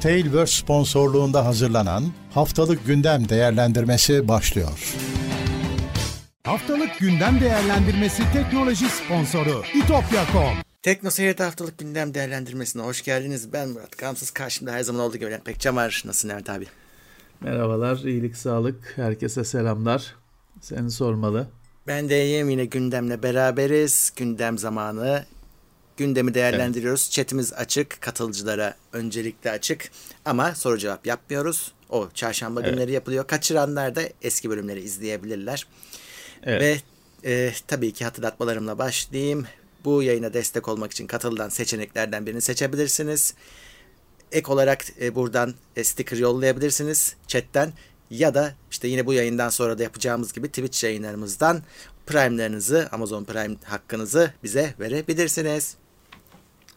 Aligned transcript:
Tailverse 0.00 0.56
sponsorluğunda 0.56 1.44
hazırlanan 1.44 2.04
Haftalık 2.34 2.86
Gündem 2.86 3.28
Değerlendirmesi 3.28 4.28
başlıyor. 4.28 4.94
Haftalık 6.44 6.98
Gündem 6.98 7.40
Değerlendirmesi 7.40 8.22
teknoloji 8.32 8.88
sponsoru 8.88 9.62
itopya.com 9.74 10.54
Tekno 10.82 11.10
Seyir'de 11.10 11.42
haftalık 11.42 11.78
gündem 11.78 12.14
değerlendirmesine 12.14 12.82
hoş 12.82 13.02
geldiniz. 13.02 13.52
Ben 13.52 13.68
Murat 13.68 13.98
Gamsız. 13.98 14.30
Karşımda 14.30 14.72
her 14.72 14.82
zaman 14.82 15.02
olduğu 15.02 15.16
gibi 15.16 15.26
Levent 15.26 15.44
Pekcan 15.44 15.76
var. 15.76 16.02
Nasılsın 16.06 16.28
Levent 16.28 16.50
abi? 16.50 16.66
Merhabalar, 17.40 17.96
iyilik, 17.96 18.36
sağlık. 18.36 18.92
Herkese 18.96 19.44
selamlar. 19.44 20.14
Seni 20.60 20.90
sormalı. 20.90 21.46
Ben 21.86 22.08
de 22.08 22.24
iyiyim. 22.24 22.50
Yine 22.50 22.64
gündemle 22.64 23.22
beraberiz. 23.22 24.12
Gündem 24.16 24.58
zamanı. 24.58 25.24
Gündemi 26.00 26.34
değerlendiriyoruz. 26.34 27.02
Evet. 27.02 27.12
Chatimiz 27.12 27.52
açık. 27.52 28.00
Katılıcılara 28.00 28.74
öncelikle 28.92 29.50
açık. 29.50 29.90
Ama 30.24 30.54
soru 30.54 30.78
cevap 30.78 31.06
yapmıyoruz. 31.06 31.72
O 31.90 32.08
çarşamba 32.14 32.60
evet. 32.60 32.70
günleri 32.70 32.92
yapılıyor. 32.92 33.26
Kaçıranlar 33.26 33.96
da 33.96 34.02
eski 34.22 34.50
bölümleri 34.50 34.80
izleyebilirler. 34.80 35.66
Evet. 36.42 36.60
Ve 37.24 37.30
e, 37.30 37.52
tabii 37.66 37.92
ki 37.92 38.04
hatırlatmalarımla 38.04 38.78
başlayayım. 38.78 39.46
Bu 39.84 40.02
yayına 40.02 40.34
destek 40.34 40.68
olmak 40.68 40.92
için 40.92 41.06
katılılan 41.06 41.48
seçeneklerden 41.48 42.26
birini 42.26 42.40
seçebilirsiniz. 42.40 43.34
Ek 44.32 44.52
olarak 44.52 44.84
e, 45.00 45.14
buradan 45.14 45.54
e, 45.76 45.84
sticker 45.84 46.16
yollayabilirsiniz 46.16 47.16
chatten 47.26 47.72
ya 48.10 48.34
da 48.34 48.54
işte 48.70 48.88
yine 48.88 49.06
bu 49.06 49.12
yayından 49.12 49.48
sonra 49.48 49.78
da 49.78 49.82
yapacağımız 49.82 50.32
gibi 50.32 50.48
Twitch 50.48 50.84
yayınlarımızdan 50.84 51.62
Prime'lerinizi, 52.06 52.88
Amazon 52.92 53.24
Prime 53.24 53.56
hakkınızı 53.64 54.32
bize 54.42 54.74
verebilirsiniz. 54.80 55.79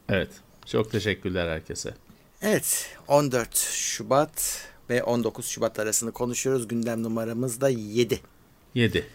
Evet. 0.09 0.29
Çok 0.65 0.91
teşekkürler 0.91 1.47
herkese. 1.47 1.93
Evet. 2.41 2.95
14 3.07 3.57
Şubat 3.57 4.67
ve 4.89 5.03
19 5.03 5.45
Şubat 5.45 5.79
arasını 5.79 6.11
konuşuyoruz. 6.11 6.67
Gündem 6.67 7.03
numaramız 7.03 7.61
da 7.61 7.69
7. 7.69 8.19
7. 8.75 9.05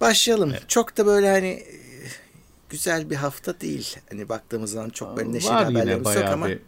Başlayalım. 0.00 0.50
Evet. 0.50 0.68
Çok 0.68 0.96
da 0.96 1.06
böyle 1.06 1.30
hani 1.30 1.62
güzel 2.68 3.10
bir 3.10 3.16
hafta 3.16 3.60
değil. 3.60 3.96
Hani 4.10 4.28
baktığımız 4.28 4.70
zaman 4.70 4.90
çok 4.90 5.16
böyle 5.16 5.32
neşeli 5.32 5.50
Var 5.50 5.64
haberlerimiz 5.64 6.14
yok 6.14 6.24
ama. 6.24 6.48
Bir... 6.48 6.58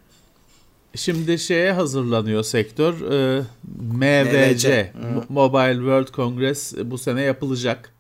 Şimdi 0.95 1.39
şeye 1.39 1.73
hazırlanıyor 1.73 2.43
sektör. 2.43 3.11
E, 3.11 3.45
MVC, 3.93 4.53
MVC. 4.53 4.93
Mobile 5.29 5.75
World 5.75 6.09
Congress 6.09 6.75
bu 6.85 6.99
sene 6.99 7.23
yapılacak. 7.23 7.93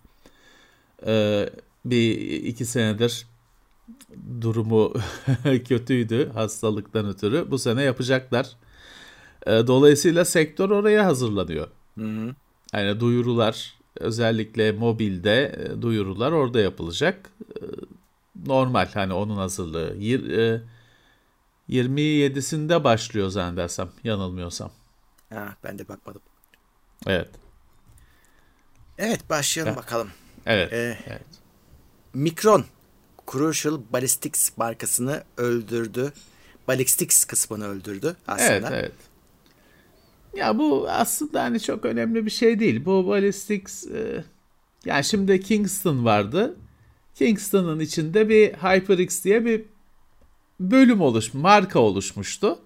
E, 1.06 1.46
bir 1.84 2.20
iki 2.20 2.66
senedir 2.66 3.26
durumu 4.40 4.94
kötüydü 5.68 6.30
hastalıktan 6.32 7.08
ötürü. 7.08 7.50
Bu 7.50 7.58
sene 7.58 7.82
yapacaklar. 7.82 8.56
E, 9.46 9.50
dolayısıyla 9.50 10.24
sektör 10.24 10.70
oraya 10.70 11.06
hazırlanıyor. 11.06 11.68
Hı 11.98 12.04
hı. 12.04 12.34
Yani 12.72 13.00
duyurular 13.00 13.74
özellikle 13.96 14.72
mobilde 14.72 15.58
e, 15.58 15.82
duyurular 15.82 16.32
orada 16.32 16.60
yapılacak. 16.60 17.30
E, 17.40 17.60
normal 18.46 18.88
hani 18.94 19.12
onun 19.12 19.36
hazırlığı. 19.36 19.96
27'sinde 21.68 22.84
başlıyor 22.84 23.28
zannedersem 23.28 23.90
yanılmıyorsam. 24.04 24.70
Ha, 25.32 25.56
ben 25.64 25.78
de 25.78 25.88
bakmadım. 25.88 26.22
Evet. 27.06 27.28
Evet 28.98 29.30
başlayalım 29.30 29.74
ha. 29.74 29.80
bakalım. 29.80 30.10
Evet. 30.46 30.72
Ee, 30.72 30.98
evet. 31.06 31.26
Mikron 32.14 32.64
Crucial 33.32 33.80
Ballistics 33.92 34.56
markasını 34.56 35.24
öldürdü. 35.36 36.12
Ballistics 36.68 37.24
kısmını 37.24 37.68
öldürdü 37.68 38.16
aslında. 38.28 38.52
Evet, 38.52 38.68
evet. 38.72 38.92
Ya 40.34 40.58
bu 40.58 40.86
aslında 40.90 41.42
hani 41.42 41.60
çok 41.60 41.84
önemli 41.84 42.26
bir 42.26 42.30
şey 42.30 42.60
değil. 42.60 42.84
Bu 42.84 43.06
Ballistics 43.06 43.86
e, 43.86 44.24
yani 44.84 45.04
şimdi 45.04 45.40
Kingston 45.40 46.04
vardı. 46.04 46.56
Kingston'ın 47.14 47.80
içinde 47.80 48.28
bir 48.28 48.52
HyperX 48.52 49.24
diye 49.24 49.44
bir 49.44 49.64
bölüm 50.60 51.00
oluş, 51.00 51.34
marka 51.34 51.78
oluşmuştu. 51.78 52.58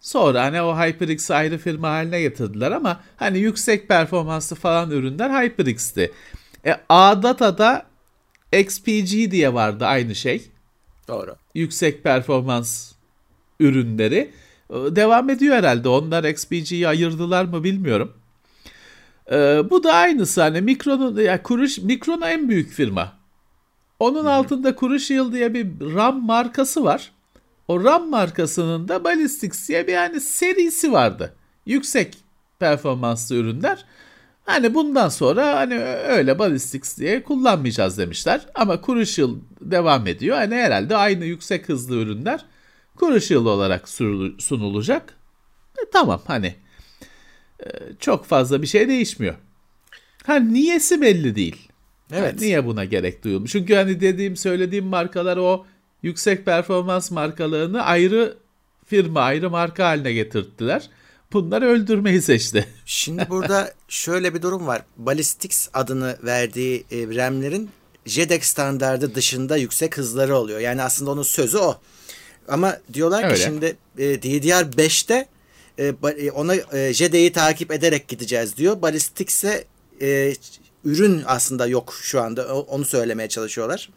Sonra 0.00 0.44
hani 0.44 0.62
o 0.62 0.76
HyperX 0.76 1.30
ayrı 1.30 1.58
firma 1.58 1.90
haline 1.90 2.20
getirdiler 2.20 2.70
ama 2.70 3.00
hani 3.16 3.38
yüksek 3.38 3.88
performanslı 3.88 4.56
falan 4.56 4.90
ürünler 4.90 5.42
HyperX'ti. 5.42 6.12
E, 6.66 6.76
A-Data'da 6.88 7.91
XPG 8.52 9.30
diye 9.30 9.54
vardı 9.54 9.86
aynı 9.86 10.14
şey. 10.14 10.50
Doğru. 11.08 11.36
Yüksek 11.54 12.04
performans 12.04 12.92
ürünleri. 13.60 14.30
E, 14.70 14.74
devam 14.74 15.30
ediyor 15.30 15.56
herhalde. 15.56 15.88
Onlar 15.88 16.24
XPG'yi 16.24 16.88
ayırdılar 16.88 17.44
mı 17.44 17.64
bilmiyorum. 17.64 18.12
Ee, 19.30 19.62
bu 19.70 19.84
da 19.84 19.94
aynısı 19.94 20.42
hani 20.42 20.60
Mikron'un 20.60 21.16
ya 21.16 21.22
yani 21.22 21.42
Kuruş 21.42 21.78
Mikron 21.78 22.20
en 22.20 22.48
büyük 22.48 22.70
firma. 22.70 23.12
Onun 23.98 24.24
Hı-hı. 24.24 24.32
altında 24.32 24.76
Crucial 24.76 25.32
diye 25.32 25.54
bir 25.54 25.94
RAM 25.94 26.26
markası 26.26 26.84
var. 26.84 27.12
O 27.68 27.84
RAM 27.84 28.10
markasının 28.10 28.88
da 28.88 29.04
Ballistics 29.04 29.68
diye 29.68 29.86
bir 29.86 29.92
yani 29.92 30.20
serisi 30.20 30.92
vardı. 30.92 31.34
Yüksek 31.66 32.16
performanslı 32.58 33.36
ürünler. 33.36 33.84
Hani 34.44 34.74
bundan 34.74 35.08
sonra 35.08 35.56
hani 35.56 35.78
öyle 36.08 36.38
Ballistics 36.38 36.98
diye 36.98 37.22
kullanmayacağız 37.22 37.98
demişler. 37.98 38.46
Ama 38.54 38.80
Crucial 38.86 39.30
devam 39.60 40.06
ediyor. 40.06 40.36
Hani 40.36 40.54
herhalde 40.54 40.96
aynı 40.96 41.24
yüksek 41.24 41.68
hızlı 41.68 41.96
ürünler 41.96 42.44
Crucial 43.00 43.46
olarak 43.46 43.88
sunulacak. 44.38 45.14
E, 45.78 45.90
tamam 45.92 46.22
hani 46.26 46.54
e, 47.60 47.68
çok 48.00 48.24
fazla 48.24 48.62
bir 48.62 48.66
şey 48.66 48.88
değişmiyor. 48.88 49.34
Ha 50.26 50.36
niyesi 50.36 51.00
belli 51.02 51.36
değil. 51.36 51.68
Evet. 52.12 52.22
Yani 52.22 52.40
niye 52.40 52.66
buna 52.66 52.84
gerek 52.84 53.24
duyulmuş? 53.24 53.52
Çünkü 53.52 53.74
hani 53.74 54.00
dediğim 54.00 54.36
söylediğim 54.36 54.84
markalar 54.84 55.36
o 55.36 55.66
yüksek 56.02 56.44
performans 56.44 57.10
markalarını 57.10 57.82
ayrı 57.82 58.36
firma, 58.86 59.20
ayrı 59.20 59.50
marka 59.50 59.86
haline 59.86 60.12
getirttiler. 60.12 60.90
Bunlar 61.32 61.62
öldürmeyi 61.62 62.22
seçti. 62.22 62.66
Şimdi 62.86 63.26
burada 63.30 63.72
şöyle 63.88 64.34
bir 64.34 64.42
durum 64.42 64.66
var. 64.66 64.82
Ballistics 64.96 65.68
adını 65.74 66.16
verdiği 66.22 66.84
e, 66.90 67.16
RAM'lerin 67.16 67.70
JEDEC 68.06 68.44
standardı 68.44 69.14
dışında 69.14 69.56
yüksek 69.56 69.98
hızları 69.98 70.36
oluyor. 70.36 70.60
Yani 70.60 70.82
aslında 70.82 71.10
onun 71.10 71.22
sözü 71.22 71.58
o. 71.58 71.80
Ama 72.48 72.78
diyorlar 72.92 73.24
Öyle. 73.24 73.34
ki 73.34 73.40
şimdi 73.40 73.76
e, 73.98 74.04
DDR5'te 74.04 75.28
e, 75.78 75.94
e, 76.18 76.30
ona 76.30 76.54
e, 76.54 76.94
JEDEC'i 76.94 77.32
takip 77.32 77.72
ederek 77.72 78.08
gideceğiz 78.08 78.56
diyor. 78.56 78.82
Ballistics'e 78.82 79.64
e, 80.00 80.34
ürün 80.84 81.22
aslında 81.26 81.66
yok 81.66 81.94
şu 82.02 82.20
anda. 82.20 82.54
Onu 82.54 82.84
söylemeye 82.84 83.28
çalışıyorlar. 83.28 83.90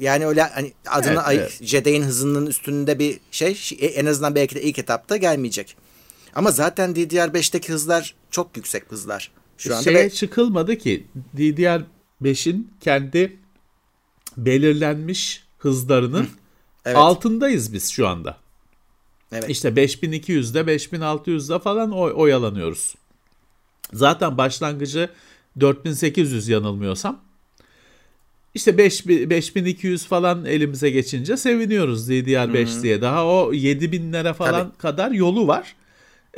Yani 0.00 0.26
öyle 0.26 0.42
hani 0.42 0.72
adını 0.86 1.22
evet, 1.28 1.38
evet. 1.38 1.58
Jedi'nin 1.62 2.02
hızının 2.02 2.46
üstünde 2.46 2.98
bir 2.98 3.20
şey 3.30 3.58
en 3.94 4.06
azından 4.06 4.34
belki 4.34 4.54
de 4.54 4.62
ilk 4.62 4.78
etapta 4.78 5.16
gelmeyecek. 5.16 5.76
Ama 6.38 6.50
zaten 6.50 6.90
DDR5'teki 6.90 7.72
hızlar 7.72 8.14
çok 8.30 8.56
yüksek 8.56 8.82
hızlar. 8.88 9.30
Şu 9.56 9.74
anda 9.74 9.82
Şeye 9.82 10.04
ve... 10.04 10.10
çıkılmadı 10.10 10.78
ki 10.78 11.06
DDR5'in 11.36 12.70
kendi 12.80 13.36
belirlenmiş 14.36 15.44
hızlarının 15.58 16.28
evet. 16.84 16.96
altındayız 16.96 17.72
biz 17.72 17.90
şu 17.90 18.08
anda. 18.08 18.36
Evet. 19.32 19.50
İşte 19.50 19.68
5200'de 19.68 20.76
5600'de 20.76 21.58
falan 21.58 21.92
oy 21.92 22.12
oyalanıyoruz. 22.16 22.94
Zaten 23.92 24.38
başlangıcı 24.38 25.10
4800 25.60 26.48
yanılmıyorsam. 26.48 27.20
İşte 28.54 28.78
5, 28.78 29.06
5200 29.06 30.06
falan 30.06 30.44
elimize 30.44 30.90
geçince 30.90 31.36
seviniyoruz 31.36 32.10
DDR5 32.10 32.74
Hı-hı. 32.74 32.82
diye. 32.82 33.02
Daha 33.02 33.26
o 33.26 33.52
7000'lere 33.52 34.34
falan 34.34 34.68
Tabii. 34.68 34.78
kadar 34.78 35.10
yolu 35.10 35.46
var. 35.46 35.74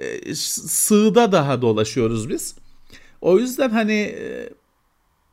Ee, 0.00 0.35
sığda 0.35 1.32
daha 1.32 1.62
dolaşıyoruz 1.62 2.29
biz. 2.29 2.55
O 3.20 3.38
yüzden 3.38 3.70
hani 3.70 3.93
e, 3.93 4.50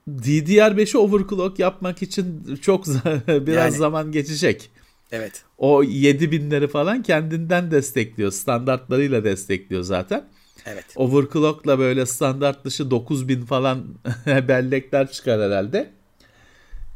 DDR5'i 0.10 0.98
overclock 0.98 1.60
yapmak 1.60 2.02
için 2.02 2.56
çok 2.62 2.88
biraz 3.28 3.74
yani, 3.74 3.78
zaman 3.78 4.12
geçecek. 4.12 4.70
Evet. 5.12 5.44
O 5.58 5.84
7000'leri 5.84 6.68
falan 6.68 7.04
kendinden 7.04 7.72
destekliyor. 7.72 8.32
Standartlarıyla 8.32 9.24
destekliyor 9.24 9.84
zaten. 9.84 10.26
Evet. 10.66 10.86
Overclock'la 10.96 11.80
böyle 11.80 12.06
standart 12.06 12.66
dışı 12.66 12.92
9000 12.92 13.46
falan 13.46 13.86
bellekler 14.26 15.12
çıkar 15.12 15.42
herhalde. 15.42 15.92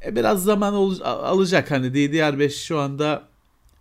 E, 0.05 0.15
biraz 0.15 0.43
zaman 0.43 0.73
ol, 0.73 0.99
alacak. 1.01 1.71
Hani 1.71 1.87
DDR5 1.87 2.49
şu 2.49 2.79
anda 2.79 3.30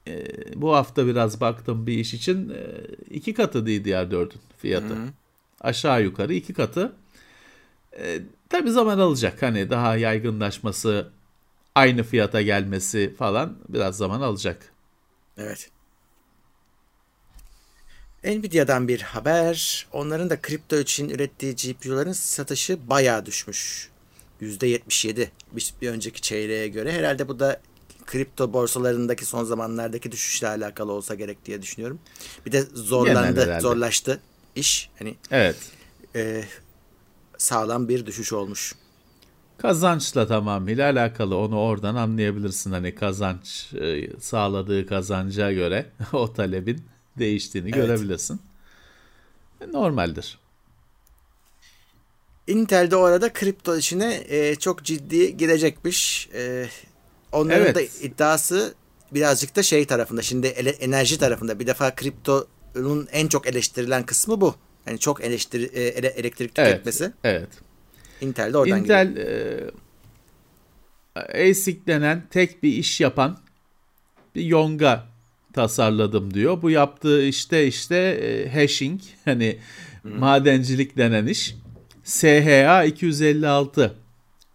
e, 0.08 0.24
bu 0.54 0.74
hafta 0.74 1.06
biraz 1.06 1.40
baktım 1.40 1.86
bir 1.86 1.98
iş 1.98 2.14
için 2.14 2.48
e, 2.48 2.64
iki 3.10 3.34
katı 3.34 3.58
DDR4'ün 3.58 4.40
fiyatı. 4.58 4.86
Hı-hı. 4.86 5.08
Aşağı 5.60 6.02
yukarı 6.02 6.34
iki 6.34 6.54
katı. 6.54 6.92
E, 7.98 8.20
tabii 8.48 8.70
zaman 8.70 8.98
alacak. 8.98 9.42
Hani 9.42 9.70
daha 9.70 9.96
yaygınlaşması, 9.96 11.10
aynı 11.74 12.02
fiyata 12.02 12.42
gelmesi 12.42 13.14
falan 13.18 13.58
biraz 13.68 13.96
zaman 13.96 14.20
alacak. 14.20 14.72
Evet. 15.38 15.70
Nvidia'dan 18.24 18.88
bir 18.88 19.00
haber. 19.00 19.86
Onların 19.92 20.30
da 20.30 20.40
kripto 20.40 20.78
için 20.78 21.08
ürettiği 21.08 21.56
GPU'ların 21.56 22.12
satışı 22.12 22.88
bayağı 22.90 23.26
düşmüş. 23.26 23.90
%77 24.42 25.28
bir, 25.52 25.74
bir 25.82 25.90
önceki 25.90 26.20
çeyreğe 26.20 26.68
göre. 26.68 26.92
Herhalde 26.92 27.28
bu 27.28 27.38
da 27.38 27.60
kripto 28.10 28.52
borsalarındaki 28.52 29.24
son 29.24 29.44
zamanlardaki 29.44 30.12
düşüşle 30.12 30.48
alakalı 30.48 30.92
olsa 30.92 31.14
gerek 31.14 31.44
diye 31.46 31.62
düşünüyorum. 31.62 31.98
Bir 32.46 32.52
de 32.52 32.62
zorlandı, 32.74 33.60
zorlaştı 33.60 34.20
iş. 34.54 34.90
Hani 34.98 35.16
Evet. 35.30 35.56
e, 36.16 36.44
sağlam 37.38 37.88
bir 37.88 38.06
düşüş 38.06 38.32
olmuş. 38.32 38.74
Kazançla 39.58 40.26
tamamıyla 40.26 40.90
alakalı 40.90 41.36
onu 41.36 41.60
oradan 41.60 41.94
anlayabilirsin 41.94 42.72
hani 42.72 42.94
kazanç 42.94 43.72
e, 43.74 44.10
sağladığı 44.20 44.86
kazanca 44.86 45.52
göre 45.52 45.86
o 46.12 46.32
talebin 46.32 46.82
değiştiğini 47.18 47.70
Evet. 47.74 47.76
görebilirsin. 47.76 48.40
E, 49.60 49.72
Normaldir. 49.72 50.38
Intel 52.46 52.90
de 52.90 52.96
orada 52.96 53.32
kripto 53.32 53.76
işine 53.76 54.24
e, 54.28 54.54
çok 54.54 54.84
ciddi 54.84 55.36
girecekmiş. 55.36 56.28
E, 56.34 56.68
onların 57.32 57.62
Evet. 57.64 57.76
da 57.76 57.80
iddiası 57.80 58.74
birazcık 59.12 59.56
da 59.56 59.62
şey 59.62 59.84
tarafında. 59.84 60.22
Şimdi 60.22 60.46
ele- 60.46 60.70
enerji 60.70 61.18
tarafında. 61.18 61.60
Bir 61.60 61.66
defa 61.66 61.94
kriptonun 61.94 63.08
en 63.12 63.28
çok 63.28 63.46
eleştirilen 63.46 64.06
kısmı 64.06 64.40
bu. 64.40 64.54
Yani 64.86 64.98
çok 64.98 65.24
eleştiri, 65.24 65.64
e, 65.64 65.82
ele- 65.82 66.06
elektrik 66.16 66.52
Evet. 66.58 66.70
tüketmesi. 66.70 67.12
Evet. 67.24 67.48
Intel 68.20 68.52
de 68.52 68.58
oradan 68.58 68.78
Intel 68.78 69.08
giriyor. 69.08 69.72
e, 71.16 71.50
ASIC 71.50 71.78
denen 71.86 72.22
tek 72.30 72.62
bir 72.62 72.72
iş 72.72 73.00
yapan 73.00 73.38
bir 74.34 74.42
yonga 74.44 75.06
tasarladım 75.52 76.34
diyor. 76.34 76.62
Bu 76.62 76.70
yaptığı 76.70 77.22
işte 77.24 77.66
işte 77.66 77.96
e, 77.96 78.48
hashing 78.62 79.00
hani 79.24 79.58
madencilik 80.04 80.96
denen 80.96 81.26
iş. 81.26 81.54
SHA 82.04 82.84
256 82.84 83.94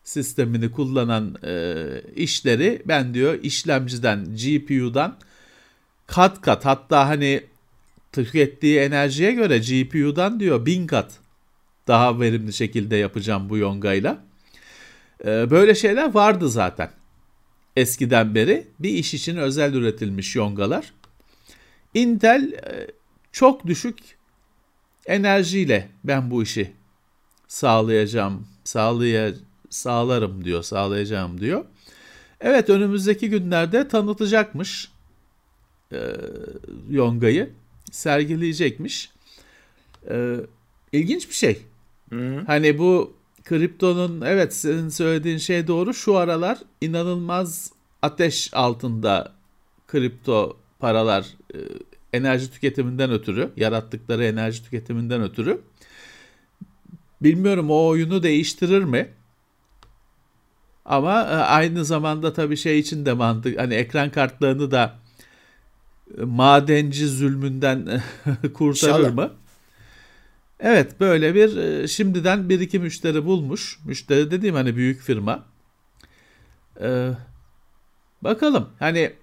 sistemini 0.06 0.72
kullanan 0.72 1.36
e, 1.44 1.76
işleri 2.16 2.82
ben 2.86 3.14
diyor 3.14 3.40
işlemciden 3.44 4.26
GPU'dan 4.26 5.18
kat 6.08 6.42
kat 6.42 6.66
hatta 6.66 7.08
hani 7.08 7.44
tükettiği 8.12 8.80
enerjiye 8.80 9.32
göre 9.32 9.58
GPU'dan 9.58 10.40
diyor 10.40 10.66
bin 10.66 10.88
kat 10.88 11.20
daha 11.88 12.20
verimli 12.20 12.54
şekilde 12.54 12.96
yapacağım 12.96 13.50
bu 13.50 13.58
yongayla. 13.58 14.24
Ee, 15.26 15.52
Böyle 15.52 15.76
şeyler 15.76 16.14
vardı 16.14 16.50
zaten. 16.50 16.92
Eskiden 17.76 18.36
beri 18.36 18.68
bir 18.80 18.90
iş 18.90 19.14
için 19.14 19.38
özel 19.38 19.74
üretilmiş 19.74 20.36
yongalar. 20.36 20.94
Intel 21.94 22.54
e, 22.54 22.88
çok 23.32 23.68
düşük 23.68 23.98
enerjiyle 25.06 25.90
ben 26.04 26.32
bu 26.32 26.44
işi 26.44 26.72
sağlayacağım, 27.48 28.48
sağlaya, 28.64 29.34
sağlarım 29.76 30.46
diyor, 30.46 30.64
sağlayacağım 30.64 31.42
diyor. 31.42 31.66
Evet 32.42 32.70
önümüzdeki 32.70 33.30
günlerde 33.30 33.88
tanıtacakmış 33.88 34.92
e, 35.92 36.00
yongayı, 36.90 37.50
sergileyecekmiş. 37.92 39.12
E, 40.10 40.36
ilginç 40.92 41.30
bir 41.30 41.34
şey. 41.34 41.62
Hani 42.48 42.78
bu 42.78 43.14
kriptonun 43.44 44.22
evet 44.22 44.54
senin 44.56 44.90
söylediğin 44.90 45.38
şey 45.38 45.68
doğru. 45.68 45.94
Şu 45.94 46.18
aralar 46.18 46.58
inanılmaz 46.82 47.72
ateş 48.02 48.54
altında 48.54 49.32
kripto 49.88 50.58
paralar 50.80 51.26
e, 51.54 51.58
enerji 52.14 52.52
tüketiminden 52.52 53.12
ötürü, 53.12 53.52
yarattıkları 53.58 54.24
enerji 54.26 54.64
tüketiminden 54.64 55.22
ötürü. 55.22 55.62
Bilmiyorum 57.22 57.72
o 57.72 57.88
oyunu 57.88 58.24
değiştirir 58.24 58.84
mi? 58.84 59.10
Ama 60.86 61.22
e, 61.22 61.36
aynı 61.36 61.86
zamanda 61.86 62.34
tabii 62.34 62.58
şey 62.58 62.80
için 62.80 63.06
de 63.06 63.14
mantık 63.14 63.60
hani 63.60 63.74
ekran 63.74 64.10
kartlarını 64.10 64.72
da 64.72 64.96
e, 66.18 66.22
madenci 66.24 67.08
zulmünden 67.08 68.02
kurtarır 68.54 69.00
İnşallah. 69.00 69.14
mı? 69.14 69.32
Evet 70.60 71.00
böyle 71.00 71.36
bir 71.36 71.58
e, 71.58 71.88
şimdiden 71.88 72.50
bir 72.50 72.60
iki 72.60 72.80
müşteri 72.80 73.26
bulmuş. 73.26 73.80
Müşteri 73.86 74.32
dediğim 74.32 74.56
hani 74.56 74.76
büyük 74.76 75.02
firma. 75.02 75.44
Ee, 76.82 77.10
bakalım 78.22 78.70
hani 78.80 79.14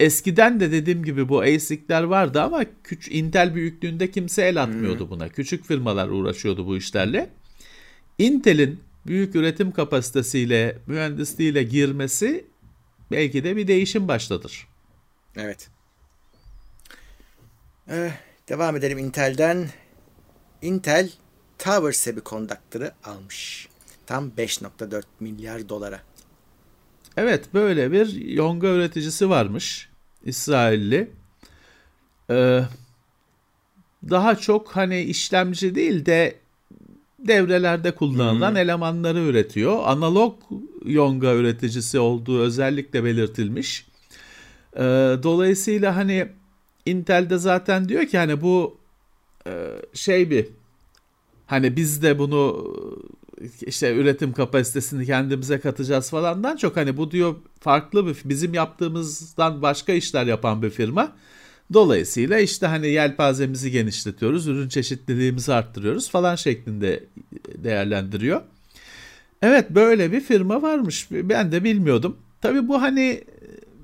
eskiden 0.00 0.60
de 0.60 0.72
dediğim 0.72 1.04
gibi 1.04 1.28
bu 1.28 1.40
ASIC'ler 1.40 2.02
vardı 2.02 2.42
ama 2.42 2.64
küç 2.84 3.08
Intel 3.08 3.54
büyüklüğünde 3.54 4.10
kimse 4.10 4.42
el 4.42 4.62
atmıyordu 4.62 5.10
buna. 5.10 5.28
Küçük 5.28 5.64
firmalar 5.64 6.08
uğraşıyordu 6.08 6.66
bu 6.66 6.76
işlerle. 6.76 7.30
Intel'in 8.18 8.80
büyük 9.06 9.34
üretim 9.34 9.72
kapasitesiyle, 9.72 10.78
mühendisliğiyle 10.86 11.62
girmesi 11.62 12.46
belki 13.10 13.44
de 13.44 13.56
bir 13.56 13.68
değişim 13.68 14.08
başlatır. 14.08 14.68
Evet. 15.36 15.68
Eh, 17.88 18.10
devam 18.48 18.76
edelim 18.76 18.98
Intel'den. 18.98 19.68
Intel 20.62 21.10
Tower 21.58 21.92
Semiconductor'ı 21.92 22.92
almış. 23.04 23.68
Tam 24.06 24.28
5.4 24.38 25.02
milyar 25.20 25.68
dolara. 25.68 26.00
Evet 27.16 27.54
böyle 27.54 27.92
bir 27.92 28.14
yonga 28.14 28.66
üreticisi 28.66 29.30
varmış. 29.30 29.88
İsrailli. 30.24 31.10
Ee, 32.30 32.62
daha 34.10 34.36
çok 34.36 34.76
hani 34.76 35.00
işlemci 35.00 35.74
değil 35.74 36.06
de 36.06 36.38
devrelerde 37.28 37.94
kullanılan 37.94 38.56
elemanları 38.56 39.18
üretiyor. 39.18 39.78
Analog 39.84 40.34
yonga 40.84 41.34
üreticisi 41.34 41.98
olduğu 41.98 42.40
özellikle 42.40 43.04
belirtilmiş. 43.04 43.86
Ee, 44.76 44.80
dolayısıyla 45.22 45.96
hani 45.96 46.28
Intel'de 46.86 47.38
zaten 47.38 47.88
diyor 47.88 48.06
ki 48.06 48.18
hani 48.18 48.40
bu 48.40 48.76
e, 49.46 49.52
şey 49.94 50.30
bir 50.30 50.46
hani 51.46 51.76
biz 51.76 52.02
de 52.02 52.18
bunu 52.18 52.74
işte 53.62 53.94
üretim 53.94 54.32
kapasitesini 54.32 55.06
kendimize 55.06 55.60
katacağız 55.60 56.10
falandan 56.10 56.56
çok 56.56 56.76
hani 56.76 56.96
bu 56.96 57.10
diyor 57.10 57.34
farklı 57.60 58.06
bir 58.06 58.16
bizim 58.24 58.54
yaptığımızdan 58.54 59.62
başka 59.62 59.92
işler 59.92 60.26
yapan 60.26 60.62
bir 60.62 60.70
firma. 60.70 61.12
Dolayısıyla 61.72 62.38
işte 62.38 62.66
hani 62.66 62.88
yelpazemizi 62.88 63.70
genişletiyoruz, 63.70 64.48
ürün 64.48 64.68
çeşitliliğimizi 64.68 65.54
arttırıyoruz 65.54 66.10
falan 66.10 66.36
şeklinde 66.36 67.04
değerlendiriyor. 67.54 68.42
Evet 69.42 69.70
böyle 69.70 70.12
bir 70.12 70.20
firma 70.20 70.62
varmış. 70.62 71.08
Ben 71.10 71.52
de 71.52 71.64
bilmiyordum. 71.64 72.16
Tabii 72.40 72.68
bu 72.68 72.82
hani 72.82 73.24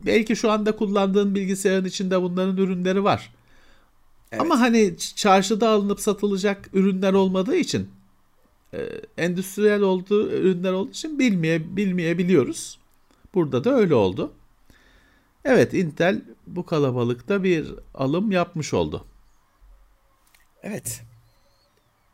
belki 0.06 0.36
şu 0.36 0.50
anda 0.50 0.76
kullandığın 0.76 1.34
bilgisayarın 1.34 1.84
içinde 1.84 2.22
bunların 2.22 2.56
ürünleri 2.56 3.04
var. 3.04 3.32
Evet. 4.32 4.40
Ama 4.40 4.60
hani 4.60 4.94
çarşıda 5.16 5.68
alınıp 5.68 6.00
satılacak 6.00 6.68
ürünler 6.72 7.12
olmadığı 7.12 7.56
için 7.56 7.88
e, 8.74 8.88
endüstriyel 9.18 9.80
olduğu 9.80 10.30
ürünler 10.30 10.72
olduğu 10.72 10.90
için 10.90 11.18
bilmeye 11.18 11.76
bilmeyebiliyoruz. 11.76 12.78
Burada 13.34 13.64
da 13.64 13.74
öyle 13.74 13.94
oldu. 13.94 14.32
Evet 15.44 15.74
Intel 15.74 16.22
bu 16.46 16.66
kalabalıkta 16.66 17.42
bir 17.42 17.74
alım 17.94 18.30
yapmış 18.30 18.74
oldu. 18.74 19.06
Evet. 20.62 21.02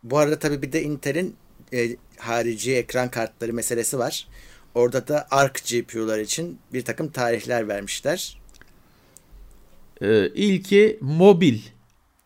Bu 0.02 0.18
arada 0.18 0.38
tabii 0.38 0.62
bir 0.62 0.72
de 0.72 0.82
Intel'in 0.82 1.36
e, 1.72 1.96
harici 2.18 2.76
ekran 2.76 3.10
kartları 3.10 3.52
meselesi 3.52 3.98
var. 3.98 4.28
Orada 4.74 5.08
da 5.08 5.26
ARC 5.30 5.80
GPU'lar 5.80 6.18
için 6.18 6.58
bir 6.72 6.84
takım 6.84 7.10
tarihler 7.10 7.68
vermişler. 7.68 8.38
Ee, 10.00 10.28
ilki 10.28 10.98
mobil 11.00 11.58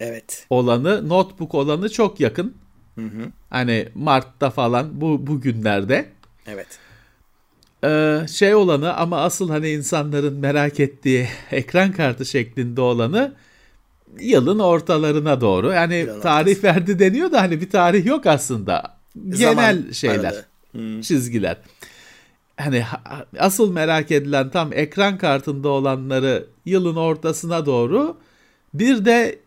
Evet. 0.00 0.47
olanı, 0.50 1.09
notebook 1.09 1.54
olanı 1.54 1.88
çok 1.90 2.21
yakın. 2.21 2.56
Hı 2.94 3.04
hı. 3.04 3.32
Hani 3.50 3.88
Mart'ta 3.94 4.50
falan 4.50 5.00
bu 5.00 5.26
bugünlerde. 5.26 6.09
Evet. 6.47 6.66
Ee, 7.84 8.20
şey 8.32 8.54
olanı 8.54 8.94
ama 8.96 9.20
asıl 9.20 9.50
hani 9.50 9.70
insanların 9.70 10.34
merak 10.34 10.80
ettiği 10.80 11.28
ekran 11.50 11.92
kartı 11.92 12.24
şeklinde 12.24 12.80
olanı 12.80 13.34
yılın 14.20 14.58
ortalarına 14.58 15.40
doğru. 15.40 15.72
Yani 15.72 15.96
Yılın 15.96 16.20
tarih 16.20 16.64
verdi 16.64 16.98
deniyor 16.98 17.32
da 17.32 17.42
hani 17.42 17.60
bir 17.60 17.70
tarih 17.70 18.06
yok 18.06 18.26
aslında. 18.26 18.96
Genel 19.28 19.36
Zaman 19.36 19.92
şeyler. 19.92 20.34
Hı. 20.76 21.02
çizgiler. 21.02 21.56
Hani 22.56 22.80
ha- 22.80 23.26
asıl 23.38 23.72
merak 23.72 24.10
edilen 24.10 24.50
tam 24.50 24.72
ekran 24.72 25.18
kartında 25.18 25.68
olanları 25.68 26.46
yılın 26.64 26.96
ortasına 26.96 27.66
doğru. 27.66 28.16
Bir 28.74 29.04
de 29.04 29.38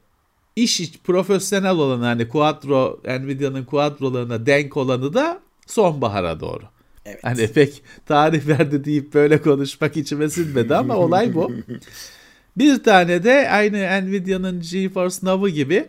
iş 0.55 0.79
iç 0.79 0.99
profesyonel 1.03 1.71
olan 1.71 2.01
hani 2.01 2.27
Quadro, 2.29 2.99
Nvidia'nın 3.05 3.63
Quadro'larına 3.65 4.45
denk 4.45 4.77
olanı 4.77 5.13
da 5.13 5.39
sonbahara 5.67 6.39
doğru. 6.39 6.63
Evet. 7.05 7.23
Hani 7.23 7.47
pek 7.47 7.83
tarih 8.05 8.47
verdi 8.47 8.85
deyip 8.85 9.13
böyle 9.13 9.41
konuşmak 9.41 9.97
içime 9.97 10.29
sinmedi 10.29 10.75
ama 10.75 10.95
olay 10.95 11.33
bu. 11.33 11.51
Bir 12.57 12.83
tane 12.83 13.23
de 13.23 13.49
aynı 13.49 13.77
Nvidia'nın 13.77 14.61
GeForce 14.61 15.17
Now'ı 15.23 15.49
gibi 15.49 15.87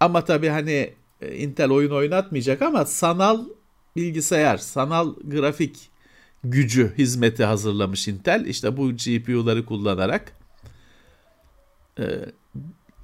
Ama 0.00 0.24
tabii 0.24 0.48
hani 0.48 0.94
e, 1.20 1.36
Intel 1.36 1.70
oyun 1.70 1.90
oynatmayacak 1.90 2.62
ama 2.62 2.84
sanal 2.84 3.44
bilgisayar, 3.96 4.56
sanal 4.56 5.14
grafik 5.24 5.90
gücü 6.44 6.94
hizmeti 6.98 7.44
hazırlamış 7.44 8.08
Intel. 8.08 8.46
İşte 8.46 8.76
bu 8.76 8.92
GPU'ları 8.92 9.66
kullanarak 9.66 10.32
e, 11.98 12.04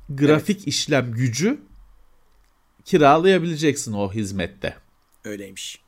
grafik 0.09 0.57
evet. 0.57 0.67
işlem 0.67 1.13
gücü 1.13 1.61
kiralayabileceksin 2.85 3.93
o 3.93 4.13
hizmette. 4.13 4.77
Öyleymiş. 5.25 5.84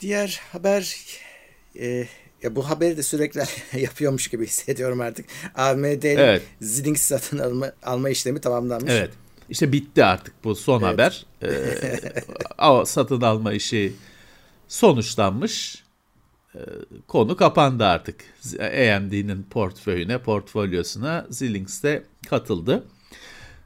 Diğer 0.00 0.40
haber 0.52 0.96
e, 1.78 2.06
ya 2.42 2.56
bu 2.56 2.70
haberi 2.70 2.96
de 2.96 3.02
sürekli 3.02 3.42
yapıyormuş 3.80 4.28
gibi 4.28 4.46
hissediyorum 4.46 5.00
artık. 5.00 5.26
AMD'nin 5.54 6.16
evet. 6.16 6.42
Xilinx 6.60 7.00
satın 7.00 7.38
alma, 7.38 7.72
alma 7.82 8.10
işlemi 8.10 8.40
tamamlanmış. 8.40 8.92
Evet. 8.92 9.10
İşte 9.48 9.72
bitti 9.72 10.04
artık 10.04 10.44
bu 10.44 10.54
son 10.54 10.82
evet. 10.82 10.92
haber. 10.92 11.26
Ee, 12.82 12.84
satın 12.86 13.20
alma 13.20 13.52
işi 13.52 13.92
sonuçlanmış. 14.68 15.84
Ee, 16.54 16.58
konu 17.08 17.36
kapandı 17.36 17.84
artık. 17.84 18.24
AMD'nin 18.60 19.42
portföyüne, 19.42 20.18
portfolyosuna 20.18 21.26
Xilinx 21.28 21.82
de 21.82 22.02
katıldı. 22.28 22.84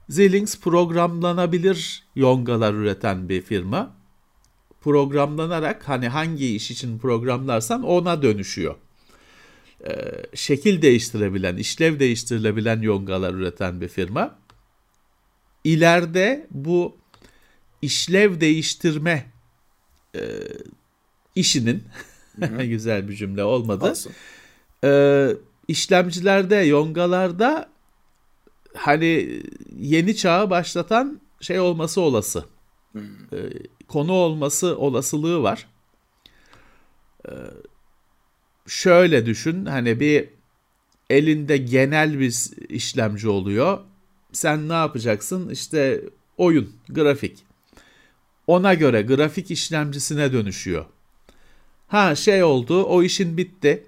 Xilinx 0.08 0.60
programlanabilir 0.60 2.04
yongalar 2.14 2.74
üreten 2.74 3.28
bir 3.28 3.42
firma. 3.42 3.99
Programlanarak 4.80 5.88
hani 5.88 6.08
hangi 6.08 6.54
iş 6.54 6.70
için 6.70 6.98
programlarsan 6.98 7.82
ona 7.82 8.22
dönüşüyor. 8.22 8.74
Ee, 9.88 9.92
şekil 10.34 10.82
değiştirebilen, 10.82 11.56
işlev 11.56 11.98
değiştirilebilen 11.98 12.80
yongalar 12.80 13.34
üreten 13.34 13.80
bir 13.80 13.88
firma. 13.88 14.38
İleride 15.64 16.46
bu 16.50 16.96
işlev 17.82 18.40
değiştirme 18.40 19.26
e, 20.16 20.22
işinin 21.34 21.84
güzel 22.58 23.08
bir 23.08 23.16
cümle 23.16 23.44
olmadı. 23.44 23.90
Olsun. 23.90 24.12
E, 24.84 25.30
işlemcilerde, 25.68 26.56
yongalarda 26.56 27.68
hani 28.74 29.42
yeni 29.78 30.16
çağı 30.16 30.50
başlatan 30.50 31.20
şey 31.40 31.60
olması 31.60 32.00
olası. 32.00 32.44
Hmm. 32.92 33.02
E, 33.32 33.38
konu 33.90 34.12
olması 34.12 34.78
olasılığı 34.78 35.42
var. 35.42 35.66
E, 37.28 37.32
şöyle 38.66 39.26
düşün 39.26 39.66
hani 39.66 40.00
bir 40.00 40.28
elinde 41.10 41.56
genel 41.56 42.18
bir 42.18 42.34
işlemci 42.68 43.28
oluyor. 43.28 43.78
Sen 44.32 44.68
ne 44.68 44.72
yapacaksın? 44.72 45.48
İşte 45.48 46.04
oyun, 46.36 46.72
grafik. 46.88 47.38
Ona 48.46 48.74
göre 48.74 49.02
grafik 49.02 49.50
işlemcisine 49.50 50.32
dönüşüyor. 50.32 50.84
Ha 51.88 52.14
şey 52.14 52.42
oldu, 52.42 52.84
o 52.84 53.02
işin 53.02 53.36
bitti. 53.36 53.86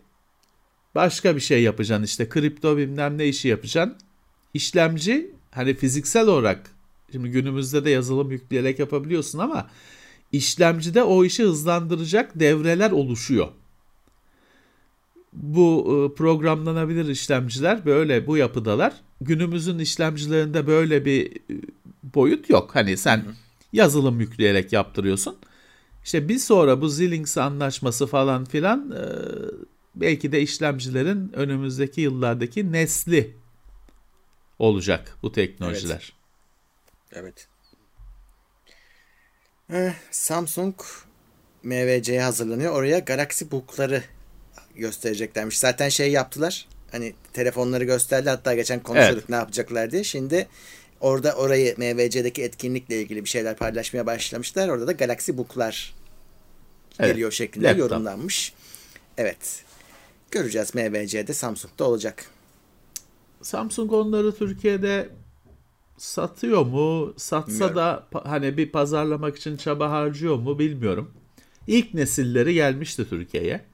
Başka 0.94 1.37
bir 1.37 1.40
şey 1.40 1.62
yapacaksın 1.62 2.04
işte 2.04 2.28
kripto 2.28 2.76
bilmem 2.76 3.18
ne 3.18 3.26
işi 3.26 3.49
yapacaksın 3.49 3.97
işlemci 4.54 5.30
hani 5.50 5.75
fiziksel 5.75 6.26
olarak 6.26 6.71
şimdi 7.12 7.31
günümüzde 7.31 7.85
de 7.85 7.90
yazılım 7.90 8.31
yükleyerek 8.31 8.78
yapabiliyorsun 8.78 9.38
ama 9.38 9.71
işlemcide 10.33 11.02
o 11.02 11.25
işi 11.25 11.42
hızlandıracak 11.42 12.40
devreler 12.40 12.90
oluşuyor. 12.90 13.49
Bu 15.33 15.87
e, 15.87 16.14
programlanabilir 16.14 17.09
işlemciler 17.09 17.87
böyle 17.87 18.26
bu 18.26 18.37
yapıdalar. 18.37 18.92
Günümüzün 19.21 19.78
işlemcilerinde 19.78 20.66
böyle 20.66 21.04
bir 21.04 21.37
e, 21.37 21.54
boyut 22.14 22.50
yok. 22.50 22.71
Hani 22.75 22.97
sen 22.97 23.25
yazılım 23.73 24.21
yükleyerek 24.21 24.73
yaptırıyorsun. 24.73 25.37
İşte 26.04 26.28
bir 26.28 26.38
sonra 26.38 26.81
bu 26.81 26.87
Xilinx 26.87 27.38
anlaşması 27.38 28.07
falan 28.07 28.45
filan 28.45 28.90
e, 28.90 29.04
belki 29.95 30.33
de 30.33 30.42
işlemcilerin 30.42 31.33
önümüzdeki 31.33 32.00
yıllardaki 32.00 32.73
nesli 32.73 33.37
olacak 34.59 35.19
bu 35.23 35.33
teknolojiler. 35.33 35.95
Evet. 35.95 36.22
Evet. 37.12 37.49
Eh, 39.73 39.92
Samsung 40.11 40.75
MVC'ye 41.62 42.23
hazırlanıyor. 42.23 42.73
Oraya 42.73 42.99
Galaxy 42.99 43.45
Book'ları 43.50 44.02
göstereceklermiş. 44.75 45.59
Zaten 45.59 45.88
şey 45.88 46.12
yaptılar. 46.12 46.69
Hani 46.92 47.14
telefonları 47.33 47.85
gösterdi. 47.85 48.28
Hatta 48.28 48.54
geçen 48.54 48.81
konuşuyorduk 48.81 49.19
evet. 49.19 49.28
ne 49.28 49.37
yapacaklar 49.37 49.90
diye. 49.90 50.04
Şimdi 50.04 50.49
orada 51.00 51.33
orayı 51.33 51.75
MVC'deki 51.78 52.42
etkinlikle 52.42 53.00
ilgili 53.00 53.25
bir 53.25 53.28
şeyler 53.28 53.57
paylaşmaya 53.57 54.07
başlamışlar. 54.07 54.69
Orada 54.69 54.87
da 54.87 54.92
Galaxy 54.92 55.33
Book'lar 55.37 55.95
evet. 56.99 57.11
geliyor 57.11 57.33
şeklinde 57.33 57.66
Laptop. 57.66 57.81
yorumlanmış. 57.81 58.54
Evet. 59.19 59.64
Göreceğiz 60.31 60.75
MVC'de 60.75 61.35
Samsung'da 61.35 61.85
olacak. 61.85 62.26
Samsung 63.42 63.92
onları 63.92 64.37
Türkiye'de 64.37 65.09
satıyor 66.02 66.66
mu? 66.66 67.14
Satsa 67.16 67.50
bilmiyorum. 67.50 67.76
da 67.76 68.06
hani 68.25 68.56
bir 68.56 68.73
pazarlamak 68.73 69.37
için 69.37 69.56
çaba 69.56 69.90
harcıyor 69.90 70.37
mu 70.37 70.59
bilmiyorum. 70.59 71.11
İlk 71.66 71.94
nesilleri 71.94 72.54
gelmişti 72.54 73.09
Türkiye'ye. 73.09 73.64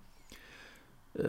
Ee, 1.19 1.23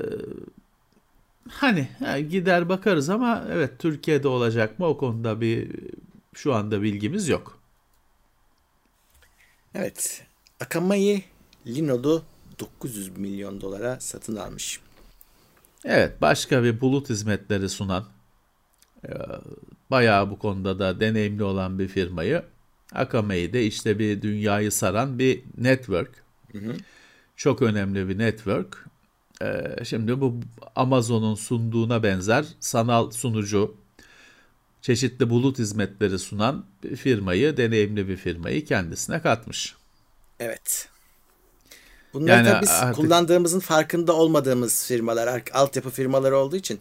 hani 1.50 1.88
gider 2.30 2.70
bakarız 2.70 3.10
ama 3.10 3.46
evet 3.52 3.80
Türkiye'de 3.80 4.28
olacak 4.28 4.80
mı 4.80 4.86
o 4.86 4.98
konuda 4.98 5.42
bir 5.42 5.72
şu 6.34 6.54
anda 6.54 6.82
bilgimiz 6.82 7.28
yok. 7.28 7.60
Evet. 9.76 10.26
Akamai 10.60 11.24
Lino'du 11.68 12.24
900 12.60 13.18
milyon 13.18 13.62
dolara 13.62 14.00
satın 14.00 14.36
almış. 14.36 14.80
Evet 15.86 16.22
başka 16.22 16.64
bir 16.64 16.82
bulut 16.82 17.10
hizmetleri 17.10 17.70
sunan 17.70 18.06
bayağı 19.92 20.30
bu 20.30 20.40
konuda 20.40 20.80
da 20.80 21.00
deneyimli 21.00 21.44
olan 21.44 21.80
bir 21.80 21.88
firmayı 21.88 22.44
Akame'yi 22.96 23.58
işte 23.58 24.00
bir 24.00 24.22
dünyayı 24.22 24.72
saran 24.72 25.20
bir 25.20 25.44
network. 25.58 26.24
Hı 26.52 26.58
hı. 26.58 26.76
Çok 27.36 27.62
önemli 27.62 28.10
bir 28.10 28.18
network. 28.18 28.86
Ee, 29.42 29.76
şimdi 29.84 30.22
bu 30.22 30.40
Amazon'un 30.76 31.36
sunduğuna 31.36 32.04
benzer 32.04 32.46
sanal 32.60 33.12
sunucu, 33.12 33.76
çeşitli 34.82 35.30
bulut 35.30 35.60
hizmetleri 35.60 36.20
sunan 36.20 36.66
bir 36.84 36.96
firmayı, 36.96 37.58
deneyimli 37.58 38.08
bir 38.08 38.18
firmayı 38.18 38.66
kendisine 38.66 39.22
katmış. 39.22 39.76
Evet. 40.40 40.90
Bunlar 42.14 42.38
yani 42.38 42.50
tabii 42.50 42.62
biz 42.62 42.70
artık... 42.70 42.96
kullandığımızın 42.96 43.60
farkında 43.60 44.14
olmadığımız 44.14 44.88
firmalar, 44.88 45.44
altyapı 45.54 45.90
firmaları 45.90 46.38
olduğu 46.38 46.56
için 46.56 46.80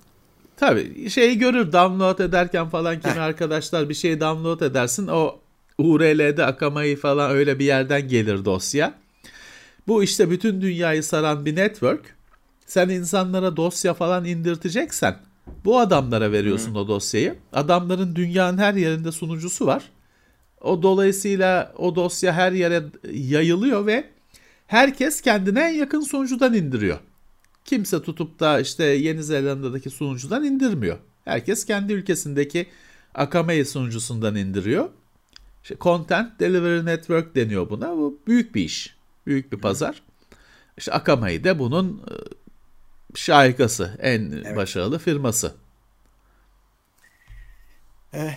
Tabii 0.61 1.11
şeyi 1.11 1.39
görür 1.39 1.73
download 1.73 2.19
ederken 2.19 2.69
falan 2.69 3.01
kimi 3.01 3.21
arkadaşlar 3.21 3.89
bir 3.89 3.95
şey 3.95 4.21
download 4.21 4.61
edersin 4.61 5.07
o 5.07 5.39
URL'de 5.79 6.45
akamayı 6.45 6.97
falan 6.97 7.31
öyle 7.31 7.59
bir 7.59 7.65
yerden 7.65 8.09
gelir 8.09 8.45
dosya. 8.45 8.95
Bu 9.87 10.03
işte 10.03 10.31
bütün 10.31 10.61
dünyayı 10.61 11.03
saran 11.03 11.47
bir 11.47 11.57
network. 11.57 12.17
Sen 12.67 12.89
insanlara 12.89 13.57
dosya 13.57 13.95
falan 13.95 14.25
indirteceksen 14.25 15.17
bu 15.65 15.79
adamlara 15.79 16.33
veriyorsun 16.33 16.75
Hı. 16.75 16.79
o 16.79 16.89
dosyayı. 16.89 17.35
Adamların 17.53 18.17
dünyanın 18.17 18.59
her 18.59 18.75
yerinde 18.75 19.13
sunucusu 19.13 19.67
var. 19.67 19.83
O 20.61 20.83
dolayısıyla 20.83 21.73
o 21.77 21.95
dosya 21.95 22.33
her 22.33 22.53
yere 22.53 22.83
yayılıyor 23.13 23.87
ve 23.87 24.05
herkes 24.67 25.21
kendine 25.21 25.61
en 25.61 25.75
yakın 25.75 26.01
sunucudan 26.01 26.55
indiriyor. 26.55 26.99
Kimse 27.69 28.03
tutup 28.03 28.41
da 28.41 28.61
işte 28.61 28.85
Yeni 28.85 29.23
Zelanda'daki 29.23 29.91
sunucudan 29.91 30.45
indirmiyor. 30.45 30.99
Herkes 31.25 31.65
kendi 31.65 31.93
ülkesindeki 31.93 32.67
Akamai 33.15 33.65
sunucusundan 33.65 34.37
indiriyor. 34.37 34.89
İşte 35.63 35.77
Content 35.81 36.41
Delivery 36.41 36.87
Network 36.87 37.35
deniyor 37.35 37.71
buna. 37.71 37.97
Bu 37.97 38.21
büyük 38.27 38.55
bir 38.55 38.65
iş. 38.65 38.97
Büyük 39.27 39.53
bir 39.53 39.59
pazar. 39.59 40.03
İşte 40.79 40.93
Akamai 40.93 41.45
de 41.45 41.59
bunun 41.59 42.03
e, 42.11 42.15
şahikası, 43.15 43.97
en 44.01 44.31
evet. 44.31 44.57
başarılı 44.57 44.99
firması. 44.99 45.55
Eh, 48.13 48.37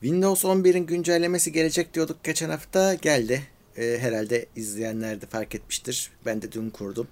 Windows 0.00 0.44
11'in 0.44 0.86
güncellemesi 0.86 1.52
gelecek 1.52 1.94
diyorduk 1.94 2.24
geçen 2.24 2.50
hafta. 2.50 2.94
Geldi. 2.94 3.42
Eh, 3.76 3.98
herhalde 3.98 4.46
izleyenler 4.56 5.20
de 5.20 5.26
fark 5.26 5.54
etmiştir. 5.54 6.10
Ben 6.26 6.42
de 6.42 6.52
dün 6.52 6.70
kurdum 6.70 7.08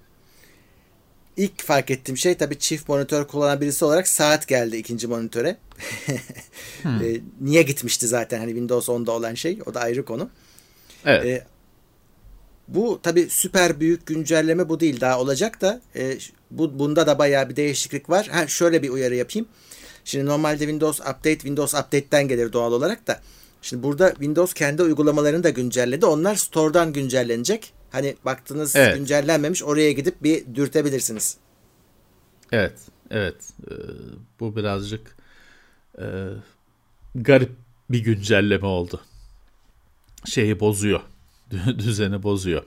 ilk 1.39 1.63
fark 1.63 1.91
ettiğim 1.91 2.17
şey 2.17 2.35
tabii 2.35 2.59
çift 2.59 2.89
monitör 2.89 3.27
kullanan 3.27 3.61
birisi 3.61 3.85
olarak 3.85 4.07
saat 4.07 4.47
geldi 4.47 4.77
ikinci 4.77 5.07
monitöre. 5.07 5.57
hmm. 6.81 7.03
e, 7.03 7.21
niye 7.41 7.61
gitmişti 7.63 8.07
zaten 8.07 8.39
hani 8.39 8.49
Windows 8.49 8.89
10'da 8.89 9.11
olan 9.11 9.33
şey 9.33 9.59
o 9.65 9.73
da 9.73 9.81
ayrı 9.81 10.05
konu. 10.05 10.29
Evet. 11.05 11.25
E, 11.25 11.45
bu 12.67 12.99
tabii 13.03 13.29
süper 13.29 13.79
büyük 13.79 14.05
güncelleme 14.05 14.69
bu 14.69 14.79
değil 14.79 15.01
daha 15.01 15.19
olacak 15.19 15.61
da 15.61 15.81
e, 15.95 16.17
bu 16.51 16.79
bunda 16.79 17.07
da 17.07 17.19
bayağı 17.19 17.49
bir 17.49 17.55
değişiklik 17.55 18.09
var. 18.09 18.27
Ha 18.27 18.47
şöyle 18.47 18.83
bir 18.83 18.89
uyarı 18.89 19.15
yapayım. 19.15 19.47
Şimdi 20.05 20.25
normalde 20.25 20.59
Windows 20.59 20.99
Update 20.99 21.33
Windows 21.33 21.73
Update'ten 21.73 22.27
gelir 22.27 22.53
doğal 22.53 22.71
olarak 22.71 23.07
da. 23.07 23.21
Şimdi 23.61 23.83
burada 23.83 24.09
Windows 24.09 24.53
kendi 24.53 24.83
uygulamalarını 24.83 25.43
da 25.43 25.49
güncelledi. 25.49 26.05
Onlar 26.05 26.35
store'dan 26.35 26.93
güncellenecek. 26.93 27.73
Hani 27.91 28.15
baktınız 28.25 28.75
Evet. 28.75 28.97
güncellenmemiş 28.97 29.63
oraya 29.63 29.91
gidip 29.91 30.23
bir 30.23 30.55
dürtebilirsiniz. 30.55 31.37
Evet, 32.51 32.79
evet. 33.11 33.35
Ee, 33.71 33.73
bu 34.39 34.55
birazcık 34.55 35.15
e, 35.99 36.05
garip 37.15 37.51
bir 37.89 37.99
güncelleme 37.99 38.65
oldu. 38.67 39.01
Şeyi 40.25 40.59
bozuyor. 40.59 41.01
Düzeni 41.77 42.23
bozuyor. 42.23 42.63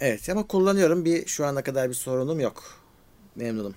Evet 0.00 0.30
ama 0.30 0.46
kullanıyorum. 0.46 1.04
Bir 1.04 1.26
şu 1.26 1.46
ana 1.46 1.62
kadar 1.62 1.88
bir 1.88 1.94
sorunum 1.94 2.40
yok. 2.40 2.64
Memnunum. 3.36 3.74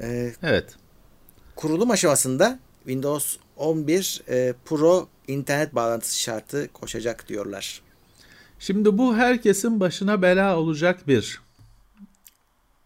Ee, 0.00 0.32
Evet. 0.42 0.74
kurulum 1.56 1.90
aşamasında 1.90 2.58
Windows 2.84 3.36
11 3.56 4.22
e, 4.28 4.54
Pro 4.64 5.08
internet 5.28 5.74
bağlantısı 5.74 6.20
şartı 6.20 6.68
koşacak 6.72 7.28
diyorlar. 7.28 7.82
Şimdi 8.58 8.98
bu 8.98 9.16
herkesin 9.16 9.80
başına 9.80 10.22
bela 10.22 10.58
olacak 10.58 11.08
bir 11.08 11.40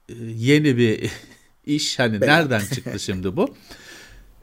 e, 0.09 0.15
yeni 0.37 0.77
bir 0.77 1.11
iş. 1.67 1.99
Hani 1.99 2.21
Bela. 2.21 2.37
nereden 2.37 2.61
çıktı 2.61 3.01
şimdi 3.01 3.37
bu? 3.37 3.55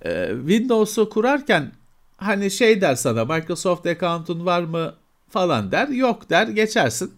E, 0.05 0.31
Windows'u 0.47 1.09
kurarken 1.09 1.71
hani 2.17 2.51
şey 2.51 2.81
der 2.81 2.95
sana 2.95 3.25
Microsoft 3.25 3.85
account'un 3.85 4.45
var 4.45 4.61
mı 4.61 4.95
falan 5.29 5.71
der. 5.71 5.87
Yok 5.87 6.29
der 6.29 6.47
geçersin. 6.47 7.11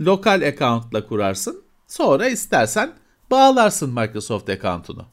Lokal 0.00 0.42
account'la 0.48 1.06
kurarsın. 1.06 1.62
Sonra 1.88 2.28
istersen 2.28 2.92
bağlarsın 3.30 3.90
Microsoft 3.90 4.50
account'unu. 4.50 5.04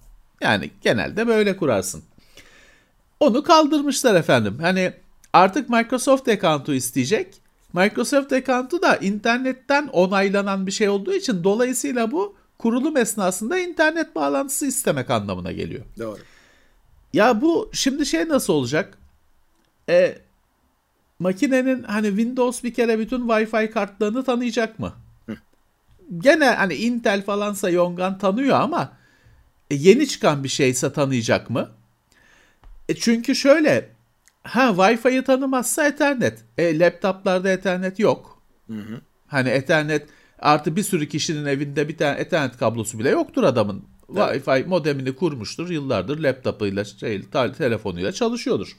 Yani 0.41 0.71
genelde 0.81 1.27
böyle 1.27 1.57
kurarsın. 1.57 2.03
Onu 3.23 3.43
kaldırmışlar 3.43 4.15
efendim. 4.15 4.57
Hani 4.61 4.93
artık 5.33 5.69
Microsoft 5.69 6.27
account'u 6.27 6.73
isteyecek. 6.73 7.35
Microsoft 7.73 8.33
account'u 8.33 8.81
da 8.81 8.95
internetten 8.95 9.87
onaylanan 9.87 10.67
bir 10.67 10.71
şey 10.71 10.89
olduğu 10.89 11.13
için 11.13 11.43
dolayısıyla 11.43 12.11
bu 12.11 12.35
kurulum 12.57 12.97
esnasında 12.97 13.59
internet 13.59 14.15
bağlantısı 14.15 14.65
istemek 14.65 15.09
anlamına 15.09 15.51
geliyor. 15.51 15.85
Doğru. 15.99 16.19
Ya 17.13 17.41
bu 17.41 17.69
şimdi 17.73 18.05
şey 18.05 18.29
nasıl 18.29 18.53
olacak? 18.53 18.97
E, 19.89 20.17
makinenin 21.19 21.83
hani 21.83 22.07
Windows 22.07 22.63
bir 22.63 22.73
kere 22.73 22.99
bütün 22.99 23.27
Wi-Fi 23.27 23.71
kartlarını 23.71 24.23
tanıyacak 24.23 24.79
mı? 24.79 24.93
Gene 26.17 26.45
hani 26.45 26.73
Intel 26.73 27.25
falansa 27.25 27.69
Yongan 27.69 28.17
tanıyor 28.17 28.59
ama 28.59 28.91
e, 29.71 29.75
yeni 29.75 30.07
çıkan 30.07 30.43
bir 30.43 30.49
şeyse 30.49 30.93
tanıyacak 30.93 31.49
mı? 31.49 31.69
E 32.89 32.95
çünkü 32.95 33.35
şöyle 33.35 33.89
ha 34.43 34.69
Wi-Fi'yi 34.69 35.23
tanımazsa 35.23 35.87
Ethernet. 35.87 36.39
E, 36.57 36.79
laptoplarda 36.79 37.49
Ethernet 37.49 37.99
yok. 37.99 38.41
Hani 39.27 39.49
Ethernet 39.49 40.07
artı 40.39 40.75
bir 40.75 40.83
sürü 40.83 41.09
kişinin 41.09 41.45
evinde 41.45 41.89
bir 41.89 41.97
tane 41.97 42.19
Ethernet 42.19 42.57
kablosu 42.57 42.99
bile 42.99 43.09
yoktur 43.09 43.43
adamın. 43.43 43.85
Wi-Fi 44.09 44.65
modemini 44.65 45.15
kurmuştur 45.15 45.69
yıllardır 45.69 46.19
laptopuyla, 46.19 46.85
şey, 46.85 47.21
telefonuyla 47.57 48.11
çalışıyordur. 48.11 48.77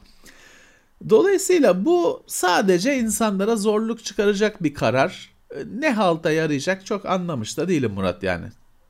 Dolayısıyla 1.11 1.84
bu 1.84 2.25
sadece 2.26 2.96
insanlara 2.99 3.56
zorluk 3.56 4.04
çıkaracak 4.04 4.62
bir 4.62 4.75
karar. 4.75 5.34
E, 5.50 5.56
Ne 5.80 5.90
halta 5.90 6.30
yarayacak 6.30 6.87
çok 6.87 7.06
anlamış 7.06 7.58
da 7.58 7.68
değilim 7.68 7.92
Murat 7.92 8.23
yani. 8.23 8.46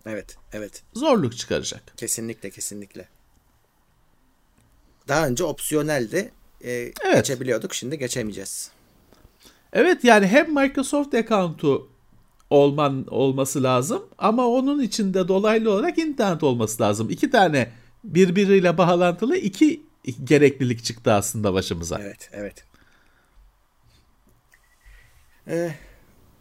Evet, 0.07 0.37
evet. 0.53 0.83
Zorluk 0.95 1.37
çıkaracak. 1.37 1.83
Kesinlikle, 1.97 2.51
kesinlikle. 2.51 3.09
Daha 5.09 5.27
önce 5.27 5.45
opsiyoneldi. 5.45 6.33
Ee, 6.65 6.71
Evet. 7.05 7.17
Geçebiliyorduk, 7.17 7.75
şimdi 7.75 7.99
geçemeyeceğiz. 7.99 8.71
Evet 9.73 10.05
yani 10.05 10.27
hem 10.27 10.55
Microsoft 10.55 11.15
account'u 11.15 11.89
olman 12.51 13.07
olması 13.11 13.63
lazım 13.63 14.03
ama 14.19 14.47
onun 14.47 14.83
içinde 14.83 15.29
dolaylı 15.29 15.73
olarak 15.73 15.99
internet 15.99 16.43
olması 16.43 16.83
lazım. 16.83 17.11
İki 17.11 17.31
tane 17.31 17.71
birbiriyle 18.05 18.79
bağlantılı 18.79 19.37
iki 19.37 19.83
gereklilik 20.25 20.85
çıktı 20.85 21.13
aslında 21.13 21.55
başımıza. 21.55 21.99
Evet, 22.01 22.31
evet. 22.33 22.65
Ee, 25.49 25.75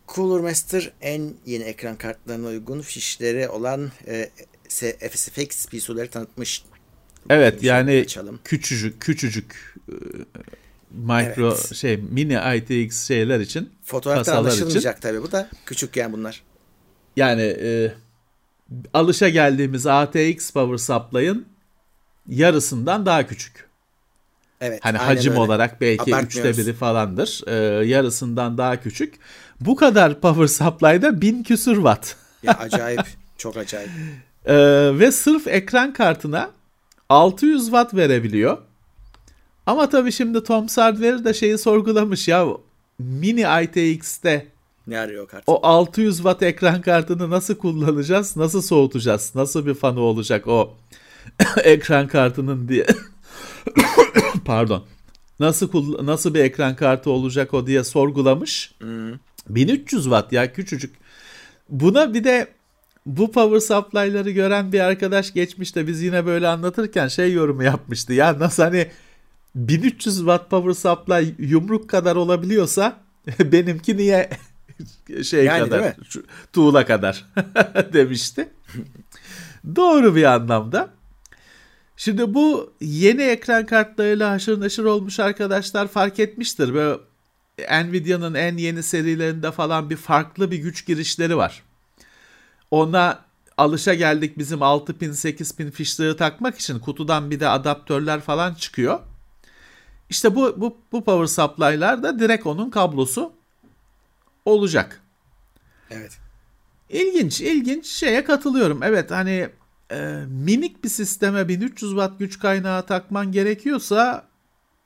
Cooler 0.07 0.41
Master 0.41 0.91
en 1.01 1.33
yeni 1.45 1.63
ekran 1.63 1.95
kartlarına 1.95 2.47
uygun 2.47 2.81
fişleri 2.81 3.49
olan 3.49 3.91
e, 4.07 4.29
FSFX 5.09 5.67
PSU'ları 5.67 6.09
tanıtmış. 6.09 6.63
Evet 7.29 7.63
yani 7.63 8.01
açalım. 8.01 8.39
küçücük 8.43 9.01
küçücük 9.01 9.75
e, 9.89 9.95
micro 10.91 11.47
Evet. 11.47 11.75
şey 11.75 11.97
mini 11.97 12.39
ITX 12.57 13.07
şeyler 13.07 13.39
için 13.39 13.69
Fotoğrafta 13.83 14.23
kasalar 14.23 14.51
için 14.51 14.61
anlaşılmayacak 14.61 15.01
tabii 15.01 15.21
bu 15.21 15.31
da. 15.31 15.49
Küçük 15.65 15.95
yani 15.97 16.13
bunlar. 16.13 16.43
yani 17.15 17.41
e, 17.41 17.93
alışa 18.93 19.29
geldiğimiz 19.29 19.87
ATX 19.87 20.51
power 20.51 20.77
supply'ın 20.77 21.45
yarısından 22.29 23.05
daha 23.05 23.27
küçük. 23.27 23.67
Evet. 24.61 24.79
Hani 24.83 24.97
hacim 24.97 25.31
öyle. 25.31 25.41
olarak 25.41 25.81
belki 25.81 26.11
üçte 26.15 26.57
biri 26.57 26.73
falandır. 26.73 27.41
E, 27.47 27.85
yarısından 27.85 28.57
daha 28.57 28.81
küçük. 28.81 29.13
Bu 29.59 29.75
kadar 29.75 30.21
power 30.21 30.47
supply'da 30.47 31.21
1000 31.21 31.43
küsür 31.43 31.75
watt. 31.75 32.15
Ya 32.43 32.53
acayip. 32.53 33.01
çok 33.37 33.57
acayip. 33.57 33.89
E, 34.45 34.55
ve 34.99 35.11
sırf 35.11 35.47
ekran 35.47 35.93
kartına 35.93 36.51
600 37.13 37.63
watt 37.65 37.93
verebiliyor. 37.93 38.57
Ama 39.65 39.89
tabii 39.89 40.11
şimdi 40.11 40.43
Tom 40.43 40.69
Sardware 40.69 41.25
de 41.25 41.33
şeyi 41.33 41.57
sorgulamış 41.57 42.27
ya 42.27 42.47
mini 42.99 43.45
ITX'te 43.63 44.47
Ne 44.87 44.99
arıyor 44.99 45.27
kart? 45.27 45.43
o 45.47 45.59
600 45.67 46.15
watt 46.17 46.43
ekran 46.43 46.81
kartını 46.81 47.29
nasıl 47.29 47.55
kullanacağız? 47.55 48.37
Nasıl 48.37 48.61
soğutacağız? 48.61 49.31
Nasıl 49.35 49.65
bir 49.65 49.73
fanı 49.73 49.99
olacak 49.99 50.47
o 50.47 50.73
ekran 51.63 52.07
kartının 52.07 52.67
diye. 52.67 52.85
Pardon. 54.45 54.83
Nasıl 55.39 55.69
nasıl 56.05 56.33
bir 56.33 56.39
ekran 56.39 56.75
kartı 56.75 57.09
olacak 57.09 57.53
o 57.53 57.67
diye 57.67 57.83
sorgulamış. 57.83 58.75
1300 59.49 60.03
watt 60.03 60.31
ya 60.33 60.53
küçücük. 60.53 60.95
Buna 61.69 62.13
bir 62.13 62.23
de 62.23 62.47
bu 63.05 63.31
power 63.31 63.59
supply'ları 63.59 64.31
gören 64.31 64.71
bir 64.71 64.79
arkadaş 64.79 65.33
geçmişte 65.33 65.87
biz 65.87 66.01
yine 66.01 66.25
böyle 66.25 66.47
anlatırken 66.47 67.07
şey 67.07 67.33
yorumu 67.33 67.63
yapmıştı. 67.63 68.13
Ya 68.13 68.39
nasıl 68.39 68.63
hani 68.63 68.87
1300 69.55 70.17
watt 70.17 70.49
power 70.49 70.73
supply 70.73 71.35
yumruk 71.39 71.89
kadar 71.89 72.15
olabiliyorsa 72.15 72.99
benimki 73.39 73.97
niye 73.97 74.29
şey 75.23 75.45
Yani 75.45 75.69
kadar 75.69 75.95
tuğla 76.53 76.85
kadar 76.85 77.25
demişti. 77.93 78.49
Doğru 79.75 80.15
bir 80.15 80.23
anlamda. 80.23 80.89
Şimdi 81.97 82.33
bu 82.33 82.73
yeni 82.81 83.21
ekran 83.21 83.65
kartlarıyla 83.65 84.31
haşır 84.31 84.61
neşir 84.61 84.83
olmuş 84.83 85.19
arkadaşlar 85.19 85.87
fark 85.87 86.19
etmiştir. 86.19 86.73
Böyle 86.73 86.97
Nvidia'nın 87.83 88.33
en 88.33 88.57
yeni 88.57 88.83
serilerinde 88.83 89.51
falan 89.51 89.89
bir 89.89 89.95
farklı 89.95 90.51
bir 90.51 90.57
güç 90.57 90.85
girişleri 90.85 91.37
var. 91.37 91.63
Ona 92.73 93.19
alışa 93.57 93.93
geldik 93.93 94.37
bizim 94.37 94.61
6 94.61 94.97
pin 94.97 95.11
8 95.11 95.55
pin 95.55 95.71
fişleri 95.71 96.17
takmak 96.17 96.59
için 96.59 96.79
kutudan 96.79 97.31
bir 97.31 97.39
de 97.39 97.47
adaptörler 97.47 98.21
falan 98.21 98.53
çıkıyor. 98.53 98.99
İşte 100.09 100.35
bu 100.35 100.61
bu 100.61 100.77
bu 100.91 101.03
power 101.03 101.25
supply'lar 101.25 102.03
da 102.03 102.19
direkt 102.19 102.45
onun 102.47 102.69
kablosu 102.69 103.33
olacak. 104.45 105.01
Evet. 105.89 106.17
İlginç, 106.89 107.41
ilginç 107.41 107.85
şeye 107.85 108.23
katılıyorum. 108.23 108.83
Evet 108.83 109.11
hani 109.11 109.49
e, 109.91 110.23
minik 110.27 110.83
bir 110.83 110.89
sisteme 110.89 111.47
1300 111.47 111.91
watt 111.91 112.19
güç 112.19 112.39
kaynağı 112.39 112.85
takman 112.85 113.31
gerekiyorsa 113.31 114.27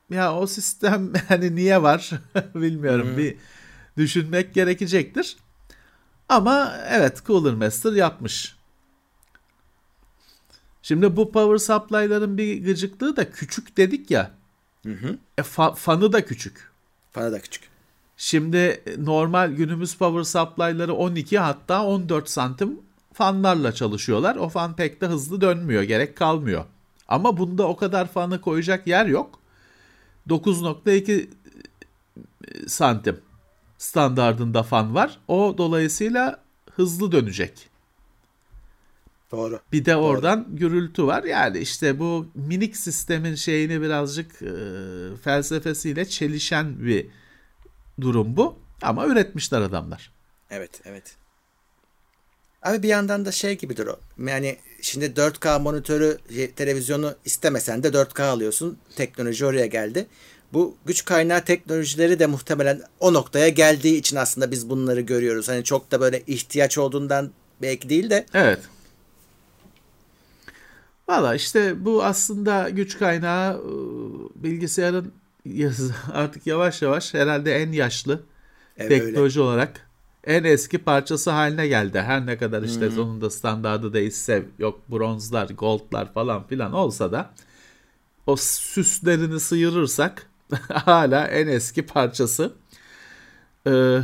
ya 0.10 0.36
o 0.36 0.48
sistem 0.48 1.14
hani 1.28 1.56
niye 1.56 1.82
var 1.82 2.12
bilmiyorum. 2.56 3.18
Bir 3.18 3.36
düşünmek 3.98 4.54
gerekecektir. 4.54 5.38
Ama 6.30 6.78
evet 6.90 7.26
Cooler 7.26 7.54
Master 7.54 7.92
yapmış. 7.94 8.56
Şimdi 10.82 11.16
bu 11.18 11.32
power 11.32 11.58
supply'ların 11.58 12.38
bir 12.38 12.64
gıcıklığı 12.66 13.16
da 13.16 13.32
küçük 13.32 13.78
dedik 13.78 14.12
ya. 14.12 14.32
E, 15.38 15.42
fa- 15.42 15.76
fanı 15.76 16.14
da 16.14 16.26
küçük. 16.26 16.72
Bana 17.16 17.32
da 17.32 17.40
küçük. 17.40 17.64
Şimdi 18.18 18.84
normal 18.98 19.52
günümüz 19.52 19.96
power 19.96 20.24
supply'ları 20.24 20.94
12 20.94 21.40
hatta 21.40 21.84
14 21.86 22.30
santim 22.30 22.80
fanlarla 23.14 23.72
çalışıyorlar. 23.72 24.36
O 24.36 24.50
fan 24.50 24.76
pek 24.76 25.02
de 25.02 25.08
hızlı 25.08 25.42
dönmüyor, 25.42 25.84
gerek 25.84 26.16
kalmıyor. 26.18 26.66
Ama 27.08 27.38
bunda 27.38 27.68
o 27.68 27.76
kadar 27.78 28.08
fanı 28.08 28.42
koyacak 28.42 28.88
yer 28.88 29.06
yok. 29.06 29.40
9.2 30.30 31.28
santim 32.68 33.22
standardında 33.78 34.64
fan 34.64 34.96
var. 34.96 35.20
O 35.28 35.56
dolayısıyla 35.58 36.44
hızlı 36.76 37.12
dönecek. 37.12 37.70
Doğru. 39.32 39.60
Bir 39.72 39.86
de 39.86 39.96
oradan 39.96 40.46
Doğru. 40.46 40.56
gürültü 40.56 41.06
var. 41.06 41.24
Yani 41.24 41.58
işte 41.58 42.00
bu 42.00 42.28
minik 42.36 42.78
sistemin 42.78 43.36
şeyini 43.36 43.82
birazcık 43.82 44.42
e, 44.42 44.52
felsefesiyle 45.24 46.06
çelişen 46.06 46.86
bir 46.86 47.08
durum 48.02 48.38
bu. 48.38 48.60
Ama 48.82 49.06
üretmişler 49.08 49.62
adamlar. 49.62 50.12
Evet, 50.50 50.82
evet. 50.86 51.16
Abi 52.64 52.84
bir 52.84 52.88
yandan 52.88 53.26
da 53.26 53.32
şey 53.32 53.58
gibidir 53.58 53.88
o. 53.88 54.00
Yani 54.28 54.58
şimdi 54.82 55.06
4K 55.06 55.62
monitörü, 55.62 56.18
televizyonu 56.56 57.16
istemesen 57.26 57.84
de 57.84 57.88
4K 57.88 58.24
alıyorsun. 58.24 58.78
Teknoloji 58.96 59.46
oraya 59.46 59.66
geldi. 59.66 60.08
Bu 60.54 60.76
güç 60.86 61.06
kaynağı 61.06 61.46
teknolojileri 61.46 62.20
de 62.20 62.26
muhtemelen 62.26 62.82
o 63.00 63.14
noktaya 63.14 63.50
geldiği 63.50 63.98
için 63.98 64.18
aslında 64.18 64.52
biz 64.52 64.70
bunları 64.70 65.02
görüyoruz. 65.02 65.50
Hani 65.50 65.64
çok 65.64 65.92
da 65.92 66.02
böyle 66.02 66.24
ihtiyaç 66.28 66.78
olduğundan 66.78 67.32
belki 67.62 67.90
değil 67.90 68.10
de. 68.10 68.26
Evet. 68.34 68.60
Valla 71.08 71.36
işte 71.36 71.86
bu 71.86 72.04
aslında 72.04 72.70
güç 72.70 72.98
kaynağı 72.98 73.54
ıı, 73.54 74.30
bilgisayarın 74.36 75.14
artık 76.14 76.48
yavaş 76.48 76.82
yavaş 76.82 77.14
herhalde 77.14 77.56
en 77.56 77.72
yaşlı 77.72 78.24
evet, 78.78 78.90
teknoloji 78.90 79.40
öyle. 79.40 79.50
olarak 79.50 79.88
en 80.24 80.44
eski 80.44 80.78
parçası 80.78 81.32
haline 81.32 81.68
geldi. 81.68 82.02
Her 82.02 82.26
ne 82.26 82.38
kadar 82.38 82.64
işte 82.64 82.88
hmm. 82.88 82.96
sonunda 82.96 83.30
standardı 83.30 83.94
değişse 83.94 84.46
yok 84.60 84.80
bronzlar, 84.90 85.50
goldlar 85.50 86.14
falan 86.14 86.48
filan 86.48 86.74
olsa 86.74 87.12
da 87.12 87.34
o 88.28 88.36
süslerini 88.38 89.40
sıyırırsak 89.40 90.27
hala 90.70 91.28
en 91.28 91.48
eski 91.48 91.86
parçası. 91.86 92.54
Ee, 93.68 94.00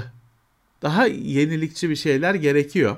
daha 0.81 1.05
yenilikçi 1.07 1.89
bir 1.89 1.95
şeyler 1.95 2.35
gerekiyor. 2.35 2.97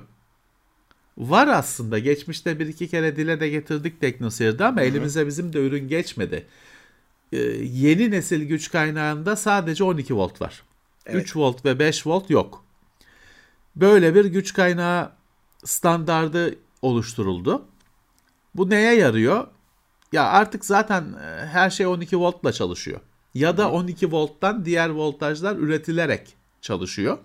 Var 1.18 1.48
aslında. 1.48 2.00
Geçmişte 2.00 2.60
bir 2.60 2.68
iki 2.68 2.88
kere 2.88 3.16
dile 3.16 3.40
de 3.40 3.50
getirdik 3.50 4.02
teknoseyirde 4.02 4.66
ama 4.66 4.78
Hı-hı. 4.78 4.86
elimize 4.86 5.28
bizim 5.28 5.54
de 5.54 5.60
ürün 5.60 5.88
geçmedi. 5.88 6.46
Ee, 7.32 7.38
yeni 7.62 8.12
nesil 8.12 8.44
güç 8.44 8.72
kaynağında 8.72 9.36
sadece 9.36 9.84
12 9.84 10.16
volt 10.16 10.42
var. 10.42 10.64
Evet. 11.06 11.24
3 11.24 11.36
volt 11.36 11.66
ve 11.66 11.80
5 11.80 12.08
volt 12.08 12.30
yok. 12.30 12.66
Böyle 13.76 14.16
bir 14.16 14.26
güç 14.26 14.54
kaynağı 14.54 15.12
standardı 15.64 16.56
oluşturuldu. 16.82 17.66
Bu 18.56 18.70
neye 18.70 18.96
yarıyor? 18.96 19.48
Ya 20.12 20.24
artık 20.24 20.66
zaten 20.66 21.04
e, 21.14 21.46
her 21.46 21.70
şey 21.70 21.86
12 21.86 22.18
voltla 22.18 22.54
çalışıyor. 22.54 23.00
Ya 23.36 23.58
da 23.58 23.72
12 23.72 24.12
volttan 24.12 24.66
diğer 24.66 24.90
voltajlar 24.90 25.56
üretilerek 25.56 26.34
çalışıyor. 26.62 27.18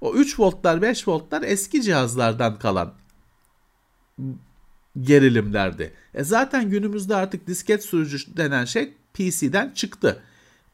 O 0.00 0.14
3 0.14 0.40
voltlar 0.40 0.82
5 0.82 1.08
voltlar 1.08 1.42
eski 1.42 1.82
cihazlardan 1.82 2.58
kalan 2.58 2.94
gerilimlerdi. 5.00 5.94
E 6.14 6.24
zaten 6.24 6.70
günümüzde 6.70 7.16
artık 7.16 7.46
disket 7.46 7.84
sürücü 7.84 8.36
denen 8.36 8.64
şey 8.64 8.94
PC'den 9.14 9.70
çıktı. 9.70 10.22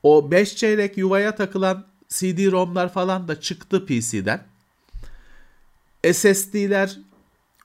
O 0.03 0.31
5 0.31 0.57
çeyrek 0.57 0.97
yuvaya 0.97 1.35
takılan 1.35 1.87
CD-ROM'lar 2.09 2.93
falan 2.93 3.29
da 3.29 3.41
çıktı 3.41 3.87
PC'den. 3.87 4.45
SSD'ler 6.13 6.99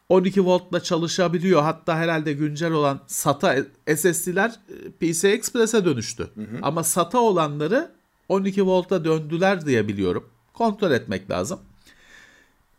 12 0.10 0.46
voltla 0.46 0.84
çalışabiliyor. 0.84 1.62
Hatta 1.62 1.98
herhalde 1.98 2.34
güncel 2.34 2.72
olan 2.72 3.00
SATA 3.08 3.56
SSD'ler 3.96 4.50
e, 4.50 5.12
PCI 5.12 5.28
Express'e 5.28 5.86
dönüştü. 5.86 6.30
Hı 6.36 6.42
hı. 6.42 6.60
Ama 6.62 6.84
SATA 6.84 7.20
olanları 7.20 7.92
12 8.30 8.66
volta 8.66 9.06
döndüler 9.06 9.66
diye 9.66 9.88
biliyorum. 9.88 10.30
Kontrol 10.54 10.92
etmek 10.92 11.30
lazım. 11.30 11.60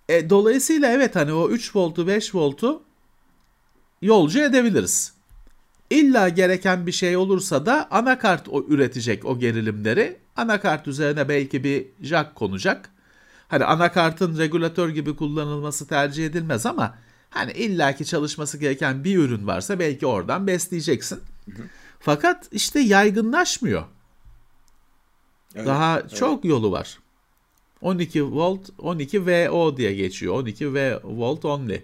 E, 0.09 0.31
dolayısıyla 0.31 0.93
evet 0.93 1.17
hani 1.17 1.33
o 1.33 1.51
3 1.51 1.77
voltu 1.77 2.07
5 2.07 2.35
voltu 2.35 2.83
yolcu 4.03 4.43
edebiliriz. 4.43 5.13
İlla 5.91 6.29
gereken 6.29 6.87
bir 6.87 6.93
şey 6.93 7.17
olursa 7.17 7.67
da 7.67 7.89
anakart 7.91 8.49
o 8.49 8.65
üretecek 8.69 9.25
o 9.25 9.39
gerilimleri. 9.39 10.17
Anakart 10.37 10.89
üzerine 10.89 11.29
belki 11.29 11.65
bir 11.65 11.87
jack 12.03 12.35
konacak. 12.35 12.91
Hani 13.49 13.65
anakartın 13.65 14.39
regülatör 14.39 14.89
gibi 14.89 15.17
kullanılması 15.17 15.89
tercih 15.89 16.27
edilmez 16.27 16.67
ama 16.67 16.95
hani 17.31 17.53
illaki 17.53 18.05
çalışması 18.05 18.59
gereken 18.59 19.05
bir 19.05 19.19
ürün 19.19 19.47
varsa 19.47 19.79
belki 19.79 20.07
oradan 20.07 20.47
besleyeceksin. 20.47 21.21
Hı 21.45 21.51
hı. 21.51 21.67
Fakat 22.01 22.49
işte 22.53 22.81
yaygınlaşmıyor. 22.81 23.85
Evet, 25.55 25.67
Daha 25.67 26.01
evet. 26.01 26.17
çok 26.17 26.45
yolu 26.45 26.73
var. 26.73 26.99
12 27.81 28.25
volt, 28.25 28.71
12 28.79 29.27
VO 29.27 29.77
diye 29.77 29.95
geçiyor. 29.95 30.35
12 30.35 30.75
V 30.75 31.01
volt 31.05 31.45
only. 31.45 31.83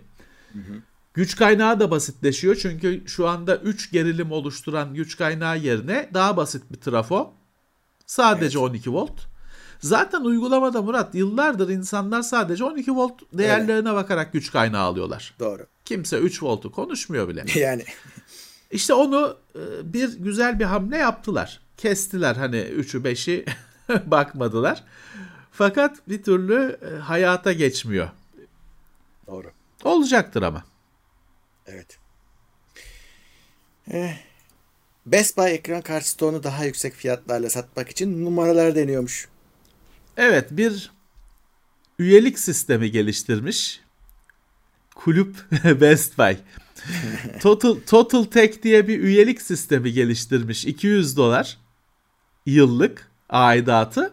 Hı 0.52 0.59
hı. 0.59 0.83
Güç 1.14 1.37
kaynağı 1.37 1.81
da 1.81 1.90
basitleşiyor 1.90 2.57
çünkü 2.57 3.02
şu 3.07 3.28
anda 3.28 3.57
3 3.57 3.92
gerilim 3.92 4.33
oluşturan 4.33 4.94
güç 4.94 5.16
kaynağı 5.16 5.59
yerine 5.59 6.11
daha 6.14 6.37
basit 6.37 6.62
bir 6.70 6.76
trafo. 6.76 7.33
Sadece 8.07 8.59
evet. 8.59 8.70
12 8.70 8.92
volt. 8.92 9.32
Zaten 9.83 10.21
uygulamada 10.21 10.83
Murat 10.83 11.14
yıllardır 11.14 11.68
insanlar 11.68 12.23
sadece 12.23 12.64
12 12.64 12.92
volt 12.92 13.23
değerlerine 13.33 13.88
evet. 13.88 14.03
bakarak 14.03 14.33
güç 14.33 14.53
kaynağı 14.53 14.83
alıyorlar. 14.83 15.35
Doğru. 15.38 15.66
Kimse 15.85 16.18
3 16.18 16.42
voltu 16.42 16.73
konuşmuyor 16.73 17.29
bile. 17.29 17.45
yani. 17.61 17.85
İşte 18.71 18.95
onu 18.95 19.37
e, 19.55 19.92
bir 19.92 20.18
güzel 20.18 20.59
bir 20.59 20.64
hamle 20.64 20.97
yaptılar. 20.97 21.61
Kestiler 21.77 22.37
hani 22.37 22.57
3'ü 22.57 23.03
5'i 23.03 23.45
bakmadılar. 24.11 24.85
Fakat 25.53 26.09
bir 26.09 26.23
türlü 26.23 26.79
e, 26.83 26.99
hayata 26.99 27.53
geçmiyor. 27.53 28.09
Doğru. 29.27 29.51
Olacaktır 29.85 30.42
ama. 30.42 30.64
Evet. 31.66 31.99
Eh, 33.90 34.16
Best 35.07 35.37
Buy 35.37 35.55
ekran 35.55 35.83
kartı 35.83 36.09
stoğunu 36.09 36.42
daha 36.42 36.64
yüksek 36.64 36.95
fiyatlarla 36.95 37.51
satmak 37.51 37.88
için 37.88 38.25
numaralar 38.25 38.75
deniyormuş. 38.75 39.32
Evet 40.16 40.46
bir 40.51 40.90
üyelik 41.98 42.38
sistemi 42.38 42.90
geliştirmiş. 42.90 43.81
Kulüp 44.94 45.37
Best 45.64 46.18
Buy. 46.18 46.37
Total, 47.40 47.77
Total 47.87 48.25
Tech 48.25 48.62
diye 48.62 48.88
bir 48.88 48.98
üyelik 49.01 49.42
sistemi 49.42 49.92
geliştirmiş. 49.92 50.64
200 50.64 51.16
dolar 51.16 51.59
yıllık 52.46 53.09
aidatı. 53.29 54.12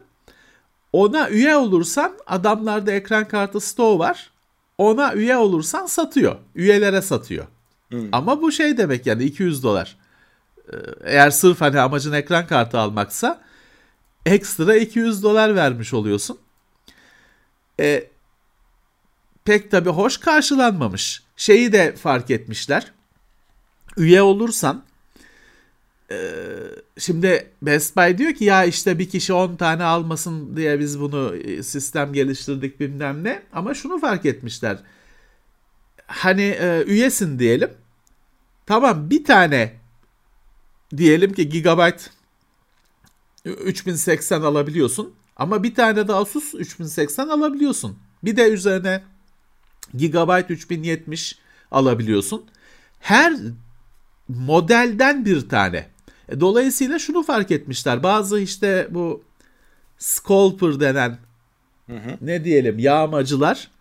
Ona 0.93 1.29
üye 1.29 1.55
olursan 1.55 2.13
adamlarda 2.27 2.91
ekran 2.91 3.27
kartı 3.27 3.59
stoğu 3.59 3.99
var. 3.99 4.31
Ona 4.77 5.13
üye 5.13 5.37
olursan 5.37 5.85
satıyor. 5.85 6.35
Üyelere 6.55 7.01
satıyor. 7.01 7.45
Hmm. 7.89 8.09
Ama 8.11 8.41
bu 8.41 8.51
şey 8.51 8.77
demek 8.77 9.05
yani 9.05 9.23
200 9.23 9.63
dolar. 9.63 9.97
Ee, 10.73 10.75
eğer 11.03 11.29
sırf 11.29 11.61
hani 11.61 11.79
amacın 11.79 12.13
ekran 12.13 12.47
kartı 12.47 12.79
almaksa 12.79 13.41
ekstra 14.25 14.75
200 14.75 15.23
dolar 15.23 15.55
vermiş 15.55 15.93
oluyorsun. 15.93 16.39
E, 17.79 18.07
pek 19.45 19.71
tabii 19.71 19.89
hoş 19.89 20.17
karşılanmamış. 20.17 21.23
Şeyi 21.37 21.71
de 21.71 21.95
fark 21.95 22.31
etmişler. 22.31 22.91
Üye 23.97 24.21
olursan 24.21 24.83
e, 26.11 26.17
şimdi 26.97 27.51
Best 27.61 27.97
Buy 27.97 28.17
diyor 28.17 28.33
ki 28.33 28.45
ya 28.45 28.63
işte 28.65 28.99
bir 28.99 29.09
kişi 29.09 29.33
10 29.33 29.55
tane 29.55 29.83
almasın 29.83 30.57
diye 30.57 30.79
biz 30.79 30.99
bunu 30.99 31.35
e, 31.35 31.63
sistem 31.63 32.13
geliştirdik 32.13 32.79
bilmem 32.79 33.23
ne. 33.23 33.43
Ama 33.53 33.73
şunu 33.73 33.99
fark 33.99 34.25
etmişler. 34.25 34.77
Hani 36.07 36.41
e, 36.41 36.83
üyesin 36.87 37.39
diyelim. 37.39 37.69
Tamam 38.65 39.09
bir 39.09 39.23
tane 39.23 39.73
diyelim 40.97 41.33
ki 41.33 41.49
gigabyte 41.49 42.03
3080 43.45 44.41
alabiliyorsun. 44.41 45.13
Ama 45.35 45.63
bir 45.63 45.75
tane 45.75 46.07
de 46.07 46.13
Asus 46.13 46.55
3080 46.55 47.27
alabiliyorsun. 47.27 47.97
Bir 48.23 48.37
de 48.37 48.49
üzerine 48.49 49.03
Gigabyte 49.93 50.53
3070 50.53 51.39
alabiliyorsun. 51.71 52.45
Her 52.99 53.33
modelden 54.27 55.25
bir 55.25 55.49
tane. 55.49 55.87
E, 56.29 56.39
dolayısıyla 56.39 56.99
şunu 56.99 57.23
fark 57.23 57.51
etmişler. 57.51 58.03
Bazı 58.03 58.39
işte 58.39 58.87
bu 58.91 59.23
scalper 59.97 60.79
denen 60.79 61.17
hı 61.87 61.95
hı. 61.95 62.17
ne 62.21 62.43
diyelim 62.43 62.79
yağmacılar 62.79 63.71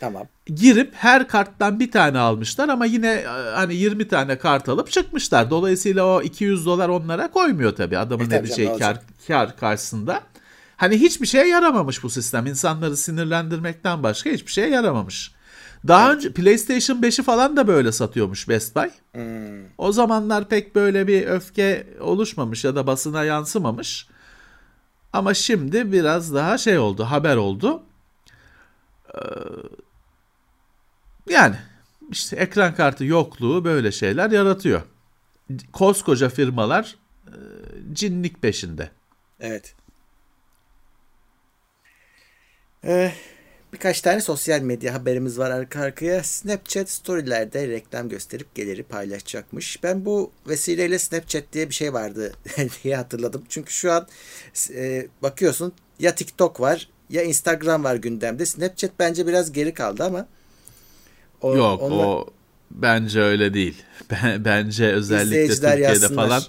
Tamam. 0.00 0.26
Girip 0.46 0.94
her 0.94 1.28
karttan 1.28 1.80
bir 1.80 1.90
tane 1.90 2.18
almışlar 2.18 2.68
ama 2.68 2.86
yine 2.86 3.12
e, 3.12 3.26
hani 3.54 3.74
20 3.74 4.08
tane 4.08 4.38
kart 4.38 4.68
alıp 4.68 4.90
çıkmışlar. 4.90 5.50
Dolayısıyla 5.50 6.04
o 6.04 6.22
200 6.22 6.66
dolar 6.66 6.88
onlara 6.88 7.30
koymuyor 7.30 7.76
tabii 7.76 7.98
adamın 7.98 8.30
e, 8.30 8.36
edeceği 8.36 8.78
kar, 8.78 9.00
kar 9.26 9.56
karşısında. 9.56 10.22
Hani 10.76 11.00
hiçbir 11.00 11.26
şeye 11.26 11.48
yaramamış 11.48 12.02
bu 12.02 12.10
sistem. 12.10 12.46
İnsanları 12.46 12.96
sinirlendirmekten 12.96 14.02
başka 14.02 14.30
hiçbir 14.30 14.52
şeye 14.52 14.68
yaramamış. 14.68 15.32
Daha 15.88 16.06
evet. 16.06 16.16
önce 16.16 16.32
PlayStation 16.32 16.96
5'i 17.02 17.24
falan 17.24 17.56
da 17.56 17.66
böyle 17.66 17.92
satıyormuş 17.92 18.48
Best 18.48 18.76
Buy. 18.76 18.88
Hmm. 19.12 19.64
O 19.78 19.92
zamanlar 19.92 20.48
pek 20.48 20.74
böyle 20.74 21.06
bir 21.06 21.26
öfke 21.26 21.86
oluşmamış 22.00 22.64
ya 22.64 22.76
da 22.76 22.86
basına 22.86 23.24
yansımamış. 23.24 24.08
Ama 25.12 25.34
şimdi 25.34 25.92
biraz 25.92 26.34
daha 26.34 26.58
şey 26.58 26.78
oldu, 26.78 27.04
haber 27.04 27.36
oldu. 27.36 27.82
Ee, 29.14 29.18
yani 31.30 31.56
işte 32.10 32.36
ekran 32.36 32.74
kartı 32.74 33.04
yokluğu 33.04 33.64
böyle 33.64 33.92
şeyler 33.92 34.30
yaratıyor. 34.30 34.82
Koskoca 35.72 36.28
firmalar 36.28 36.96
e, 37.26 37.36
cinlik 37.92 38.42
peşinde. 38.42 38.90
Evet. 39.40 39.74
Ee, 42.84 43.12
birkaç 43.72 44.00
tane 44.00 44.20
sosyal 44.20 44.60
medya 44.60 44.94
haberimiz 44.94 45.38
var 45.38 45.50
arka 45.50 45.80
arkaya. 45.80 46.24
Snapchat 46.24 46.90
storylerde 46.90 47.68
reklam 47.68 48.08
gösterip 48.08 48.54
geliri 48.54 48.82
paylaşacakmış. 48.82 49.82
Ben 49.82 50.04
bu 50.04 50.32
vesileyle 50.48 50.98
Snapchat 50.98 51.44
diye 51.52 51.68
bir 51.68 51.74
şey 51.74 51.92
vardı 51.92 52.32
diye 52.84 52.96
hatırladım. 52.96 53.44
Çünkü 53.48 53.72
şu 53.72 53.92
an 53.92 54.08
e, 54.74 55.06
bakıyorsun 55.22 55.72
ya 55.98 56.14
TikTok 56.14 56.60
var 56.60 56.88
ya 57.10 57.22
Instagram 57.22 57.84
var 57.84 57.96
gündemde. 57.96 58.46
Snapchat 58.46 58.90
bence 58.98 59.26
biraz 59.26 59.52
geri 59.52 59.74
kaldı 59.74 60.04
ama. 60.04 60.26
O, 61.40 61.56
Yok 61.56 61.82
onunla... 61.82 62.06
o 62.06 62.26
bence 62.70 63.20
öyle 63.20 63.54
değil. 63.54 63.82
bence 64.38 64.86
özellikle 64.86 65.48
Türkiye'de 65.54 65.80
yazsınlar. 65.80 66.28
falan 66.28 66.42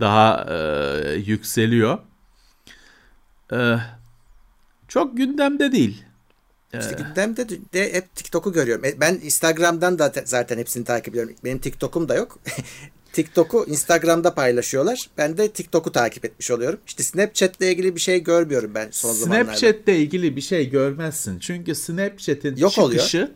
daha 0.00 0.46
e, 0.50 1.12
yükseliyor. 1.14 1.98
E, 3.52 3.76
çok 4.88 5.16
gündemde 5.16 5.72
değil. 5.72 6.02
İşte 6.80 6.96
gündemde 6.98 7.48
de 7.48 7.92
hep 7.92 8.14
TikTok'u 8.14 8.52
görüyorum. 8.52 8.84
E, 8.84 9.00
ben 9.00 9.14
Instagram'dan 9.22 9.98
da 9.98 10.12
zaten 10.24 10.58
hepsini 10.58 10.84
takip 10.84 11.08
ediyorum. 11.08 11.34
Benim 11.44 11.58
TikTok'um 11.58 12.08
da 12.08 12.14
yok. 12.14 12.38
TikTok'u 13.12 13.64
Instagram'da 13.68 14.34
paylaşıyorlar. 14.34 15.10
Ben 15.18 15.36
de 15.36 15.50
TikTok'u 15.50 15.92
takip 15.92 16.24
etmiş 16.24 16.50
oluyorum. 16.50 16.80
İşte 16.86 17.02
Snapchat'le 17.02 17.60
ilgili 17.60 17.94
bir 17.94 18.00
şey 18.00 18.22
görmüyorum 18.22 18.74
ben 18.74 18.88
son 18.90 19.12
Snapchat'le 19.12 19.24
zamanlarda. 19.24 19.58
Snapchat'le 19.58 19.88
ilgili 19.88 20.36
bir 20.36 20.40
şey 20.40 20.70
görmezsin. 20.70 21.38
Çünkü 21.38 21.74
Snapchat'in 21.74 22.56
yok 22.56 22.70
çıkışı 22.70 22.82
oluyor. 22.82 23.28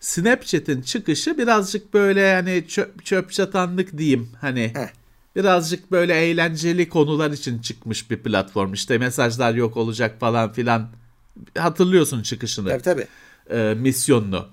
Snapchat'in 0.00 0.82
çıkışı 0.82 1.38
birazcık 1.38 1.94
böyle 1.94 2.34
hani 2.34 2.68
çöp, 2.68 3.04
çöp 3.04 3.32
çatanlık 3.32 3.98
diyeyim. 3.98 4.28
Hani 4.40 4.72
Heh 4.74 5.00
birazcık 5.36 5.92
böyle 5.92 6.14
eğlenceli 6.14 6.88
konular 6.88 7.30
için 7.30 7.58
çıkmış 7.58 8.10
bir 8.10 8.16
platform. 8.16 8.72
İşte 8.72 8.98
mesajlar 8.98 9.54
yok 9.54 9.76
olacak 9.76 10.20
falan 10.20 10.52
filan. 10.52 10.88
Hatırlıyorsun 11.58 12.22
çıkışını. 12.22 12.68
Tabii 12.68 12.82
tabii. 12.82 13.06
E, 13.50 13.74
misyonunu. 13.74 14.48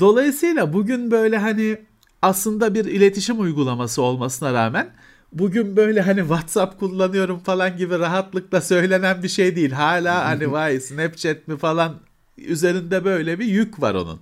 Dolayısıyla 0.00 0.72
bugün 0.72 1.10
böyle 1.10 1.38
hani 1.38 1.78
aslında 2.22 2.74
bir 2.74 2.84
iletişim 2.84 3.40
uygulaması 3.40 4.02
olmasına 4.02 4.52
rağmen 4.52 4.90
bugün 5.32 5.76
böyle 5.76 6.00
hani 6.00 6.20
WhatsApp 6.20 6.80
kullanıyorum 6.80 7.38
falan 7.38 7.76
gibi 7.76 7.98
rahatlıkla 7.98 8.60
söylenen 8.60 9.22
bir 9.22 9.28
şey 9.28 9.56
değil. 9.56 9.70
Hala 9.70 10.24
hani 10.24 10.52
vay 10.52 10.80
Snapchat 10.80 11.48
mi 11.48 11.56
falan 11.56 11.94
üzerinde 12.38 13.04
böyle 13.04 13.38
bir 13.38 13.46
yük 13.46 13.82
var 13.82 13.94
onun. 13.94 14.20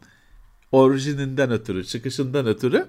Orijininden 0.72 1.50
ötürü, 1.50 1.84
çıkışından 1.84 2.46
ötürü. 2.46 2.86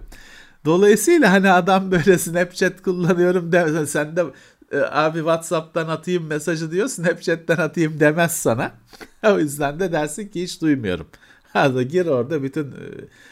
Dolayısıyla 0.65 1.32
hani 1.32 1.52
adam 1.52 1.92
böyle 1.92 2.18
Snapchat 2.18 2.82
kullanıyorum 2.82 3.52
de 3.52 3.86
sen 3.86 4.15
de 4.15 4.24
e, 4.72 4.78
abi 4.78 5.18
WhatsApp'tan 5.18 5.88
atayım 5.88 6.28
mesajı 6.28 6.72
diyor 6.72 6.88
Snapchat'ten 6.88 7.58
atayım 7.58 8.00
demez 8.00 8.32
sana. 8.32 8.72
o 9.24 9.39
yüzden 9.39 9.80
de 9.80 9.92
dersin 9.92 10.28
ki 10.28 10.44
hiç 10.44 10.62
duymuyorum. 10.62 11.08
Hadi 11.54 11.88
gir 11.88 12.06
orada 12.06 12.44
bütün 12.44 12.72
e, 12.72 12.86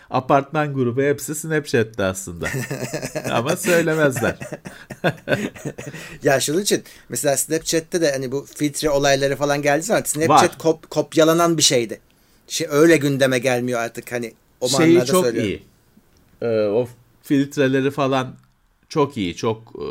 apartman 0.10 0.74
grubu 0.74 1.02
hepsi 1.02 1.36
Snapchat'te 1.36 2.04
aslında. 2.04 2.48
Ama 3.32 3.56
söylemezler. 3.56 4.38
ya 6.24 6.40
şunun 6.40 6.62
için 6.62 6.84
mesela 7.10 7.38
Snapchat'te 7.38 8.02
de 8.02 8.12
hani 8.12 8.32
bu 8.32 8.46
filtre 8.56 8.90
olayları 8.90 9.36
falan 9.36 9.62
geldi 9.62 9.84
zaman 9.84 10.02
Snapchat 10.06 10.58
kop, 10.58 10.90
kopyalanan 10.90 11.58
bir 11.58 11.64
şeydi. 11.64 12.00
Şey 12.48 12.68
öyle 12.70 12.98
gündeme 12.98 13.40
gelmiyor 13.40 13.80
artık 13.80 14.12
hani 14.12 14.34
o 14.62 14.68
Şeyi 14.68 15.06
çok 15.06 15.26
söylüyorum. 15.26 15.50
iyi. 15.50 15.64
Ee, 16.42 16.68
o 16.68 16.88
filtreleri 17.24 17.92
falan 17.92 18.36
çok 18.90 19.18
iyi. 19.18 19.36
Çok 19.36 19.74
e, 19.76 19.88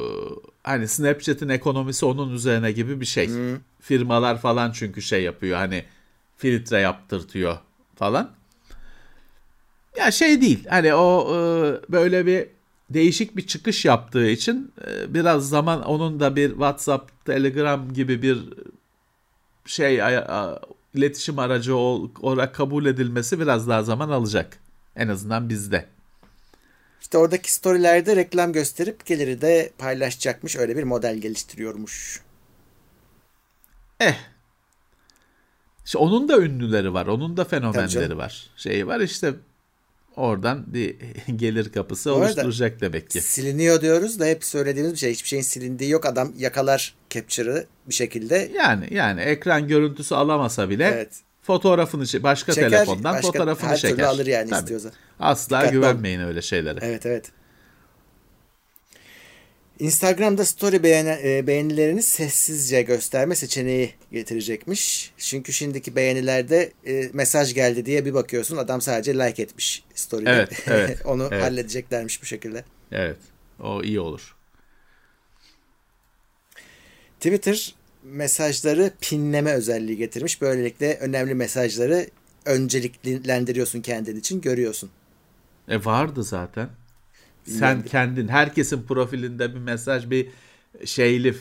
hani 0.63 0.89
Snapchat'in 0.89 1.49
ekonomisi 1.49 2.07
onun 2.07 2.35
üzerine 2.35 2.73
gibi 2.73 3.01
bir 3.01 3.07
şey. 3.07 3.29
Hmm. 3.29 3.59
Firmalar 3.81 4.41
falan 4.41 4.73
çünkü 4.73 5.03
şey 5.03 5.23
yapıyor 5.23 5.59
hani 5.59 5.85
filtre 6.37 6.79
yaptırtıyor 6.79 7.59
falan. 7.97 8.31
Ya 9.97 10.11
şey 10.11 10.41
değil. 10.41 10.65
Hani 10.69 10.95
o 10.95 11.29
e, 11.31 11.39
böyle 11.93 12.27
bir 12.27 12.47
değişik 12.91 13.37
bir 13.37 13.47
çıkış 13.47 13.85
yaptığı 13.85 14.27
için 14.27 14.73
e, 14.87 15.15
biraz 15.15 15.49
zaman 15.49 15.83
onun 15.83 16.21
da 16.21 16.37
bir 16.37 16.51
WhatsApp, 16.51 17.25
Telegram 17.25 17.93
gibi 17.93 18.23
bir 18.23 18.39
şey 19.67 20.01
iletişim 20.97 21.39
aracı 21.39 21.77
olarak 21.77 22.55
kabul 22.55 22.87
edilmesi 22.87 23.41
biraz 23.41 23.69
daha 23.69 23.83
zaman 23.83 24.09
alacak. 24.09 24.59
En 24.97 25.09
azından 25.09 25.49
bizde. 25.49 25.87
İşte 27.01 27.19
oradaki 27.19 27.53
storylerde 27.53 28.17
reklam 28.17 28.53
gösterip 28.53 29.07
geliri 29.07 29.41
de 29.41 29.73
paylaşacakmış. 29.79 30.57
Öyle 30.57 30.77
bir 30.77 30.85
model 30.85 31.17
geliştiriyormuş. 31.17 32.21
Eh. 34.01 34.15
İşte 35.85 35.99
onun 35.99 36.29
da 36.29 36.39
ünlüleri 36.39 36.95
var. 36.95 37.07
Onun 37.07 37.37
da 37.37 37.45
fenomenleri 37.45 38.17
var. 38.19 38.51
Şeyi 38.57 38.87
var 38.87 39.01
işte 39.01 39.35
oradan 40.17 40.65
bir 40.67 40.97
gelir 41.37 41.73
kapısı 41.73 42.15
oluşturacak 42.15 42.81
demek 42.81 43.11
ki. 43.11 43.21
Siliniyor 43.21 43.81
diyoruz 43.81 44.21
da 44.21 44.25
hep 44.27 44.45
söylediğimiz 44.45 44.93
bir 44.93 44.99
şey. 44.99 45.13
Hiçbir 45.13 45.29
şeyin 45.29 45.43
silindiği 45.43 45.91
yok. 45.91 46.07
Adam 46.07 46.33
yakalar 46.39 46.95
capture'ı 47.11 47.67
bir 47.89 47.95
şekilde. 47.95 48.51
Yani 48.55 48.89
yani 48.91 49.21
ekran 49.21 49.69
görüntüsü 49.69 50.15
alamasa 50.15 50.71
bile 50.71 50.85
evet 50.95 51.11
fotoğrafını 51.43 52.23
başka 52.23 52.53
çeker, 52.53 52.71
telefondan 52.71 53.15
başka, 53.15 53.27
fotoğrafını 53.33 53.71
her 53.71 53.77
çeker. 53.77 53.99
Her 53.99 54.09
alır 54.09 54.27
yani 54.27 54.51
Tabii. 54.51 54.61
istiyorsa. 54.61 54.91
Asla 55.21 55.59
Dikkatli 55.59 55.73
güvenmeyin 55.73 56.21
ol. 56.21 56.25
öyle 56.25 56.43
şeylere. 56.43 56.79
Evet 56.83 57.07
evet. 57.07 57.25
Instagram'da 59.79 60.45
story 60.45 60.83
beğeni, 60.83 61.19
e, 61.25 61.47
beğenilerini 61.47 62.03
sessizce 62.03 62.83
gösterme 62.83 63.35
seçeneği 63.35 63.95
getirecekmiş. 64.13 65.13
Çünkü 65.19 65.53
şimdiki 65.53 65.97
beğenilerde 65.97 66.73
e, 66.87 67.11
mesaj 67.13 67.55
geldi 67.55 67.87
diye 67.87 68.05
bir 68.05 68.15
bakıyorsun 68.15 68.57
adam 68.57 68.81
sadece 68.81 69.15
like 69.15 69.43
etmiş 69.43 69.85
story'de. 69.95 70.31
Evet, 70.31 70.63
evet, 70.67 70.99
Onu 71.07 71.29
evet. 71.33 71.43
halledeceklermiş 71.43 72.23
bu 72.23 72.27
şekilde. 72.27 72.65
Evet. 72.93 73.19
O 73.61 73.83
iyi 73.83 74.01
olur. 74.01 74.37
Twitter 77.21 77.75
mesajları 78.03 78.91
pinleme 79.01 79.53
özelliği 79.53 79.97
getirmiş. 79.97 80.41
Böylelikle 80.41 80.99
önemli 80.99 81.35
mesajları 81.35 82.07
önceliklendiriyorsun 82.45 83.81
kendin 83.81 84.17
için 84.17 84.41
görüyorsun. 84.41 84.91
E 85.69 85.85
vardı 85.85 86.25
zaten. 86.25 86.69
Sen 87.47 87.83
kendin 87.83 88.29
herkesin 88.29 88.83
profilinde 88.83 89.55
bir 89.55 89.59
mesaj 89.59 90.11
bir 90.11 90.29
şeyli 90.85 91.29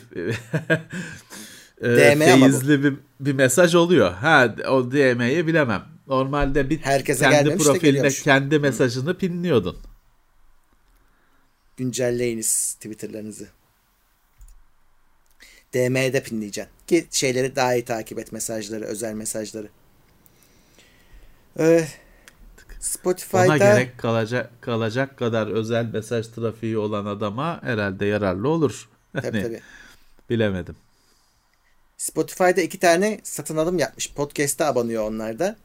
e, 1.82 2.16
feyizli 2.16 2.84
bir, 2.84 2.94
bir 3.20 3.32
mesaj 3.32 3.74
oluyor. 3.74 4.12
Ha 4.12 4.54
o 4.68 4.92
DM'yi 4.92 5.46
bilemem. 5.46 5.84
Normalde 6.06 6.70
bir 6.70 6.78
Herkese 6.78 7.30
kendi 7.30 7.56
profiline 7.56 8.08
kendi 8.08 8.58
mesajını 8.58 9.18
pinliyordun. 9.18 9.76
Güncelleyiniz 11.76 12.74
Twitter'larınızı. 12.74 13.48
DM'de 15.74 16.22
pinleyeceksin. 16.22 16.72
Ki 16.86 17.06
şeyleri 17.10 17.56
daha 17.56 17.74
iyi 17.74 17.84
takip 17.84 18.18
et 18.18 18.32
mesajları, 18.32 18.84
özel 18.84 19.14
mesajları. 19.14 19.68
Ee, 21.58 21.88
Spotify'da 22.86 23.44
Ona 23.44 23.56
gerek 23.56 23.98
kalacak 23.98 24.50
kalacak 24.60 25.18
kadar 25.18 25.46
özel 25.46 25.86
mesaj 25.92 26.26
trafiği 26.26 26.78
olan 26.78 27.06
adama 27.06 27.62
herhalde 27.62 28.06
yararlı 28.06 28.48
olur. 28.48 28.88
Tabii 29.12 29.26
hani, 29.26 29.42
tabii. 29.42 29.60
Bilemedim. 30.30 30.76
Spotify'da 31.96 32.60
iki 32.60 32.78
tane 32.78 33.20
satın 33.22 33.56
alım 33.56 33.78
yapmış. 33.78 34.12
Podcast'a 34.12 34.66
abanıyor 34.66 35.10
onlar 35.10 35.38
da. 35.38 35.56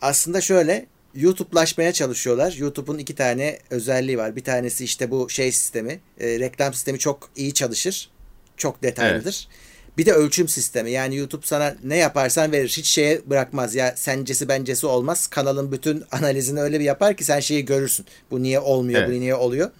Aslında 0.00 0.40
şöyle 0.40 0.86
YouTube'laşmaya 1.14 1.92
çalışıyorlar. 1.92 2.52
YouTube'un 2.52 2.98
iki 2.98 3.14
tane 3.14 3.58
özelliği 3.70 4.18
var. 4.18 4.36
Bir 4.36 4.44
tanesi 4.44 4.84
işte 4.84 5.10
bu 5.10 5.30
şey 5.30 5.52
sistemi. 5.52 6.00
E, 6.20 6.38
reklam 6.38 6.74
sistemi 6.74 6.98
çok 6.98 7.30
iyi 7.36 7.54
çalışır 7.54 8.10
çok 8.56 8.82
detaylıdır. 8.82 9.48
Evet. 9.50 9.73
Bir 9.98 10.06
de 10.06 10.12
ölçüm 10.12 10.48
sistemi. 10.48 10.90
Yani 10.90 11.16
YouTube 11.16 11.46
sana 11.46 11.76
ne 11.84 11.96
yaparsan 11.96 12.52
verir. 12.52 12.68
Hiç 12.68 12.86
şeye 12.86 13.22
bırakmaz. 13.26 13.74
Ya 13.74 13.94
sencesi 13.96 14.48
bencesi 14.48 14.86
olmaz. 14.86 15.26
Kanalın 15.26 15.72
bütün 15.72 16.04
analizini 16.12 16.60
öyle 16.60 16.80
bir 16.80 16.84
yapar 16.84 17.16
ki 17.16 17.24
sen 17.24 17.40
şeyi 17.40 17.64
görürsün. 17.64 18.06
Bu 18.30 18.42
niye 18.42 18.60
olmuyor, 18.60 19.00
evet. 19.00 19.10
bu 19.10 19.20
niye 19.20 19.34
oluyor. 19.34 19.70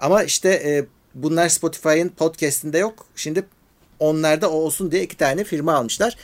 Ama 0.00 0.22
işte 0.22 0.48
e, 0.48 0.84
bunlar 1.14 1.48
Spotify'ın 1.48 2.08
podcast'inde 2.08 2.78
yok. 2.78 3.06
Şimdi 3.16 3.44
onlarda 3.98 4.50
o 4.50 4.54
olsun 4.54 4.90
diye 4.90 5.02
iki 5.02 5.16
tane 5.16 5.44
firma 5.44 5.74
almışlar. 5.74 6.16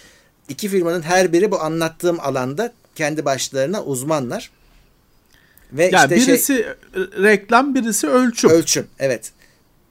İki 0.48 0.68
firmanın 0.68 1.02
her 1.02 1.32
biri 1.32 1.50
bu 1.50 1.60
anlattığım 1.60 2.20
alanda 2.20 2.72
kendi 2.94 3.24
başlarına 3.24 3.84
uzmanlar. 3.84 4.50
Ve 5.72 5.84
ya 5.84 6.04
işte 6.04 6.20
şey 6.20 6.28
birisi 6.28 6.46
şey, 6.46 6.64
reklam, 7.22 7.74
birisi 7.74 8.06
ölçüm. 8.06 8.50
Ölçüm, 8.50 8.86
evet. 8.98 9.32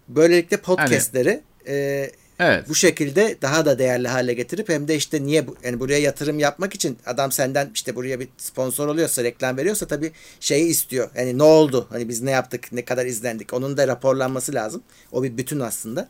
Böylelikle 0.08 0.58
podcast'leri 0.58 1.42
hani 1.66 1.76
e, 1.78 2.12
Evet. 2.40 2.70
Bu 2.70 2.76
şekilde 2.76 3.38
daha 3.42 3.66
da 3.66 3.80
değerli 3.80 4.08
hale 4.08 4.34
getirip 4.34 4.70
hem 4.70 4.88
de 4.88 4.96
işte 4.96 5.24
niye 5.24 5.48
bu, 5.48 5.56
yani 5.64 5.80
buraya 5.80 6.00
yatırım 6.00 6.40
yapmak 6.40 6.76
için 6.76 6.98
adam 7.06 7.32
senden 7.32 7.72
işte 7.74 7.96
buraya 7.96 8.20
bir 8.20 8.28
sponsor 8.38 8.88
oluyorsa 8.88 9.24
reklam 9.24 9.58
veriyorsa 9.58 9.88
tabii 9.88 10.12
şeyi 10.40 10.70
istiyor. 10.70 11.10
Yani 11.16 11.38
ne 11.38 11.44
oldu? 11.44 11.88
Hani 11.90 12.10
biz 12.10 12.22
ne 12.22 12.32
yaptık? 12.32 12.72
Ne 12.72 12.86
kadar 12.86 13.06
izlendik? 13.06 13.54
Onun 13.54 13.78
da 13.78 13.88
raporlanması 13.88 14.54
lazım. 14.54 14.84
O 15.12 15.24
bir 15.24 15.38
bütün 15.38 15.60
aslında. 15.60 16.10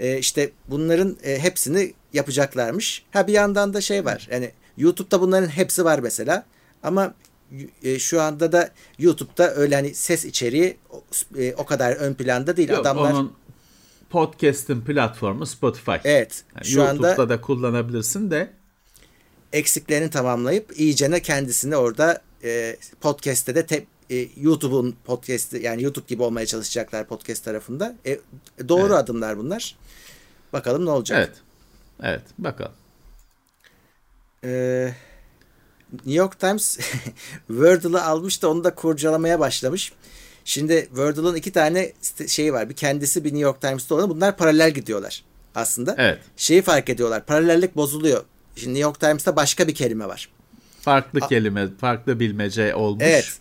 Ee, 0.00 0.18
işte 0.18 0.50
bunların 0.68 1.16
e, 1.24 1.38
hepsini 1.38 1.94
yapacaklarmış. 2.12 3.04
Ha 3.10 3.26
bir 3.26 3.32
yandan 3.32 3.74
da 3.74 3.80
şey 3.80 4.04
var. 4.04 4.28
Yani 4.30 4.50
YouTube'da 4.76 5.20
bunların 5.20 5.48
hepsi 5.48 5.84
var 5.84 5.98
mesela. 5.98 6.44
Ama 6.82 7.14
e, 7.82 7.98
şu 7.98 8.20
anda 8.20 8.52
da 8.52 8.70
YouTube'da 8.98 9.54
öyle 9.54 9.74
hani 9.74 9.94
ses 9.94 10.24
içeriği 10.24 10.76
o, 10.90 11.02
e, 11.38 11.54
o 11.54 11.66
kadar 11.66 11.92
ön 11.92 12.14
planda 12.14 12.56
değil. 12.56 12.68
Yok, 12.68 12.80
Adamlar 12.80 13.12
onun 13.12 13.32
podcast'in 14.10 14.80
platformu 14.80 15.46
Spotify. 15.46 15.96
evet 16.04 16.44
Yani 16.56 16.64
şu 16.66 16.78
YouTube'da 16.80 17.10
anda 17.12 17.28
da 17.28 17.40
kullanabilirsin 17.40 18.30
de 18.30 18.50
eksiklerini 19.52 20.10
tamamlayıp 20.10 20.80
iyicene 20.80 21.22
kendisini 21.22 21.76
orada 21.76 22.22
e, 22.44 22.76
podcast'te 23.00 23.54
de 23.54 23.66
te, 23.66 23.84
e, 24.10 24.28
YouTube'un 24.36 24.96
podcast'i 25.04 25.62
yani 25.62 25.82
YouTube 25.82 26.04
gibi 26.08 26.22
olmaya 26.22 26.46
çalışacaklar 26.46 27.06
podcast 27.06 27.44
tarafında. 27.44 27.96
E, 28.06 28.18
doğru 28.68 28.86
Evet. 28.92 28.96
adımlar 29.04 29.38
bunlar. 29.38 29.76
Bakalım 30.52 30.86
ne 30.86 30.90
olacak. 30.90 31.18
evet. 31.18 31.36
Evet 32.02 32.22
bakalım. 32.38 32.72
Ee, 34.44 34.94
New 35.92 36.12
York 36.12 36.40
Times 36.40 36.78
Wordle'ı 37.48 38.04
almış 38.04 38.42
da 38.42 38.50
onu 38.50 38.64
da 38.64 38.74
kurcalamaya 38.74 39.40
başlamış. 39.40 39.92
Şimdi 40.44 40.86
Wordle'ın 40.86 41.34
iki 41.34 41.52
tane 41.52 41.92
şeyi 42.26 42.52
var. 42.52 42.68
Bir 42.68 42.74
kendisi 42.74 43.24
bir 43.24 43.28
New 43.28 43.40
York 43.42 43.60
Times'ta 43.60 43.94
olan. 43.94 44.10
Bunlar 44.10 44.36
paralel 44.36 44.70
gidiyorlar 44.70 45.22
aslında. 45.54 45.94
Evet. 45.98 46.18
Şeyi 46.36 46.62
fark 46.62 46.88
ediyorlar. 46.88 47.26
Paralellik 47.26 47.76
bozuluyor. 47.76 48.24
Şimdi 48.56 48.74
New 48.74 48.82
York 48.82 49.00
Times'ta 49.00 49.36
başka 49.36 49.68
bir 49.68 49.74
kelime 49.74 50.08
var. 50.08 50.28
Farklı 50.80 51.20
kelime, 51.20 51.68
farklı 51.80 52.20
bilmece 52.20 52.74
olmuş. 52.74 53.04
Evet. 53.06 53.38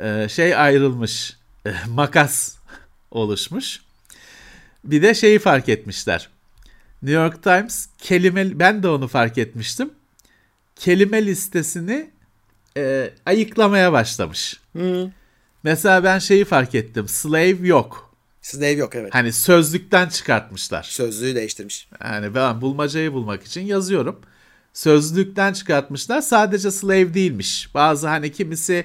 Ee, 0.00 0.28
şey 0.28 0.56
ayrılmış. 0.56 1.36
e, 1.66 1.70
Makas 1.88 2.56
oluşmuş. 3.10 3.80
Bir 4.84 5.02
de 5.02 5.14
şeyi 5.14 5.38
fark 5.38 5.68
etmişler. 5.68 6.28
New 7.02 7.22
York 7.22 7.42
Times 7.42 7.88
kelime 7.98 8.58
ben 8.58 8.82
de 8.82 8.88
onu 8.88 9.08
fark 9.08 9.38
etmiştim. 9.38 9.90
Kelime 10.76 11.26
listesini 11.26 12.10
e, 12.76 13.10
ayıklamaya 13.26 13.92
başlamış. 13.92 14.60
Mesela 15.66 16.04
ben 16.04 16.18
şeyi 16.18 16.44
fark 16.44 16.74
ettim. 16.74 17.08
Slave 17.08 17.66
yok. 17.66 18.14
Ev 18.60 18.78
yok 18.78 18.94
evet. 18.94 19.14
Hani 19.14 19.32
sözlükten 19.32 20.08
çıkartmışlar. 20.08 20.82
Sözlüğü 20.82 21.34
değiştirmiş. 21.34 21.88
Yani 22.04 22.34
ben 22.34 22.60
bulmacayı 22.60 23.12
bulmak 23.12 23.44
için 23.44 23.60
yazıyorum. 23.60 24.20
Sözlükten 24.72 25.52
çıkartmışlar. 25.52 26.20
Sadece 26.20 26.70
slave 26.70 27.14
değilmiş. 27.14 27.74
Bazı 27.74 28.08
hani 28.08 28.32
kimisi 28.32 28.84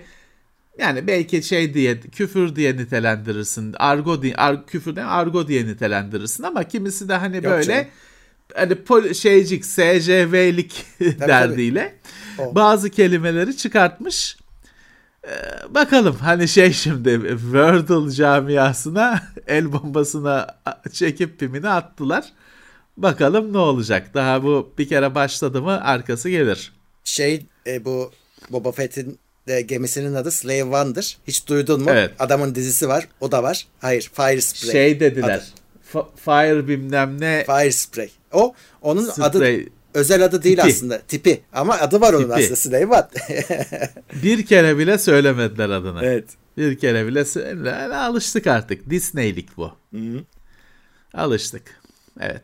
yani 0.77 1.07
belki 1.07 1.43
şey 1.43 1.73
diye 1.73 1.99
küfür 1.99 2.55
diye 2.55 2.77
nitelendirirsin. 2.77 3.75
Argo 3.79 4.21
diye 4.21 4.35
ar, 4.35 4.65
küfürden 4.67 5.07
argo 5.07 5.47
diye 5.47 5.65
nitelendirirsin 5.65 6.43
ama 6.43 6.63
kimisi 6.63 7.09
de 7.09 7.13
hani 7.13 7.43
böyle 7.43 7.63
canım. 7.63 7.85
hani 8.53 8.75
pol, 8.75 9.13
şeycik 9.13 9.65
SCV'lik 9.65 10.85
derdiyle 11.01 11.95
O. 12.39 12.55
bazı 12.55 12.89
kelimeleri 12.89 13.57
çıkartmış. 13.57 14.37
Ee, 15.27 15.29
bakalım 15.69 16.15
hani 16.15 16.47
şey 16.47 16.73
şimdi 16.73 17.09
Wordle 17.29 18.11
camiasına 18.11 19.21
el 19.47 19.71
bombasına 19.71 20.47
çekip 20.91 21.39
pimini 21.39 21.69
attılar. 21.69 22.25
Bakalım 22.97 23.53
ne 23.53 23.57
olacak. 23.57 24.13
Daha 24.13 24.43
bu 24.43 24.73
bir 24.77 24.89
kere 24.89 25.15
başladı 25.15 25.61
mı 25.61 25.81
arkası 25.83 26.29
gelir. 26.29 26.73
Şey 27.03 27.45
e, 27.67 27.85
bu 27.85 28.11
Boba 28.49 28.71
Fett'in 28.71 29.19
de 29.47 29.61
gemisinin 29.61 30.15
adı 30.15 30.31
Slave 30.31 30.63
One'dır. 30.63 31.17
Hiç 31.27 31.47
duydun 31.47 31.81
mu? 31.81 31.89
Evet. 31.91 32.11
Adamın 32.19 32.55
dizisi 32.55 32.87
var. 32.87 33.07
O 33.19 33.31
da 33.31 33.43
var. 33.43 33.67
Hayır. 33.79 34.11
Fire 34.13 34.41
Spray. 34.41 34.71
Şey 34.71 34.99
dediler. 34.99 35.41
Adı. 35.93 36.07
Fire 36.15 36.67
bilmem 36.67 37.21
ne 37.21 37.43
Fire 37.45 37.71
Spray. 37.71 38.09
O 38.31 38.53
onun 38.81 39.09
adı 39.19 39.37
Spray. 39.37 39.67
Özel 39.93 40.25
adı 40.25 40.43
değil 40.43 40.57
Tipi. 40.57 40.69
aslında. 40.69 41.01
Tipi. 41.01 41.41
Ama 41.53 41.73
adı 41.73 42.01
var 42.01 42.13
onun 42.13 42.35
Tipi. 42.37 42.53
aslında. 42.53 42.77
One. 42.77 43.07
bir 44.23 44.45
kere 44.45 44.77
bile 44.77 44.97
söylemediler 44.97 45.69
adını. 45.69 45.99
evet. 46.03 46.25
Bir 46.57 46.77
kere 46.77 47.07
bile 47.07 47.25
söyle 47.25 47.95
alıştık 47.95 48.47
artık. 48.47 48.89
Disney'lik 48.89 49.57
bu. 49.57 49.71
Alıştık. 51.13 51.81
Evet. 52.19 52.43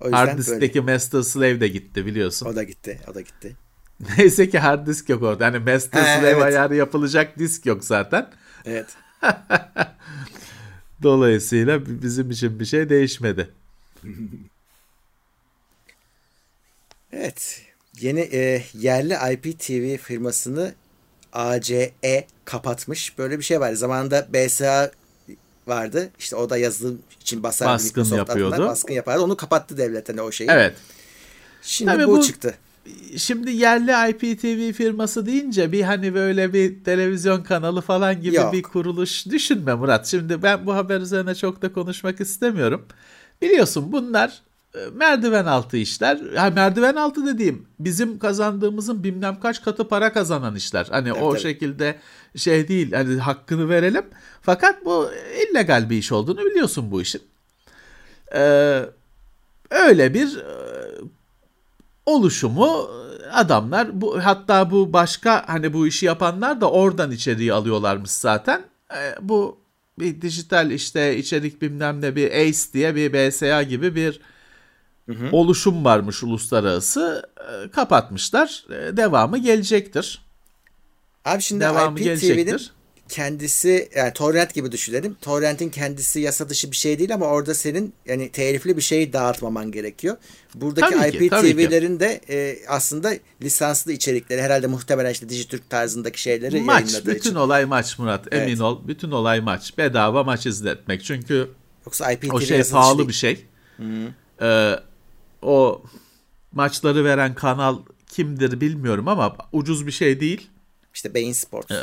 O 0.00 0.12
Hard 0.12 0.38
diskteki 0.38 0.80
Master 0.80 1.22
Slave 1.22 1.60
de 1.60 1.68
gitti 1.68 2.06
biliyorsun. 2.06 2.46
O 2.46 2.56
da 2.56 2.62
gitti. 2.62 3.00
O 3.10 3.14
da 3.14 3.20
gitti. 3.20 3.56
Neyse 4.18 4.50
ki 4.50 4.58
hard 4.58 4.86
disk 4.86 5.08
yok 5.08 5.22
orada. 5.22 5.46
Hani 5.46 5.58
Master 5.58 6.02
He, 6.02 6.20
Slave 6.20 6.30
evet. 6.30 6.42
ayarı 6.42 6.74
yapılacak 6.74 7.38
disk 7.38 7.66
yok 7.66 7.84
zaten. 7.84 8.30
Evet. 8.64 8.86
Dolayısıyla 11.02 11.80
bizim 12.02 12.30
için 12.30 12.60
bir 12.60 12.64
şey 12.64 12.88
değişmedi. 12.88 13.48
Evet. 17.16 17.62
Yeni 18.00 18.20
e, 18.20 18.62
yerli 18.74 19.16
IPTV 19.32 19.96
firmasını 20.04 20.72
ACE 21.32 22.26
kapatmış. 22.44 23.18
Böyle 23.18 23.38
bir 23.38 23.44
şey 23.44 23.60
var. 23.60 23.72
Zamanında 23.72 24.26
BSA 24.32 24.90
vardı. 25.66 26.10
İşte 26.18 26.36
o 26.36 26.50
da 26.50 26.56
yazılım 26.56 27.02
için 27.20 27.42
basar 27.42 27.68
Baskın 27.68 28.02
Microsoft 28.02 28.28
yapıyordu. 28.28 28.58
baskın 28.66 28.94
yapardı. 28.94 29.22
Onu 29.22 29.36
kapattı 29.36 29.78
devlet 29.78 30.08
hani 30.08 30.22
o 30.22 30.32
şeyi. 30.32 30.50
Evet. 30.50 30.74
Şimdi 31.62 31.92
Tabii 31.92 32.06
bu, 32.06 32.16
bu- 32.16 32.22
çıktı. 32.22 32.54
Şimdi 33.16 33.50
yerli 33.50 34.10
IPTV 34.10 34.72
firması 34.72 35.26
deyince 35.26 35.72
bir 35.72 35.82
hani 35.82 36.14
böyle 36.14 36.52
bir 36.52 36.84
televizyon 36.84 37.42
kanalı 37.42 37.80
falan 37.80 38.22
gibi 38.22 38.36
Yok. 38.36 38.52
bir 38.52 38.62
kuruluş 38.62 39.26
düşünme 39.26 39.74
Murat. 39.74 40.06
Şimdi 40.06 40.42
ben 40.42 40.66
bu 40.66 40.74
haber 40.74 41.00
üzerine 41.00 41.34
çok 41.34 41.62
da 41.62 41.72
konuşmak 41.72 42.20
istemiyorum. 42.20 42.86
Biliyorsun 43.42 43.92
bunlar 43.92 44.42
merdiven 44.94 45.44
altı 45.44 45.76
işler. 45.76 46.20
Ha, 46.36 46.50
merdiven 46.50 46.94
altı 46.94 47.26
dediğim 47.26 47.66
bizim 47.78 48.18
kazandığımızın 48.18 49.04
bilmem 49.04 49.40
kaç 49.40 49.62
katı 49.62 49.88
para 49.88 50.12
kazanan 50.12 50.56
işler. 50.56 50.86
Hani 50.90 51.12
o 51.12 51.30
tabii. 51.30 51.40
şekilde 51.40 51.98
şey 52.36 52.68
değil 52.68 52.92
hani 52.92 53.16
hakkını 53.20 53.68
verelim. 53.68 54.04
Fakat 54.42 54.84
bu 54.84 55.10
illegal 55.48 55.90
bir 55.90 55.96
iş 55.96 56.12
olduğunu 56.12 56.44
biliyorsun 56.44 56.90
bu 56.90 57.02
işin. 57.02 57.22
Ee, 58.34 58.82
öyle 59.70 60.14
bir 60.14 60.36
e, 60.36 60.44
oluşumu 62.06 62.90
adamlar 63.32 64.00
bu 64.00 64.24
hatta 64.24 64.70
bu 64.70 64.92
başka 64.92 65.44
hani 65.46 65.72
bu 65.72 65.86
işi 65.86 66.06
yapanlar 66.06 66.60
da 66.60 66.70
oradan 66.70 67.10
içeriği 67.10 67.52
alıyorlarmış 67.52 68.10
zaten. 68.10 68.62
E, 68.92 69.14
bu 69.20 69.58
bir 69.98 70.22
dijital 70.22 70.70
işte 70.70 71.16
içerik 71.16 71.62
bilmem 71.62 72.00
ne 72.00 72.16
bir 72.16 72.30
ACE 72.30 72.72
diye 72.72 72.94
bir 72.94 73.12
BSA 73.12 73.62
gibi 73.62 73.94
bir 73.94 74.20
oluşum 75.32 75.84
varmış 75.84 76.22
uluslararası. 76.22 77.22
E, 77.66 77.70
kapatmışlar. 77.70 78.64
E, 78.70 78.96
devamı 78.96 79.38
gelecektir. 79.38 80.22
Abi 81.24 81.42
şimdi 81.42 81.64
Devamı 81.64 82.00
IPTV'nin 82.00 82.60
kendisi 83.08 83.88
yani 83.96 84.12
torrent 84.12 84.54
gibi 84.54 84.72
düşünelim. 84.72 85.16
Torrent'in 85.22 85.70
kendisi 85.70 86.20
yasa 86.20 86.48
dışı 86.48 86.70
bir 86.70 86.76
şey 86.76 86.98
değil 86.98 87.14
ama 87.14 87.26
orada 87.26 87.54
senin 87.54 87.94
yani 88.06 88.28
telifli 88.32 88.76
bir 88.76 88.82
şey 88.82 89.12
dağıtmaman 89.12 89.72
gerekiyor. 89.72 90.16
Buradaki. 90.54 90.94
IPTV'lerin 91.08 92.00
de 92.00 92.20
e, 92.28 92.58
aslında 92.68 93.12
lisanslı 93.42 93.92
içerikleri 93.92 94.42
herhalde 94.42 94.66
muhtemelen 94.66 95.10
işte 95.12 95.28
Dijitürk 95.28 95.70
tarzındaki 95.70 96.22
şeyleri 96.22 96.60
Maç. 96.60 96.80
yayınladığı 96.82 97.10
Bütün 97.10 97.20
için. 97.30 97.34
olay 97.34 97.64
maç 97.64 97.98
Murat. 97.98 98.32
Emin 98.32 98.46
Evet. 98.48 98.60
ol. 98.60 98.88
Bütün 98.88 99.10
olay 99.10 99.40
maç. 99.40 99.78
Bedava 99.78 100.24
maç 100.24 100.46
izletmek. 100.46 101.04
Çünkü 101.04 101.50
Yoksa 101.86 102.12
IPTV 102.12 102.32
O 102.34 102.40
şey 102.40 102.62
pahalı 102.62 102.98
değil. 102.98 103.08
bir 103.08 103.14
şey. 103.14 103.46
Ee, 104.42 104.74
o 105.46 105.82
maçları 106.52 107.04
veren 107.04 107.34
kanal 107.34 107.78
kimdir 108.08 108.60
bilmiyorum 108.60 109.08
ama 109.08 109.36
ucuz 109.52 109.86
bir 109.86 109.92
şey 109.92 110.20
değil. 110.20 110.48
İşte 110.94 111.14
Bein 111.14 111.32
Sports. 111.32 111.74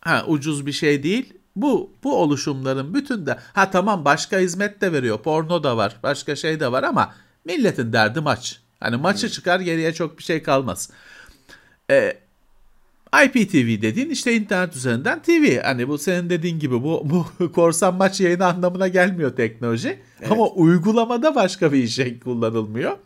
Ha 0.00 0.24
ucuz 0.26 0.66
bir 0.66 0.72
şey 0.72 1.02
değil. 1.02 1.34
Bu 1.56 1.90
bu 2.04 2.16
oluşumların 2.16 2.94
bütün 2.94 3.26
de 3.26 3.38
ha 3.52 3.70
tamam 3.70 4.04
başka 4.04 4.38
hizmet 4.38 4.80
de 4.80 4.92
veriyor. 4.92 5.18
Porno 5.18 5.62
da 5.62 5.76
var, 5.76 5.96
başka 6.02 6.36
şey 6.36 6.60
de 6.60 6.72
var 6.72 6.82
ama 6.82 7.14
milletin 7.44 7.92
derdi 7.92 8.20
maç. 8.20 8.60
Hani 8.80 8.96
maçı 8.96 9.28
çıkar 9.28 9.60
geriye 9.60 9.94
çok 9.94 10.18
bir 10.18 10.22
şey 10.22 10.42
kalmaz. 10.42 10.90
Ee, 11.90 12.16
IPTV 13.24 13.82
dediğin 13.82 14.10
işte 14.10 14.34
internet 14.34 14.76
üzerinden 14.76 15.22
TV. 15.22 15.62
Hani 15.62 15.88
bu 15.88 15.98
senin 15.98 16.30
dediğin 16.30 16.58
gibi 16.58 16.82
bu, 16.82 17.02
bu 17.04 17.52
korsan 17.52 17.94
maç 17.94 18.20
yayını 18.20 18.46
anlamına 18.46 18.88
gelmiyor 18.88 19.36
teknoloji. 19.36 19.98
Ama 20.30 20.48
uygulamada 20.48 21.34
başka 21.34 21.72
bir 21.72 21.82
işe 21.82 22.20
kullanılmıyor. 22.20 22.96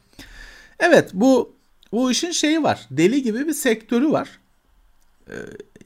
Evet 0.79 1.11
bu 1.15 1.57
bu 1.93 2.11
işin 2.11 2.31
şeyi 2.31 2.63
var. 2.63 2.87
Deli 2.91 3.23
gibi 3.23 3.47
bir 3.47 3.53
sektörü 3.53 4.11
var. 4.11 4.29
Ee, 5.31 5.35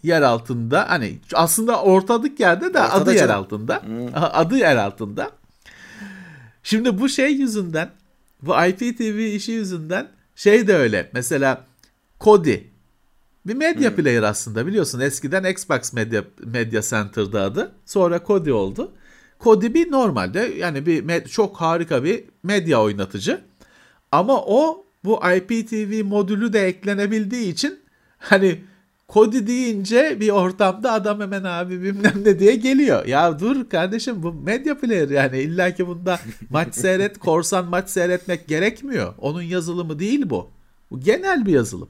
yer 0.02 0.22
altında 0.22 0.90
hani 0.90 1.18
aslında 1.34 1.82
ortadık 1.82 2.40
yerde 2.40 2.74
de 2.74 2.80
Ortada 2.80 2.94
adı 2.94 3.14
yer 3.14 3.18
canım. 3.18 3.36
altında. 3.36 3.82
Adı 4.14 4.56
yer 4.56 4.76
altında. 4.76 5.30
Şimdi 6.62 7.00
bu 7.00 7.08
şey 7.08 7.32
yüzünden 7.32 7.90
bu 8.42 8.54
IPTV 8.66 9.18
işi 9.18 9.52
yüzünden 9.52 10.08
şey 10.36 10.68
de 10.68 10.74
öyle. 10.74 11.10
Mesela 11.12 11.66
Kodi 12.18 12.70
bir 13.46 13.54
medya 13.54 13.90
hmm. 13.90 13.96
player 13.96 14.22
aslında 14.22 14.66
biliyorsun. 14.66 15.00
Eskiden 15.00 15.44
Xbox 15.44 15.92
Media, 15.92 16.22
Media 16.44 16.82
Center'da 16.82 17.42
adı. 17.42 17.72
Sonra 17.86 18.22
Kodi 18.22 18.52
oldu. 18.52 18.92
Kodi 19.38 19.74
bir 19.74 19.90
normalde 19.90 20.40
yani 20.58 20.86
bir 20.86 21.04
med- 21.04 21.28
çok 21.28 21.56
harika 21.56 22.04
bir 22.04 22.24
medya 22.42 22.82
oynatıcı. 22.82 23.40
Ama 24.12 24.42
o 24.42 24.84
bu 25.04 25.20
IPTV 25.36 26.04
modülü 26.04 26.52
de 26.52 26.66
eklenebildiği 26.66 27.52
için 27.52 27.80
hani 28.18 28.58
Kodi 29.10 29.46
deyince 29.46 30.16
bir 30.20 30.28
ortamda 30.28 30.92
adam 30.92 31.20
hemen 31.20 31.44
abi 31.44 31.82
bilmem 31.82 32.14
ne 32.24 32.38
diye 32.38 32.56
geliyor. 32.56 33.06
Ya 33.06 33.40
dur 33.40 33.68
kardeşim 33.68 34.22
bu 34.22 34.32
medya 34.32 34.78
player 34.78 35.08
yani 35.08 35.38
illa 35.38 35.74
ki 35.74 35.86
bunda 35.86 36.20
maç 36.50 36.74
seyret, 36.74 37.18
korsan 37.18 37.64
maç 37.66 37.90
seyretmek 37.90 38.48
gerekmiyor. 38.48 39.14
Onun 39.18 39.42
yazılımı 39.42 39.98
değil 39.98 40.30
bu. 40.30 40.50
Bu 40.90 41.00
genel 41.00 41.46
bir 41.46 41.52
yazılım. 41.52 41.88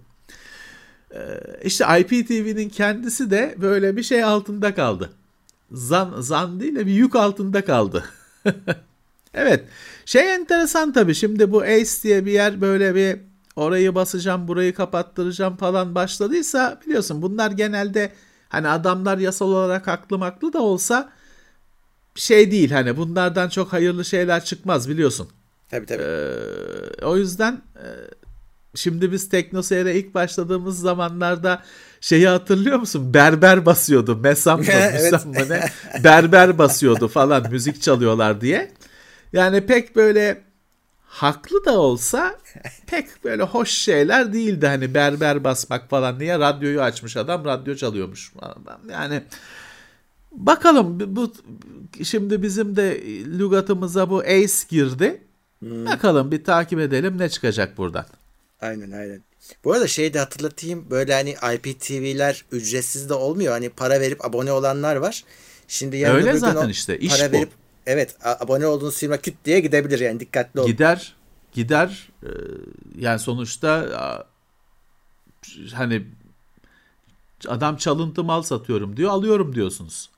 Ee, 1.14 1.18
işte 1.64 1.85
IPTV'nin 2.01 2.68
kendisi 2.68 3.31
de 3.31 3.55
böyle 3.61 3.97
bir 3.97 4.03
şey 4.03 4.25
altında 4.25 4.75
kaldı. 4.75 5.11
Zan, 5.73 6.21
zan 6.21 6.61
değil 6.61 6.77
de 6.77 6.87
bir 6.87 6.93
yük 6.93 7.16
altında 7.16 7.64
kaldı. 7.64 8.05
evet. 9.35 9.64
Şey 10.05 10.35
enteresan 10.35 10.93
tabii 10.93 11.14
şimdi 11.14 11.53
bu 11.53 11.62
ACE 11.62 12.03
diye 12.03 12.26
bir 12.26 12.33
yer 12.33 12.61
böyle 12.61 12.95
bir 12.95 13.20
orayı 13.57 13.95
basacağım 13.95 14.49
burayı 14.49 14.74
kapattıracağım 14.74 15.57
falan 15.57 15.95
başladıysa 15.95 16.81
biliyorsun 16.87 17.22
bunlar 17.22 17.51
genelde 17.51 18.12
hani 18.49 18.68
adamlar 18.68 19.18
yasal 19.18 19.49
olarak 19.49 19.87
haklı 19.87 20.18
maklı 20.18 20.53
da 20.53 20.59
olsa 20.62 21.12
şey 22.14 22.51
değil 22.51 22.70
hani 22.70 22.97
bunlardan 22.97 23.49
çok 23.49 23.72
hayırlı 23.72 24.05
şeyler 24.05 24.45
çıkmaz 24.45 24.89
biliyorsun. 24.89 25.28
Tabii 25.70 25.87
tabii. 25.87 26.03
Ee, 26.03 27.05
o 27.05 27.16
yüzden 27.16 27.53
e, 27.76 27.87
şimdi 28.74 29.12
biz 29.12 29.28
TeknoSeyir'e 29.28 29.95
ilk 29.95 30.14
başladığımız 30.14 30.81
zamanlarda 30.81 31.62
şeyi 32.01 32.28
hatırlıyor 32.28 32.78
musun? 32.78 33.14
Berber 33.14 33.66
basıyordu. 33.66 34.16
Mesam 34.16 34.61
mı? 34.61 34.66
evet. 34.70 35.26
mı 35.26 35.35
ne? 35.49 35.70
Berber 36.05 36.59
basıyordu 36.59 37.09
falan 37.09 37.51
müzik 37.51 37.83
çalıyorlar 37.83 38.41
diye. 38.41 38.72
Yani 39.33 39.66
pek 39.66 39.97
böyle 39.97 40.43
haklı 41.05 41.64
da 41.64 41.81
olsa 41.81 42.39
pek 42.87 43.24
böyle 43.24 43.43
hoş 43.43 43.70
şeyler 43.70 44.33
değildi. 44.33 44.66
Hani 44.66 44.95
berber 44.95 45.45
basmak 45.45 45.91
falan 45.91 46.18
niye 46.18 46.39
radyoyu 46.39 46.83
açmış 46.83 47.16
adam 47.16 47.45
radyo 47.45 47.74
çalıyormuş. 47.74 48.33
Yani 48.91 49.22
bakalım 50.33 51.16
bu 51.16 51.33
şimdi 52.05 52.43
bizim 52.43 52.76
de 52.76 53.01
lügatımıza 53.39 54.11
bu 54.11 54.18
ace 54.18 54.55
girdi. 54.68 55.22
Hmm. 55.59 55.87
Bakalım 55.87 56.31
bir 56.31 56.45
takip 56.45 56.81
edelim 56.81 57.18
ne 57.18 57.28
çıkacak 57.28 57.78
buradan. 57.78 58.07
Aynen 58.61 58.91
aynen. 58.91 59.22
Bu 59.64 59.72
arada 59.72 59.87
şey 59.87 60.14
de 60.14 60.18
hatırlatayım 60.18 60.91
böyle 60.91 61.14
hani 61.14 61.31
IPTV'ler 61.55 62.45
ücretsiz 62.53 63.09
de 63.09 63.14
olmuyor. 63.14 63.53
Hani 63.53 63.68
para 63.68 64.01
verip 64.01 64.24
abone 64.24 64.53
olanlar 64.53 64.97
var. 64.97 65.24
Şimdi 65.68 65.97
yarın 65.97 66.16
Öyle 66.16 66.39
zaten 66.39 66.68
işte 66.68 66.99
iş 66.99 67.18
para 67.18 67.28
bu. 67.28 67.37
verip 67.37 67.51
evet 67.91 68.16
abone 68.22 68.66
olduğunuz 68.66 68.99
firma 68.99 69.16
küt 69.16 69.34
diye 69.45 69.61
gidebilir 69.61 70.01
yani 70.01 70.20
dikkatli 70.20 70.61
olun. 70.61 70.70
Gider 70.70 71.14
gider 71.53 72.09
ee, 72.22 72.28
yani 72.99 73.18
sonuçta 73.18 73.86
hani 75.74 76.07
adam 77.49 77.76
çalıntı 77.76 78.24
mal 78.24 78.43
satıyorum 78.43 78.97
diyor 78.97 79.11
alıyorum 79.11 79.55
diyorsunuz. 79.55 80.11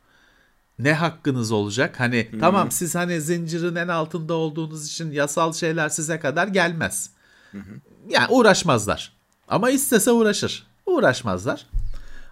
Ne 0.78 0.94
hakkınız 0.94 1.52
olacak? 1.52 2.00
Hani 2.00 2.28
hmm. 2.30 2.40
tamam 2.40 2.70
siz 2.70 2.94
hani 2.94 3.20
zincirin 3.20 3.76
en 3.76 3.88
altında 3.88 4.34
olduğunuz 4.34 4.86
için 4.86 5.10
yasal 5.10 5.52
şeyler 5.52 5.88
size 5.88 6.20
kadar 6.20 6.48
gelmez. 6.48 7.10
Hmm. 7.50 7.60
Yani 8.08 8.26
uğraşmazlar. 8.30 9.12
Ama 9.48 9.70
istese 9.70 10.10
uğraşır. 10.10 10.66
Uğraşmazlar. 10.86 11.66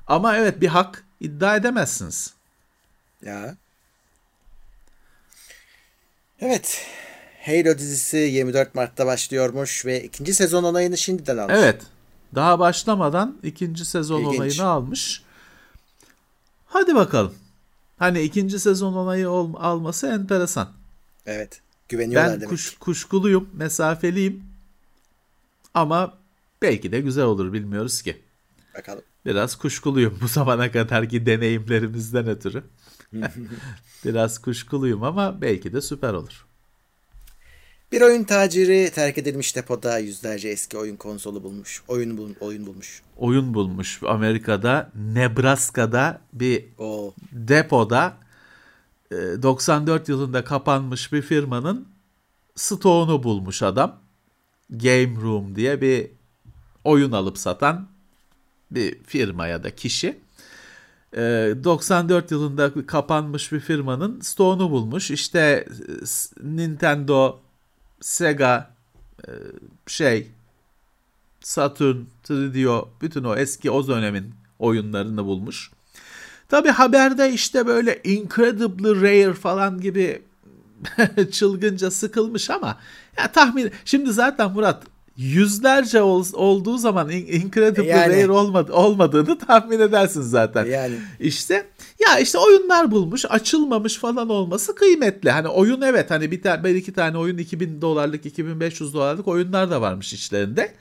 Ama 0.06 0.36
evet 0.36 0.60
bir 0.60 0.68
hak 0.68 1.04
iddia 1.20 1.56
edemezsiniz. 1.56 2.34
Ya. 3.22 3.56
Evet. 6.40 6.86
Halo 7.46 7.78
dizisi 7.78 8.16
24 8.16 8.74
Mart'ta 8.74 9.06
başlıyormuş 9.06 9.86
ve 9.86 10.02
ikinci 10.04 10.34
sezon 10.34 10.64
onayını 10.64 10.98
şimdiden 10.98 11.38
almış. 11.38 11.54
Evet. 11.58 11.82
Daha 12.34 12.58
başlamadan 12.58 13.38
ikinci 13.42 13.84
sezon 13.84 14.20
İlginç. 14.20 14.36
onayını 14.38 14.64
almış. 14.64 15.22
Hadi 16.66 16.94
bakalım. 16.94 17.34
Hani 17.98 18.20
ikinci 18.22 18.58
sezon 18.58 18.94
onayı 18.94 19.28
ol, 19.28 19.54
alması 19.58 20.06
enteresan. 20.06 20.68
Evet. 21.26 21.60
Güveniyorlar 21.88 22.32
ben 22.32 22.40
demek. 22.40 22.48
kuş, 22.48 22.78
kuşkuluyum, 22.78 23.50
mesafeliyim. 23.52 24.42
Ama 25.74 26.14
belki 26.62 26.92
de 26.92 27.00
güzel 27.00 27.24
olur 27.24 27.52
bilmiyoruz 27.52 28.02
ki. 28.02 28.22
Bakalım. 28.74 29.02
Biraz 29.26 29.56
kuşkuluyum 29.56 30.18
bu 30.22 30.28
zamana 30.28 30.72
kadarki 30.72 31.26
deneyimlerimizden 31.26 32.28
ötürü. 32.28 32.64
Biraz 34.04 34.38
kuşkuluyum 34.38 35.02
ama 35.02 35.40
belki 35.40 35.72
de 35.72 35.80
süper 35.80 36.12
olur. 36.12 36.46
Bir 37.92 38.00
oyun 38.00 38.24
taciri 38.24 38.90
terk 38.94 39.18
edilmiş 39.18 39.56
depoda 39.56 39.98
yüzlerce 39.98 40.48
eski 40.48 40.78
oyun 40.78 40.96
konsolu 40.96 41.42
bulmuş. 41.42 41.82
Oyun 41.88 42.18
bul 42.18 42.30
oyun 42.40 42.66
bulmuş. 42.66 43.02
Oyun 43.16 43.54
bulmuş 43.54 44.00
Amerika'da, 44.06 44.90
Nebraska'da 44.94 46.20
bir 46.32 46.64
Oo. 46.78 47.14
depoda 47.32 48.16
94 49.12 50.08
e, 50.08 50.12
yılında 50.12 50.44
kapanmış 50.44 51.12
bir 51.12 51.22
firmanın 51.22 51.88
stoğunu 52.56 53.22
bulmuş 53.22 53.62
adam. 53.62 54.00
Game 54.70 55.20
Room 55.22 55.56
diye 55.56 55.80
bir 55.80 56.10
oyun 56.84 57.12
alıp 57.12 57.38
satan 57.38 57.88
bir 58.70 59.02
firma 59.04 59.46
ya 59.46 59.62
da 59.62 59.74
kişi. 59.74 60.18
94 61.16 62.32
e, 62.32 62.34
yılında 62.34 62.86
kapanmış 62.86 63.52
bir 63.52 63.60
firmanın 63.60 64.20
stoğunu 64.20 64.70
bulmuş. 64.70 65.10
İşte 65.10 65.66
Nintendo, 66.42 67.40
Sega, 68.00 68.70
e, 69.28 69.30
şey, 69.86 70.30
Saturn, 71.40 71.96
3DO, 72.24 72.88
bütün 73.02 73.24
o 73.24 73.36
eski 73.36 73.70
o 73.70 73.86
dönemin 73.86 74.34
oyunlarını 74.58 75.24
bulmuş. 75.24 75.70
Tabi 76.48 76.68
haberde 76.68 77.32
işte 77.32 77.66
böyle 77.66 78.00
Incredibly 78.04 79.02
Rare 79.02 79.34
falan 79.34 79.80
gibi 79.80 80.22
çılgınca 81.32 81.90
sıkılmış 81.90 82.50
ama 82.50 82.78
ya 83.18 83.32
tahmin 83.32 83.70
şimdi 83.84 84.12
zaten 84.12 84.50
Murat 84.50 84.82
yüzlerce 85.20 86.02
ol, 86.02 86.24
olduğu 86.32 86.78
zaman 86.78 87.10
Incredibly 87.10 87.86
yani. 87.86 88.12
Rare 88.12 88.30
olmadı, 88.30 88.72
olmadığını 88.72 89.38
tahmin 89.38 89.80
edersin 89.80 90.22
zaten. 90.22 90.66
Yani. 90.66 90.94
İşte 91.20 91.66
ya 92.08 92.18
işte 92.18 92.38
oyunlar 92.38 92.90
bulmuş, 92.90 93.24
açılmamış 93.28 93.98
falan 93.98 94.28
olması 94.28 94.74
kıymetli. 94.74 95.30
Hani 95.30 95.48
oyun 95.48 95.80
evet 95.80 96.10
hani 96.10 96.30
bir 96.30 96.42
tane 96.42 96.64
bir 96.64 96.74
iki 96.74 96.92
tane 96.92 97.18
oyun 97.18 97.38
2000 97.38 97.80
dolarlık, 97.80 98.26
2500 98.26 98.94
dolarlık 98.94 99.28
oyunlar 99.28 99.70
da 99.70 99.80
varmış 99.80 100.12
içlerinde. 100.12 100.72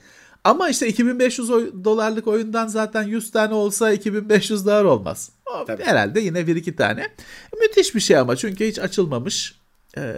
Ama 0.44 0.68
işte 0.68 0.88
2500 0.88 1.50
oy- 1.50 1.72
dolarlık 1.84 2.26
oyundan 2.26 2.66
zaten 2.66 3.02
100 3.02 3.30
tane 3.30 3.54
olsa 3.54 3.92
2500 3.92 4.66
dolar 4.66 4.84
olmaz. 4.84 5.30
O 5.46 5.64
Tabii. 5.64 5.82
Herhalde 5.82 6.20
yine 6.20 6.46
bir 6.46 6.56
iki 6.56 6.76
tane. 6.76 7.06
Müthiş 7.60 7.94
bir 7.94 8.00
şey 8.00 8.16
ama 8.16 8.36
çünkü 8.36 8.66
hiç 8.66 8.78
açılmamış 8.78 9.54
e, 9.96 10.14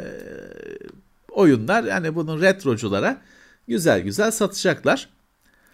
oyunlar. 1.30 1.84
Yani 1.84 2.14
bunun 2.14 2.40
retroculara 2.40 3.20
güzel 3.68 4.00
güzel 4.00 4.30
satacaklar. 4.30 5.08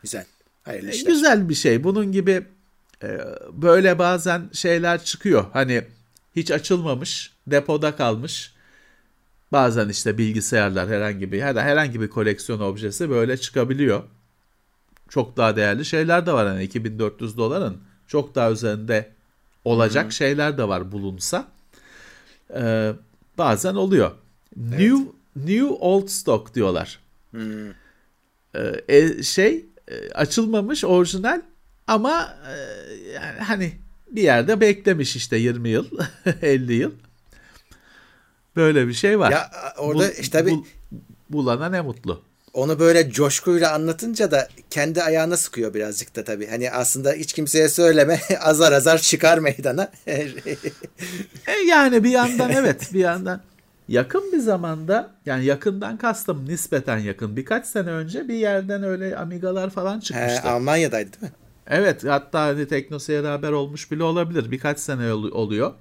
Güzel. 0.03 0.24
Hayırlı 0.62 0.91
işler. 0.91 1.12
Güzel 1.12 1.49
bir 1.49 1.55
şey. 1.55 1.84
Bunun 1.84 2.12
gibi 2.12 2.47
e, 3.03 3.18
böyle 3.53 3.99
bazen 3.99 4.51
şeyler 4.53 5.05
çıkıyor. 5.05 5.47
Hani 5.53 5.84
hiç 6.36 6.51
açılmamış, 6.51 7.32
depoda 7.47 7.97
kalmış. 7.97 8.55
Bazen 9.53 9.89
işte 9.89 10.18
bilgisayarlar 10.18 10.89
herhangi 10.89 11.32
bir 11.32 11.39
ya 11.39 11.57
da 11.57 11.62
herhangi 11.62 12.01
bir 12.01 12.09
koleksiyon 12.09 12.61
objesi 12.61 13.11
böyle 13.11 13.36
çıkabiliyor. 13.36 14.03
Çok 15.09 15.36
daha 15.36 15.57
değerli 15.57 15.84
şeyler 15.84 16.26
de 16.26 16.32
var 16.32 16.49
hani 16.49 16.64
2400 16.64 17.36
doların 17.36 17.80
çok 18.07 18.34
daha 18.34 18.51
üzerinde 18.51 19.11
olacak 19.64 20.05
Hı-hı. 20.05 20.12
şeyler 20.12 20.59
de 20.59 20.68
var 20.68 20.93
bulunsa. 20.93 21.49
Ee, 22.55 22.93
bazen 23.39 23.74
oluyor. 23.74 24.11
Evet. 24.61 24.78
New 24.78 24.99
New 25.36 25.66
Old 25.66 26.09
Stock 26.09 26.55
diyorlar. 26.55 26.99
Hmm. 27.31 27.70
Ee, 28.89 29.22
şey 29.22 29.66
e, 29.89 30.11
açılmamış 30.11 30.85
orijinal 30.85 31.43
ama 31.87 32.39
e, 32.49 32.55
yani 33.12 33.39
hani 33.41 33.72
bir 34.11 34.22
yerde 34.22 34.61
beklemiş 34.61 35.16
işte 35.16 35.37
20 35.37 35.68
yıl 35.68 35.87
50 36.43 36.72
yıl. 36.72 36.93
Böyle 38.57 38.89
bir 38.89 38.95
şey 38.95 39.18
var. 39.18 39.31
Ya 39.31 39.51
orada 39.79 40.09
bu, 40.09 40.20
işte 40.20 40.39
tabii 40.39 40.51
bul, 40.51 40.64
bulana 41.31 41.68
ne 41.68 41.81
mutlu. 41.81 42.22
Onu 42.53 42.79
böyle 42.79 43.11
coşkuyla 43.11 43.72
anlatınca 43.72 44.31
da 44.31 44.49
kendi 44.70 45.03
ayağına 45.03 45.37
sıkıyor 45.37 45.74
birazcık 45.74 46.16
da 46.16 46.24
tabii. 46.24 46.47
Hani 46.47 46.70
aslında 46.70 47.12
hiç 47.12 47.33
kimseye 47.33 47.68
söyleme 47.68 48.20
azar 48.41 48.72
azar 48.72 48.99
çıkar 48.99 49.39
meydana. 49.39 49.93
e 50.07 51.53
yani 51.66 52.05
bir 52.05 52.11
yandan 52.11 52.51
evet 52.51 52.95
bir 52.95 53.01
yandan 53.01 53.41
Yakın 53.89 54.32
bir 54.32 54.39
zamanda 54.39 55.11
yani 55.26 55.45
yakından 55.45 55.97
kastım 55.97 56.49
nispeten 56.49 56.99
yakın 56.99 57.36
birkaç 57.36 57.66
sene 57.66 57.91
önce 57.91 58.28
bir 58.28 58.34
yerden 58.34 58.82
öyle 58.82 59.16
Amiga'lar 59.16 59.70
falan 59.70 59.97
He, 59.97 60.01
çıkmıştı. 60.01 60.49
Almanya'daydı 60.49 61.11
değil 61.12 61.22
mi? 61.32 61.36
Evet 61.66 62.05
hatta 62.05 62.41
hani 62.41 62.68
Teknoseyir'e 62.68 63.26
haber 63.26 63.53
olmuş 63.53 63.91
bile 63.91 64.03
olabilir. 64.03 64.51
Birkaç 64.51 64.78
sene 64.78 65.12
ol- 65.12 65.30
oluyor. 65.32 65.72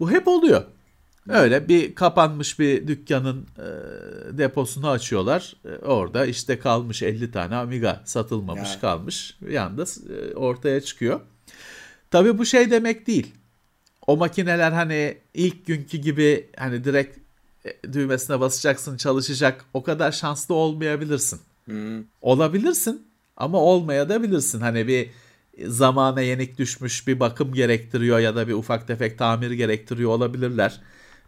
Bu 0.00 0.10
hep 0.10 0.28
oluyor. 0.28 0.62
Öyle 1.28 1.68
bir 1.68 1.94
kapanmış 1.94 2.58
bir 2.58 2.86
dükkanın 2.88 3.46
e, 3.58 3.66
deposunu 4.38 4.88
açıyorlar. 4.90 5.56
E, 5.64 5.84
orada 5.86 6.26
işte 6.26 6.58
kalmış 6.58 7.02
50 7.02 7.30
tane 7.30 7.56
Amiga 7.56 8.00
satılmamış 8.04 8.74
Ya. 8.74 8.80
kalmış. 8.80 9.36
Bir 9.40 9.56
anda 9.56 9.82
e, 9.82 10.34
ortaya 10.34 10.80
çıkıyor. 10.80 11.20
Tabii 12.10 12.38
bu 12.38 12.44
şey 12.46 12.70
demek 12.70 13.06
değil. 13.06 13.34
O 14.08 14.16
makineler 14.16 14.72
hani 14.72 15.18
ilk 15.34 15.66
günkü 15.66 15.98
gibi 15.98 16.50
hani 16.56 16.84
direkt 16.84 17.18
e, 17.64 17.92
düğmesine 17.92 18.40
basacaksın 18.40 18.96
çalışacak 18.96 19.64
o 19.74 19.82
kadar 19.82 20.12
şanslı 20.12 20.54
olmayabilirsin. 20.54 21.40
Olabilirsin 22.20 23.06
ama 23.36 23.58
olmayabilirsin. 23.58 24.60
Hani 24.60 24.88
bir 24.88 25.10
zamana 25.66 26.20
yenik 26.20 26.58
düşmüş 26.58 27.06
bir 27.06 27.20
bakım 27.20 27.54
gerektiriyor 27.54 28.18
ya 28.18 28.36
da 28.36 28.48
bir 28.48 28.52
ufak 28.52 28.86
tefek 28.86 29.18
tamir 29.18 29.50
gerektiriyor 29.50 30.10
olabilirler. 30.10 30.80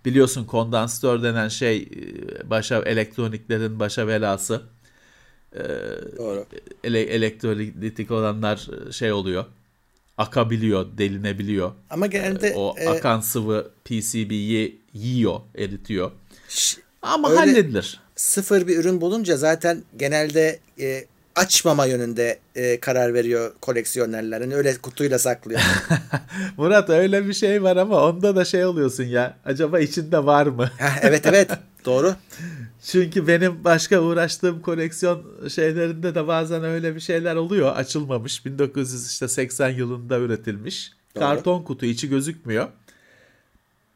Biliyorsun 0.04 0.44
kondansatör 0.44 1.22
denen 1.22 1.48
şey 1.48 1.76
e, 1.76 2.50
başa 2.50 2.82
elektroniklerin 2.82 3.80
başa 3.80 4.08
belası. 4.08 4.62
Doğru. 6.18 6.46
Ele, 6.84 7.00
elektrolitik 7.00 8.10
olanlar 8.10 8.68
e, 8.88 8.92
şey 8.92 9.12
oluyor. 9.12 9.44
Akabiliyor, 10.24 10.86
delinebiliyor. 10.98 11.72
Ama 11.90 12.06
genelde 12.06 12.52
O 12.56 12.74
e, 12.78 12.88
akan 12.88 13.20
sıvı 13.20 13.70
PCB'yi 13.84 14.80
yiyor, 14.94 15.40
eritiyor. 15.58 16.10
ş- 16.48 16.80
Ama 17.02 17.30
Öyle- 17.30 17.40
halledilir. 17.40 18.00
sıfır 18.16 18.66
bir 18.66 18.76
ürün 18.78 19.00
bulunca 19.00 19.36
zaten 19.36 19.82
genelde 19.96 20.58
e, 20.80 21.04
açmama 21.36 21.86
yönünde 21.86 22.38
e, 22.54 22.80
karar 22.80 23.14
veriyor 23.14 23.52
koleksiyonerler. 23.60 24.40
Yani 24.40 24.54
öyle 24.54 24.76
kutuyla 24.76 25.18
saklıyor. 25.18 25.60
Murat 26.56 26.90
öyle 26.90 27.26
bir 27.28 27.32
şey 27.34 27.62
var 27.62 27.76
ama 27.76 28.04
onda 28.08 28.36
da 28.36 28.44
şey 28.44 28.64
oluyorsun 28.64 29.04
ya. 29.04 29.36
Acaba 29.44 29.80
içinde 29.80 30.24
var 30.26 30.46
mı? 30.46 30.70
Evet 31.02 31.26
evet 31.26 31.50
doğru. 31.84 32.14
Çünkü 32.82 33.26
benim 33.26 33.64
başka 33.64 34.00
uğraştığım 34.00 34.62
koleksiyon 34.62 35.48
şeylerinde 35.48 36.14
de 36.14 36.26
bazen 36.26 36.64
öyle 36.64 36.94
bir 36.94 37.00
şeyler 37.00 37.36
oluyor. 37.36 37.76
Açılmamış. 37.76 38.46
1980 38.46 39.68
yılında 39.68 40.18
üretilmiş. 40.18 40.92
Doğru. 41.16 41.24
Karton 41.24 41.62
kutu 41.62 41.86
içi 41.86 42.08
gözükmüyor. 42.08 42.68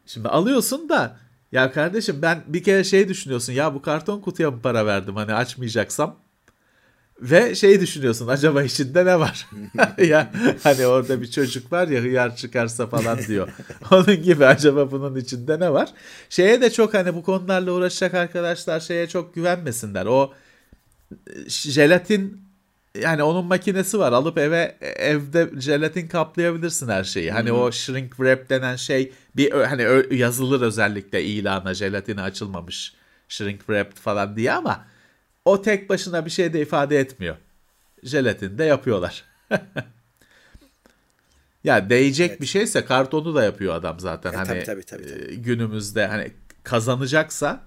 Şimdi 0.06 0.28
alıyorsun 0.28 0.88
da 0.88 1.16
ya 1.52 1.72
kardeşim 1.72 2.22
ben 2.22 2.44
bir 2.46 2.62
kere 2.62 2.84
şey 2.84 3.08
düşünüyorsun 3.08 3.52
ya 3.52 3.74
bu 3.74 3.82
karton 3.82 4.20
kutuya 4.20 4.50
mı 4.50 4.62
para 4.62 4.86
verdim 4.86 5.16
hani 5.16 5.34
açmayacaksam 5.34 6.16
ve 7.20 7.54
şey 7.54 7.80
düşünüyorsun 7.80 8.28
acaba 8.28 8.62
içinde 8.62 9.06
ne 9.06 9.18
var? 9.18 9.46
ya 9.98 10.32
hani 10.62 10.86
orada 10.86 11.22
bir 11.22 11.30
çocuk 11.30 11.72
var 11.72 11.88
ya 11.88 12.02
hıyar 12.02 12.36
çıkarsa 12.36 12.86
falan 12.86 13.18
diyor. 13.18 13.48
Onun 13.90 14.22
gibi 14.22 14.46
acaba 14.46 14.90
bunun 14.90 15.16
içinde 15.16 15.60
ne 15.60 15.72
var? 15.72 15.88
Şeye 16.30 16.60
de 16.60 16.70
çok 16.70 16.94
hani 16.94 17.14
bu 17.14 17.22
konularla 17.22 17.72
uğraşacak 17.72 18.14
arkadaşlar 18.14 18.80
şeye 18.80 19.08
çok 19.08 19.34
güvenmesinler. 19.34 20.06
O 20.06 20.32
e, 21.26 21.48
jelatin 21.48 22.44
yani 23.00 23.22
onun 23.22 23.44
makinesi 23.44 23.98
var. 23.98 24.12
Alıp 24.12 24.38
eve 24.38 24.76
evde 24.80 25.50
jelatin 25.60 26.08
kaplayabilirsin 26.08 26.88
her 26.88 27.04
şeyi. 27.04 27.32
Hani 27.32 27.52
o 27.52 27.72
shrink 27.72 28.10
wrap 28.10 28.50
denen 28.50 28.76
şey 28.76 29.12
bir 29.36 29.50
hani 29.50 30.16
yazılır 30.16 30.60
özellikle 30.60 31.22
ilana 31.24 31.74
jelatini 31.74 32.20
açılmamış 32.20 32.94
shrink 33.28 33.58
wrap 33.58 33.94
falan 33.94 34.36
diye 34.36 34.52
ama 34.52 34.84
o 35.44 35.62
tek 35.62 35.88
başına 35.88 36.26
bir 36.26 36.30
şey 36.30 36.52
de 36.52 36.60
ifade 36.60 36.98
etmiyor. 36.98 37.36
Jelatin 38.02 38.58
de 38.58 38.64
yapıyorlar. 38.64 39.24
ya 41.64 41.90
değecek 41.90 42.40
bir 42.40 42.46
şeyse 42.46 42.84
kartonu 42.84 43.34
da 43.34 43.44
yapıyor 43.44 43.74
adam 43.74 44.00
zaten. 44.00 44.32
Ya, 44.32 44.38
hani 44.38 44.46
tabii, 44.48 44.64
tabii, 44.64 44.84
tabii, 44.84 45.06
tabii. 45.08 45.32
e, 45.32 45.34
günümüzde 45.34 46.06
hani 46.06 46.32
kazanacaksa 46.62 47.60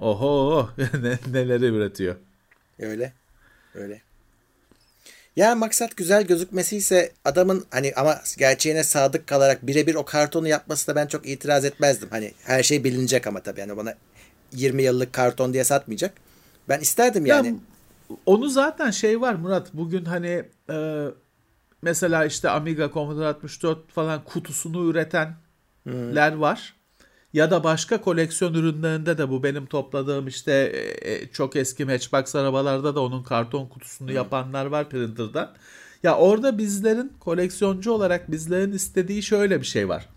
oho 0.00 0.70
ne- 0.78 1.18
neleri 1.32 1.64
üretiyor. 1.64 2.16
Öyle. 2.78 3.12
Öyle. 3.74 4.02
Ya 5.36 5.54
maksat 5.54 5.96
güzel 5.96 6.22
gözükmesi 6.22 6.76
ise 6.76 7.12
adamın 7.24 7.66
hani 7.70 7.92
ama 7.96 8.20
gerçeğine 8.38 8.84
sadık 8.84 9.26
kalarak 9.26 9.66
birebir 9.66 9.94
o 9.94 10.04
kartonu 10.04 10.48
yapması 10.48 10.86
da 10.86 10.96
ben 10.96 11.06
çok 11.06 11.28
itiraz 11.28 11.64
etmezdim. 11.64 12.08
Hani 12.10 12.32
her 12.44 12.62
şey 12.62 12.84
bilinecek 12.84 13.26
ama 13.26 13.40
tabii 13.40 13.60
yani 13.60 13.76
bana 13.76 13.94
20 14.52 14.82
yıllık 14.82 15.12
karton 15.12 15.52
diye 15.52 15.64
satmayacak. 15.64 16.12
Ben 16.68 16.80
isterdim 16.80 17.26
yani. 17.26 17.46
Ya, 17.46 17.54
onu 18.26 18.48
zaten 18.48 18.90
şey 18.90 19.20
var 19.20 19.34
Murat 19.34 19.74
bugün 19.74 20.04
hani 20.04 20.44
e, 20.70 21.06
mesela 21.82 22.24
işte 22.24 22.50
Amiga 22.50 22.90
Commodore 22.94 23.26
64 23.26 23.92
falan 23.92 24.24
kutusunu 24.24 24.90
üretenler 24.90 26.34
var. 26.34 26.74
Ya 27.32 27.50
da 27.50 27.64
başka 27.64 28.00
koleksiyon 28.00 28.54
ürünlerinde 28.54 29.18
de 29.18 29.30
bu 29.30 29.42
benim 29.42 29.66
topladığım 29.66 30.26
işte 30.26 30.52
e, 30.52 31.12
e, 31.12 31.28
çok 31.28 31.56
eski 31.56 31.84
Matchbox 31.84 32.34
arabalarda 32.34 32.94
da 32.94 33.00
onun 33.00 33.22
karton 33.22 33.66
kutusunu 33.66 34.12
yapanlar 34.12 34.66
var 34.66 34.88
printer'dan. 34.90 35.54
Ya 36.02 36.16
orada 36.16 36.58
bizlerin 36.58 37.12
koleksiyoncu 37.20 37.92
olarak 37.92 38.30
bizlerin 38.30 38.72
istediği 38.72 39.22
şöyle 39.22 39.60
bir 39.60 39.66
şey 39.66 39.88
var. 39.88 40.08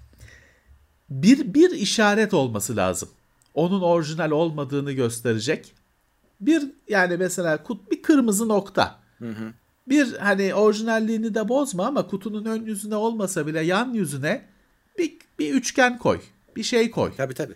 Bir 1.09 1.53
bir 1.53 1.71
işaret 1.71 2.33
olması 2.33 2.75
lazım. 2.75 3.09
Onun 3.53 3.81
orijinal 3.81 4.31
olmadığını 4.31 4.91
gösterecek. 4.91 5.73
Bir 6.41 6.63
yani 6.89 7.17
mesela 7.17 7.63
kut 7.63 7.91
bir 7.91 8.01
kırmızı 8.01 8.47
nokta. 8.47 8.99
Bir 9.87 10.13
hani 10.17 10.53
orijinalliğini 10.53 11.35
de 11.35 11.49
bozma 11.49 11.85
ama 11.87 12.07
kutunun 12.07 12.45
ön 12.45 12.65
yüzüne 12.65 12.95
olmasa 12.95 13.47
bile 13.47 13.61
yan 13.61 13.93
yüzüne 13.93 14.45
bir, 14.97 15.17
bir 15.39 15.53
üçgen 15.53 15.97
koy. 15.97 16.21
Bir 16.55 16.63
şey 16.63 16.91
koy. 16.91 17.11
Tabii 17.17 17.33
tabii. 17.33 17.55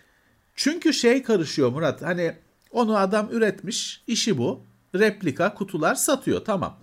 Çünkü 0.54 0.92
şey 0.92 1.22
karışıyor 1.22 1.72
Murat. 1.72 2.02
Hani 2.02 2.34
onu 2.70 2.96
adam 2.96 3.28
üretmiş. 3.32 4.02
işi 4.06 4.38
bu. 4.38 4.60
Replika 4.94 5.54
kutular 5.54 5.94
satıyor. 5.94 6.44
Tamam. 6.44 6.78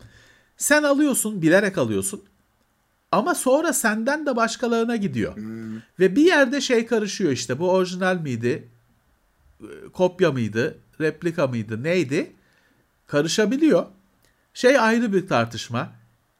Sen 0.57 0.83
alıyorsun, 0.83 1.41
bilerek 1.41 1.77
alıyorsun. 1.77 2.23
Ama 3.11 3.35
sonra 3.35 3.73
senden 3.73 4.25
de 4.25 4.35
başkalarına 4.35 4.95
gidiyor. 4.95 5.33
Ve 5.99 6.15
bir 6.15 6.25
yerde 6.25 6.61
şey 6.61 6.85
karışıyor 6.85 7.31
işte. 7.31 7.59
Bu 7.59 7.71
orijinal 7.71 8.15
miydi? 8.15 8.67
e, 9.61 9.89
Kopya 9.93 10.31
mıydı? 10.31 10.77
Replika 11.01 11.47
mıydı? 11.47 11.83
Neydi? 11.83 12.31
Karışabiliyor. 13.07 13.85
Şey 14.53 14.79
ayrı 14.79 15.13
bir 15.13 15.27
tartışma. 15.27 15.91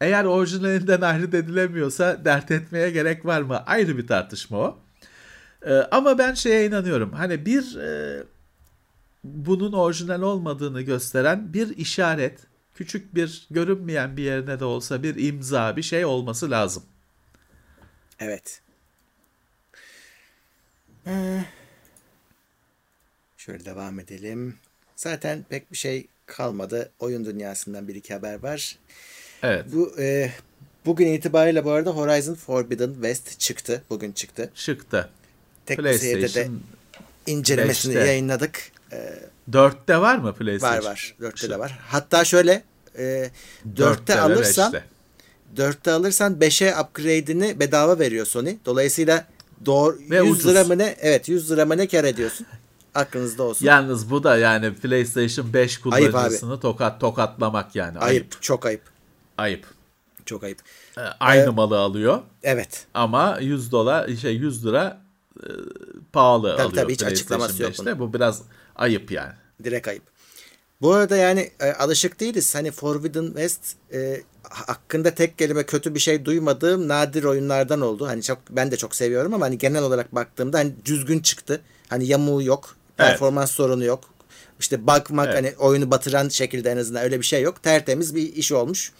Eğer 0.01 0.25
orijinalinden 0.25 1.01
ayrı 1.01 1.23
edilemiyorsa 1.23 2.25
dert 2.25 2.51
etmeye 2.51 2.89
gerek 2.89 3.25
var 3.25 3.41
mı? 3.41 3.63
Ayrı 3.65 3.97
bir 3.97 4.07
tartışma 4.07 4.57
o. 4.57 4.79
Ee, 5.65 5.73
ama 5.73 6.17
ben 6.17 6.33
şeye 6.33 6.67
inanıyorum. 6.67 7.13
Hani 7.13 7.45
bir 7.45 7.75
e, 7.75 8.23
bunun 9.23 9.73
orijinal 9.73 10.21
olmadığını 10.21 10.81
gösteren 10.81 11.53
bir 11.53 11.77
işaret, 11.77 12.39
küçük 12.75 13.15
bir 13.15 13.47
görünmeyen 13.51 14.17
bir 14.17 14.23
yerine 14.23 14.59
de 14.59 14.65
olsa 14.65 15.03
bir 15.03 15.27
imza, 15.27 15.77
bir 15.77 15.81
şey 15.81 16.05
olması 16.05 16.51
lazım. 16.51 16.83
Evet. 18.19 18.61
Ee, 21.07 21.43
Şöyle 23.49 23.65
devam 23.65 23.99
edelim. 23.99 24.55
Zaten 24.95 25.45
pek 25.49 25.71
bir 25.71 25.77
şey 25.77 26.07
kalmadı. 26.25 26.91
Oyun 26.99 27.25
dünyasından 27.25 27.87
bir 27.87 27.95
iki 27.95 28.13
haber 28.13 28.43
var. 28.43 28.75
Evet, 29.43 29.65
Bu 29.73 29.95
e, 29.99 30.31
bugün 30.85 31.07
itibariyle 31.07 31.65
bu 31.65 31.71
arada 31.71 31.91
Horizon 31.91 32.33
Forbidden 32.35 32.93
West 32.93 33.39
çıktı. 33.39 33.83
Bugün 33.89 34.11
çıktı. 34.11 34.51
çıktı. 34.55 35.09
Tek 35.65 35.79
seyirde 35.79 36.21
de 36.21 36.27
PlayStation 36.27 36.61
incelemesini 37.27 37.93
5'te. 37.93 38.07
yayınladık. 38.07 38.71
Ee, 38.91 39.19
4'te 39.51 39.97
var 39.97 40.15
mı 40.15 40.23
var 40.23 40.35
PlayStation? 40.35 40.85
var. 40.91 41.15
Dörtte 41.21 41.49
de 41.49 41.59
var. 41.59 41.79
Hatta 41.81 42.23
şöyle 42.25 42.63
e, 42.97 43.29
dörtte 43.65 43.77
Dörtte 43.77 44.15
ve 44.15 44.19
alırsan 44.19 44.73
beşte. 44.73 44.85
dörtte 45.57 45.91
alırsan 45.91 46.33
5'e 46.33 46.81
upgrade'ini 46.81 47.59
bedava 47.59 47.99
veriyor 47.99 48.25
Sony. 48.25 48.55
Dolayısıyla 48.65 49.27
doğru 49.65 49.99
Ve 50.09 50.17
100 50.17 50.31
ucuz. 50.31 50.47
lira 50.47 50.63
mı 50.63 50.77
ne? 50.77 50.95
Evet 51.01 51.29
100 51.29 51.51
lira 51.51 51.65
mı 51.65 51.77
ne 51.77 51.87
kar 51.87 52.03
ediyorsun? 52.03 52.47
Aklınızda 52.95 53.43
olsun. 53.43 53.65
Yalnız 53.65 54.11
bu 54.11 54.23
da 54.23 54.37
yani 54.37 54.75
PlayStation 54.75 55.53
5 55.53 55.79
Ayıp 55.91 56.11
kullanıcısını 56.11 56.59
tokat 56.59 56.99
tokatlamak 57.01 57.75
yani. 57.75 57.99
ayıp. 57.99 58.41
Çok 58.41 58.65
ayıp. 58.65 58.81
Ayıp. 59.37 59.65
Çok 60.25 60.43
ayıp. 60.43 60.59
Ee, 60.97 61.01
Aynı 61.01 61.53
malı 61.53 61.79
alıyor 61.79 62.21
Evet. 62.43 62.85
ama 62.93 63.37
100 63.41 63.71
dolar 63.71 64.09
şey 64.15 64.35
100 64.35 64.65
lira 64.65 65.01
e, 65.43 65.47
pahalı 66.13 66.49
Tabii, 66.57 66.61
alıyor 66.61 66.83
tabii, 66.83 66.93
hiç 66.93 67.03
açıklaması 67.03 67.63
yok 67.63 67.71
5'te. 67.71 67.99
Bu 67.99 68.13
biraz 68.13 68.41
ayıp 68.75 69.11
yani. 69.11 69.33
Direkt 69.63 69.87
ayıp. 69.87 70.03
Bu 70.81 70.93
arada 70.93 71.17
yani 71.17 71.51
e, 71.59 71.71
alışık 71.73 72.19
değiliz. 72.19 72.55
Hani 72.55 72.71
Forbidden 72.71 73.25
West 73.25 73.75
e, 73.93 74.21
hakkında 74.49 75.15
tek 75.15 75.37
kelime 75.37 75.63
kötü 75.65 75.95
bir 75.95 75.99
şey 75.99 76.25
duymadığım 76.25 76.87
nadir 76.87 77.23
oyunlardan 77.23 77.81
oldu. 77.81 78.07
Hani 78.07 78.23
çok 78.23 78.37
ben 78.49 78.71
de 78.71 78.77
çok 78.77 78.95
seviyorum 78.95 79.33
ama 79.33 79.45
hani 79.45 79.57
genel 79.57 79.83
olarak 79.83 80.15
baktığımda 80.15 80.57
hani 80.57 80.73
düzgün 80.85 81.19
çıktı. 81.19 81.61
Hani 81.89 82.07
yamuğu 82.07 82.43
yok, 82.43 82.75
performans 82.99 83.49
evet. 83.49 83.55
sorunu 83.55 83.83
yok. 83.83 84.03
İşte 84.59 84.87
bakmak 84.87 85.27
evet. 85.27 85.37
hani 85.37 85.53
oyunu 85.57 85.91
batıran 85.91 86.29
şekilde 86.29 86.71
en 86.71 86.77
azından 86.77 87.03
öyle 87.03 87.19
bir 87.19 87.25
şey 87.25 87.41
yok. 87.41 87.63
Tertemiz 87.63 88.15
bir 88.15 88.35
iş 88.35 88.51
olmuş. 88.51 88.91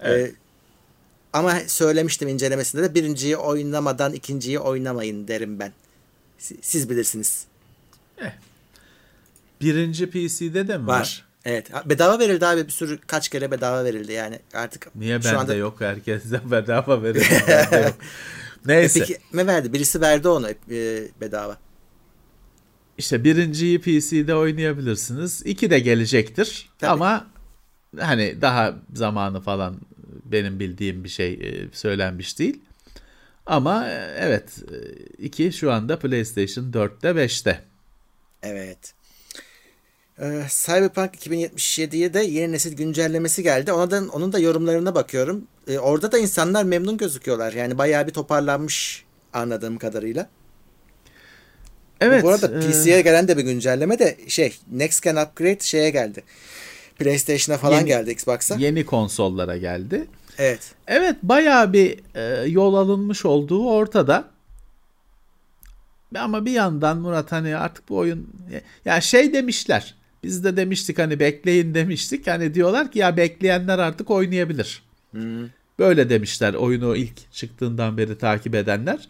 Evet. 0.00 0.30
Ee, 0.30 0.34
ama 1.32 1.54
söylemiştim 1.66 2.28
incelemesinde 2.28 2.82
de 2.82 2.94
birinciyi 2.94 3.36
oynamadan 3.36 4.12
ikinciyi 4.12 4.58
oynamayın 4.58 5.28
derim 5.28 5.58
ben. 5.58 5.72
Siz 6.62 6.90
bilirsiniz. 6.90 7.44
Eh. 8.18 8.32
Birinci 9.60 10.10
PC'de 10.10 10.68
de 10.68 10.78
mi 10.78 10.86
var? 10.86 11.00
var? 11.00 11.24
Evet. 11.44 11.70
Bedava 11.86 12.18
verildi 12.18 12.46
abi 12.46 12.66
bir 12.66 12.72
sürü 12.72 12.98
kaç 13.06 13.28
kere 13.28 13.50
bedava 13.50 13.84
verildi 13.84 14.12
yani 14.12 14.40
artık. 14.54 14.96
Niye 14.96 15.24
bende 15.24 15.38
anda... 15.38 15.54
yok? 15.54 15.80
Herkese 15.80 16.40
bedava 16.50 17.02
verildi. 17.02 17.34
yok. 17.84 17.94
Neyse. 18.66 19.00
Epic 19.00 19.18
mi 19.32 19.46
verdi? 19.46 19.72
Birisi 19.72 20.00
verdi 20.00 20.28
onu 20.28 20.50
e, 20.50 21.08
bedava. 21.20 21.56
İşte 22.98 23.24
birinciyi 23.24 23.80
PC'de 23.80 24.34
oynayabilirsiniz. 24.34 25.42
İki 25.46 25.70
de 25.70 25.78
gelecektir. 25.78 26.70
Tabii. 26.78 26.90
Ama 26.90 27.26
hani 27.98 28.40
daha 28.40 28.74
zamanı 28.94 29.40
falan 29.40 29.76
benim 30.24 30.60
bildiğim 30.60 31.04
bir 31.04 31.08
şey 31.08 31.32
e, 31.32 31.68
söylenmiş 31.72 32.38
değil. 32.38 32.60
Ama 33.46 33.88
e, 33.88 34.14
evet 34.18 34.58
iki 35.18 35.52
şu 35.52 35.72
anda 35.72 35.98
PlayStation 35.98 36.64
4'te 36.72 37.08
5'te. 37.08 37.64
Evet. 38.42 38.94
Ee, 40.20 40.42
Cyberpunk 40.48 41.14
2077'ye 41.14 42.14
de 42.14 42.20
yeni 42.20 42.52
nesil 42.52 42.76
güncellemesi 42.76 43.42
geldi. 43.42 43.72
Ona 43.72 43.90
da 43.90 44.02
onun 44.12 44.32
da 44.32 44.38
yorumlarına 44.38 44.94
bakıyorum. 44.94 45.46
Ee, 45.68 45.78
orada 45.78 46.12
da 46.12 46.18
insanlar 46.18 46.64
memnun 46.64 46.96
gözüküyorlar. 46.96 47.52
Yani 47.52 47.78
bayağı 47.78 48.06
bir 48.06 48.12
toparlanmış 48.12 49.04
anladığım 49.32 49.78
kadarıyla. 49.78 50.28
Evet. 52.02 52.24
Bu 52.24 52.28
arada 52.28 52.60
PC'ye 52.60 52.98
e... 52.98 53.00
gelen 53.00 53.28
de 53.28 53.36
bir 53.36 53.42
güncelleme 53.42 53.98
de 53.98 54.16
şey 54.28 54.58
Next 54.72 55.02
Gen 55.02 55.16
Upgrade 55.16 55.60
şeye 55.60 55.90
geldi. 55.90 56.22
PlayStation'a 56.98 57.58
falan 57.58 57.76
yeni, 57.76 57.86
geldi 57.86 58.10
Xbox'a. 58.10 58.54
Yeni 58.54 58.86
konsollara 58.86 59.56
geldi. 59.56 60.06
Evet. 60.38 60.74
Evet 60.86 61.16
bayağı 61.22 61.72
bir 61.72 62.00
e, 62.14 62.48
yol 62.48 62.74
alınmış 62.74 63.24
olduğu 63.24 63.68
ortada. 63.68 64.24
Ama 66.18 66.44
bir 66.44 66.52
yandan 66.52 66.98
Murat 66.98 67.32
hani 67.32 67.56
artık 67.56 67.88
bu 67.88 67.96
oyun 67.96 68.28
ya 68.52 68.60
yani 68.84 69.02
şey 69.02 69.32
demişler. 69.32 69.94
Biz 70.22 70.44
de 70.44 70.56
demiştik 70.56 70.98
hani 70.98 71.20
bekleyin 71.20 71.74
demiştik. 71.74 72.26
Hani 72.26 72.54
diyorlar 72.54 72.92
ki 72.92 72.98
ya 72.98 73.16
bekleyenler 73.16 73.78
artık 73.78 74.10
oynayabilir. 74.10 74.82
Hmm. 75.10 75.48
Böyle 75.78 76.10
demişler 76.10 76.54
oyunu 76.54 76.96
ilk 76.96 77.32
çıktığından 77.32 77.98
beri 77.98 78.18
takip 78.18 78.54
edenler. 78.54 79.08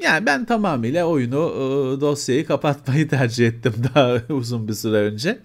Yani 0.00 0.26
ben 0.26 0.44
tamamıyla 0.44 1.06
oyunu 1.06 1.36
e, 1.36 2.00
dosyayı 2.00 2.46
kapatmayı 2.46 3.08
tercih 3.08 3.48
ettim 3.48 3.74
daha 3.94 4.20
uzun 4.34 4.68
bir 4.68 4.74
süre 4.74 4.96
önce. 4.96 5.38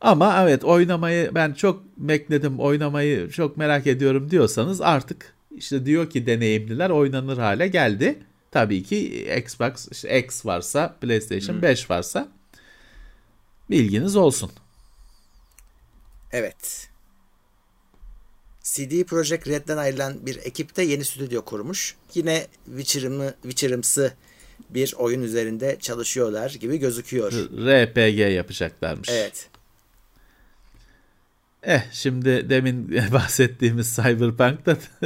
Ama 0.00 0.42
evet 0.42 0.64
oynamayı 0.64 1.30
ben 1.34 1.52
çok 1.52 1.82
bekledim 1.96 2.60
oynamayı 2.60 3.30
çok 3.30 3.56
merak 3.56 3.86
ediyorum 3.86 4.30
diyorsanız 4.30 4.80
artık 4.80 5.34
işte 5.56 5.86
diyor 5.86 6.10
ki 6.10 6.26
deneyimliler 6.26 6.90
oynanır 6.90 7.38
hale 7.38 7.68
geldi. 7.68 8.18
Tabii 8.50 8.82
ki 8.82 9.28
Xbox 9.44 9.88
işte 9.92 10.20
X 10.20 10.46
varsa 10.46 10.96
PlayStation 11.00 11.54
hmm. 11.54 11.62
5 11.62 11.90
varsa 11.90 12.28
bilginiz 13.70 14.16
olsun. 14.16 14.50
Evet. 16.32 16.88
CD 18.78 19.04
Projekt 19.04 19.48
Red'den 19.48 19.76
ayrılan 19.76 20.26
bir 20.26 20.36
ekip 20.36 20.76
de 20.76 20.82
yeni 20.82 21.04
stüdyo 21.04 21.44
kurmuş. 21.44 21.96
Yine 22.14 22.46
Witcher'ımı, 22.64 23.34
Witcher'ımsı 23.42 24.12
bir 24.70 24.94
oyun 24.98 25.22
üzerinde 25.22 25.76
çalışıyorlar 25.80 26.50
gibi 26.50 26.76
gözüküyor. 26.76 27.32
RPG 27.32 28.34
yapacaklarmış. 28.34 29.08
Evet. 29.12 29.48
Eh 31.62 31.82
şimdi 31.92 32.50
demin 32.50 32.96
bahsettiğimiz 33.12 33.96
Cyberpunk'ta 33.96 34.74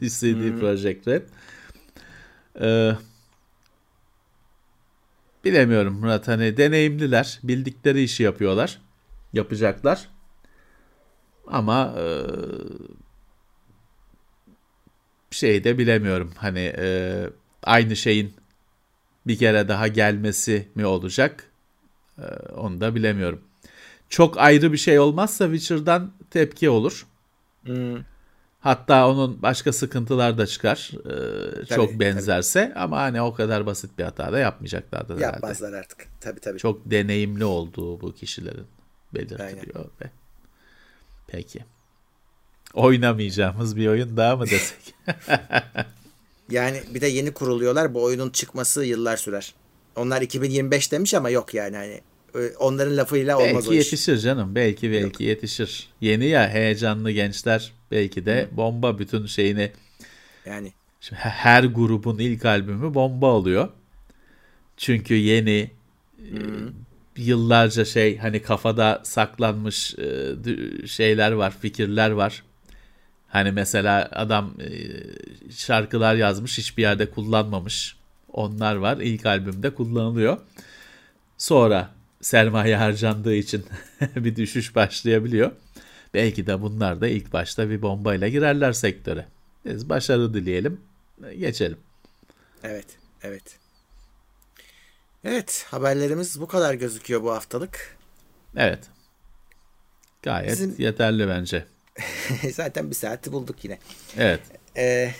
CD 0.00 0.22
hmm. 0.22 0.60
Projekt 0.60 1.08
Red. 1.08 1.22
Ee, 2.60 2.92
bilemiyorum 5.44 5.94
Murat 5.94 6.28
hani 6.28 6.56
deneyimliler 6.56 7.40
bildikleri 7.42 8.02
işi 8.02 8.22
yapıyorlar 8.22 8.80
yapacaklar 9.32 10.08
ama 11.46 11.94
e, 11.98 12.04
şey 15.36 15.64
de 15.64 15.78
bilemiyorum 15.78 16.32
hani 16.36 16.72
e, 16.78 17.24
aynı 17.62 17.96
şeyin 17.96 18.34
bir 19.26 19.38
kere 19.38 19.68
daha 19.68 19.88
gelmesi 19.88 20.68
mi 20.74 20.86
olacak 20.86 21.44
e, 22.18 22.26
onu 22.56 22.80
da 22.80 22.94
bilemiyorum 22.94 23.42
çok 24.08 24.38
ayrı 24.38 24.72
bir 24.72 24.78
şey 24.78 24.98
olmazsa 24.98 25.44
Witcher'dan 25.44 26.12
tepki 26.30 26.70
olur. 26.70 27.06
Hmm. 27.64 27.96
Hatta 28.60 29.08
onun 29.08 29.42
başka 29.42 29.72
sıkıntılar 29.72 30.38
da 30.38 30.46
çıkar. 30.46 30.90
Tabii, 31.04 31.66
çok 31.66 32.00
benzerse 32.00 32.68
tabii. 32.68 32.78
ama 32.78 33.00
hani 33.00 33.22
o 33.22 33.34
kadar 33.34 33.66
basit 33.66 33.98
bir 33.98 34.04
hata 34.04 34.32
da 34.32 34.38
yapmayacaklardır 34.38 35.16
herhalde. 35.16 35.34
Yapmazlar 35.34 35.72
artık. 35.72 36.06
Tabii 36.20 36.40
tabii. 36.40 36.58
Çok 36.58 36.90
deneyimli 36.90 37.44
olduğu 37.44 38.00
bu 38.00 38.14
kişilerin 38.14 38.66
belirtiliyor 39.14 39.84
ve 39.84 40.10
peki. 41.26 41.64
Oynamayacağımız 42.74 43.76
bir 43.76 43.86
oyun 43.86 44.16
daha 44.16 44.36
mı 44.36 44.46
desek? 44.46 44.94
yani 46.50 46.82
bir 46.94 47.00
de 47.00 47.06
yeni 47.06 47.30
kuruluyorlar. 47.30 47.94
Bu 47.94 48.02
oyunun 48.02 48.30
çıkması 48.30 48.84
yıllar 48.84 49.16
sürer. 49.16 49.54
Onlar 49.96 50.22
2025 50.22 50.92
demiş 50.92 51.14
ama 51.14 51.30
yok 51.30 51.54
yani 51.54 51.76
hani 51.76 52.00
onların 52.58 52.96
lafıyla 52.96 53.38
olmaz 53.38 53.54
belki 53.54 53.68
o 53.68 53.72
iş. 53.72 53.78
yetişir 53.78 54.18
canım. 54.18 54.54
Belki 54.54 54.90
belki 54.92 55.04
Yok. 55.04 55.20
yetişir. 55.20 55.88
Yeni 56.00 56.26
ya 56.26 56.48
heyecanlı 56.48 57.10
gençler 57.10 57.72
belki 57.90 58.26
de 58.26 58.48
Hı. 58.52 58.56
bomba 58.56 58.98
bütün 58.98 59.26
şeyini 59.26 59.72
yani 60.46 60.72
Şimdi 61.00 61.20
her 61.20 61.64
grubun 61.64 62.18
ilk 62.18 62.44
albümü 62.44 62.94
bomba 62.94 63.26
oluyor. 63.26 63.68
Çünkü 64.76 65.14
yeni 65.14 65.70
Hı. 66.16 66.72
yıllarca 67.16 67.84
şey 67.84 68.18
hani 68.18 68.42
kafada 68.42 69.00
saklanmış 69.04 69.94
şeyler 70.86 71.32
var, 71.32 71.54
fikirler 71.60 72.10
var. 72.10 72.42
Hani 73.28 73.52
mesela 73.52 74.08
adam 74.12 74.54
şarkılar 75.50 76.14
yazmış, 76.14 76.58
hiçbir 76.58 76.82
yerde 76.82 77.10
kullanmamış. 77.10 77.96
Onlar 78.32 78.76
var. 78.76 78.96
İlk 78.96 79.26
albümde 79.26 79.74
kullanılıyor. 79.74 80.38
Sonra 81.38 81.90
sermaye 82.20 82.76
harcandığı 82.76 83.34
için 83.34 83.66
bir 84.16 84.36
düşüş 84.36 84.74
başlayabiliyor. 84.74 85.52
Belki 86.14 86.46
de 86.46 86.60
bunlar 86.62 87.00
da 87.00 87.08
ilk 87.08 87.32
başta 87.32 87.70
bir 87.70 87.82
bombayla 87.82 88.28
girerler 88.28 88.72
sektöre. 88.72 89.26
Biz 89.64 89.88
başarı 89.88 90.34
dileyelim, 90.34 90.80
geçelim. 91.38 91.78
Evet, 92.62 92.86
evet. 93.22 93.58
Evet, 95.24 95.66
haberlerimiz 95.70 96.40
bu 96.40 96.46
kadar 96.46 96.74
gözüküyor 96.74 97.22
bu 97.22 97.32
haftalık. 97.32 97.96
Evet. 98.56 98.80
Gayet 100.22 100.52
Bizim... 100.52 100.74
yeterli 100.78 101.28
bence. 101.28 101.64
Zaten 102.54 102.90
bir 102.90 102.94
saati 102.94 103.32
bulduk 103.32 103.64
yine. 103.64 103.78
Evet. 104.18 104.40
Ee, 104.76 105.10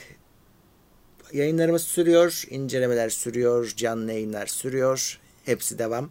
yayınlarımız 1.33 1.83
sürüyor, 1.83 2.45
incelemeler 2.51 3.11
sürüyor, 3.11 3.73
canlı 3.77 4.13
yayınlar 4.13 4.47
sürüyor. 4.47 5.21
Hepsi 5.45 5.79
devam 5.79 6.11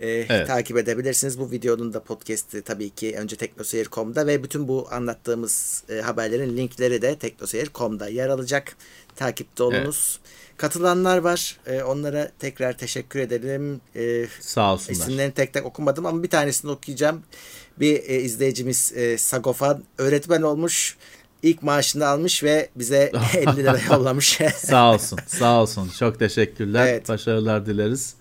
e, 0.00 0.08
evet. 0.08 0.46
takip 0.46 0.76
edebilirsiniz. 0.76 1.38
Bu 1.38 1.50
videonun 1.50 1.92
da 1.92 2.02
podcast'i 2.02 2.62
tabii 2.62 2.90
ki 2.90 3.14
önce 3.16 3.36
teknoseyir.com'da 3.36 4.26
ve 4.26 4.42
bütün 4.44 4.68
bu 4.68 4.88
anlattığımız 4.90 5.84
e, 5.88 6.00
haberlerin 6.00 6.56
linkleri 6.56 7.02
de 7.02 7.18
teknoseyir.com'da 7.18 8.08
yer 8.08 8.28
alacak. 8.28 8.76
Takipte 9.16 9.62
olunuz. 9.62 10.20
Evet. 10.20 10.56
Katılanlar 10.56 11.18
var. 11.18 11.58
E, 11.66 11.82
onlara 11.82 12.30
tekrar 12.38 12.78
teşekkür 12.78 13.20
edelim. 13.20 13.80
E, 13.96 14.26
Sağ 14.40 14.72
olsunlar. 14.72 14.98
İsimlerini 14.98 15.34
tek 15.34 15.52
tek 15.52 15.66
okumadım 15.66 16.06
ama 16.06 16.22
bir 16.22 16.30
tanesini 16.30 16.70
okuyacağım. 16.70 17.22
Bir 17.80 17.96
e, 17.96 18.20
izleyicimiz 18.20 18.92
e, 18.96 19.18
Sagofan 19.18 19.84
öğretmen 19.98 20.42
olmuş 20.42 20.96
ilk 21.42 21.62
maaşını 21.62 22.06
almış 22.06 22.42
ve 22.42 22.68
bize 22.76 23.12
50 23.36 23.56
lira 23.56 23.78
yollamış. 23.90 24.38
sağ 24.56 24.94
olsun, 24.94 25.18
sağ 25.26 25.62
olsun. 25.62 25.90
Çok 25.98 26.18
teşekkürler. 26.18 26.86
Evet. 26.86 27.08
Başarılar 27.08 27.66
dileriz 27.66 28.14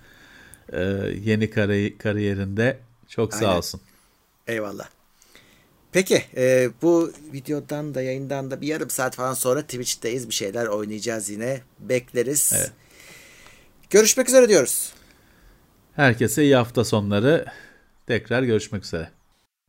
e, 0.72 0.82
yeni 1.24 1.49
kari, 1.49 1.97
kariyerinde. 1.97 2.80
Çok 3.07 3.34
sağ 3.34 3.47
Aynen. 3.47 3.57
olsun. 3.57 3.82
Eyvallah. 4.47 4.88
Peki 5.91 6.24
e, 6.38 6.70
bu 6.82 7.11
videodan 7.34 7.95
da 7.95 8.01
yayından 8.01 8.51
da 8.51 8.61
bir 8.61 8.68
yarım 8.68 8.89
saat 8.89 9.16
falan 9.16 9.34
sonra 9.34 9.61
Twitch'teyiz. 9.61 10.30
Bir 10.30 10.34
şeyler 10.34 10.66
oynayacağız 10.66 11.30
yine. 11.30 11.61
Bekleriz. 11.80 12.53
Evet. 12.55 12.72
Görüşmek 13.89 14.30
üzere 14.30 14.49
diyoruz. 14.49 14.93
Herkese 15.95 16.43
iyi 16.43 16.55
hafta 16.55 16.86
sonları. 16.86 17.45
Tekrar 18.07 18.43
görüşmek 18.43 18.84
üzere. 18.84 19.09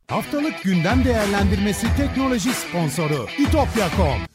Haftalık 0.07 0.63
gündem 0.63 1.05
değerlendirmesi 1.05 1.87
teknoloji 1.97 2.53
sponsoru 2.53 3.27
itopya.com 3.39 4.34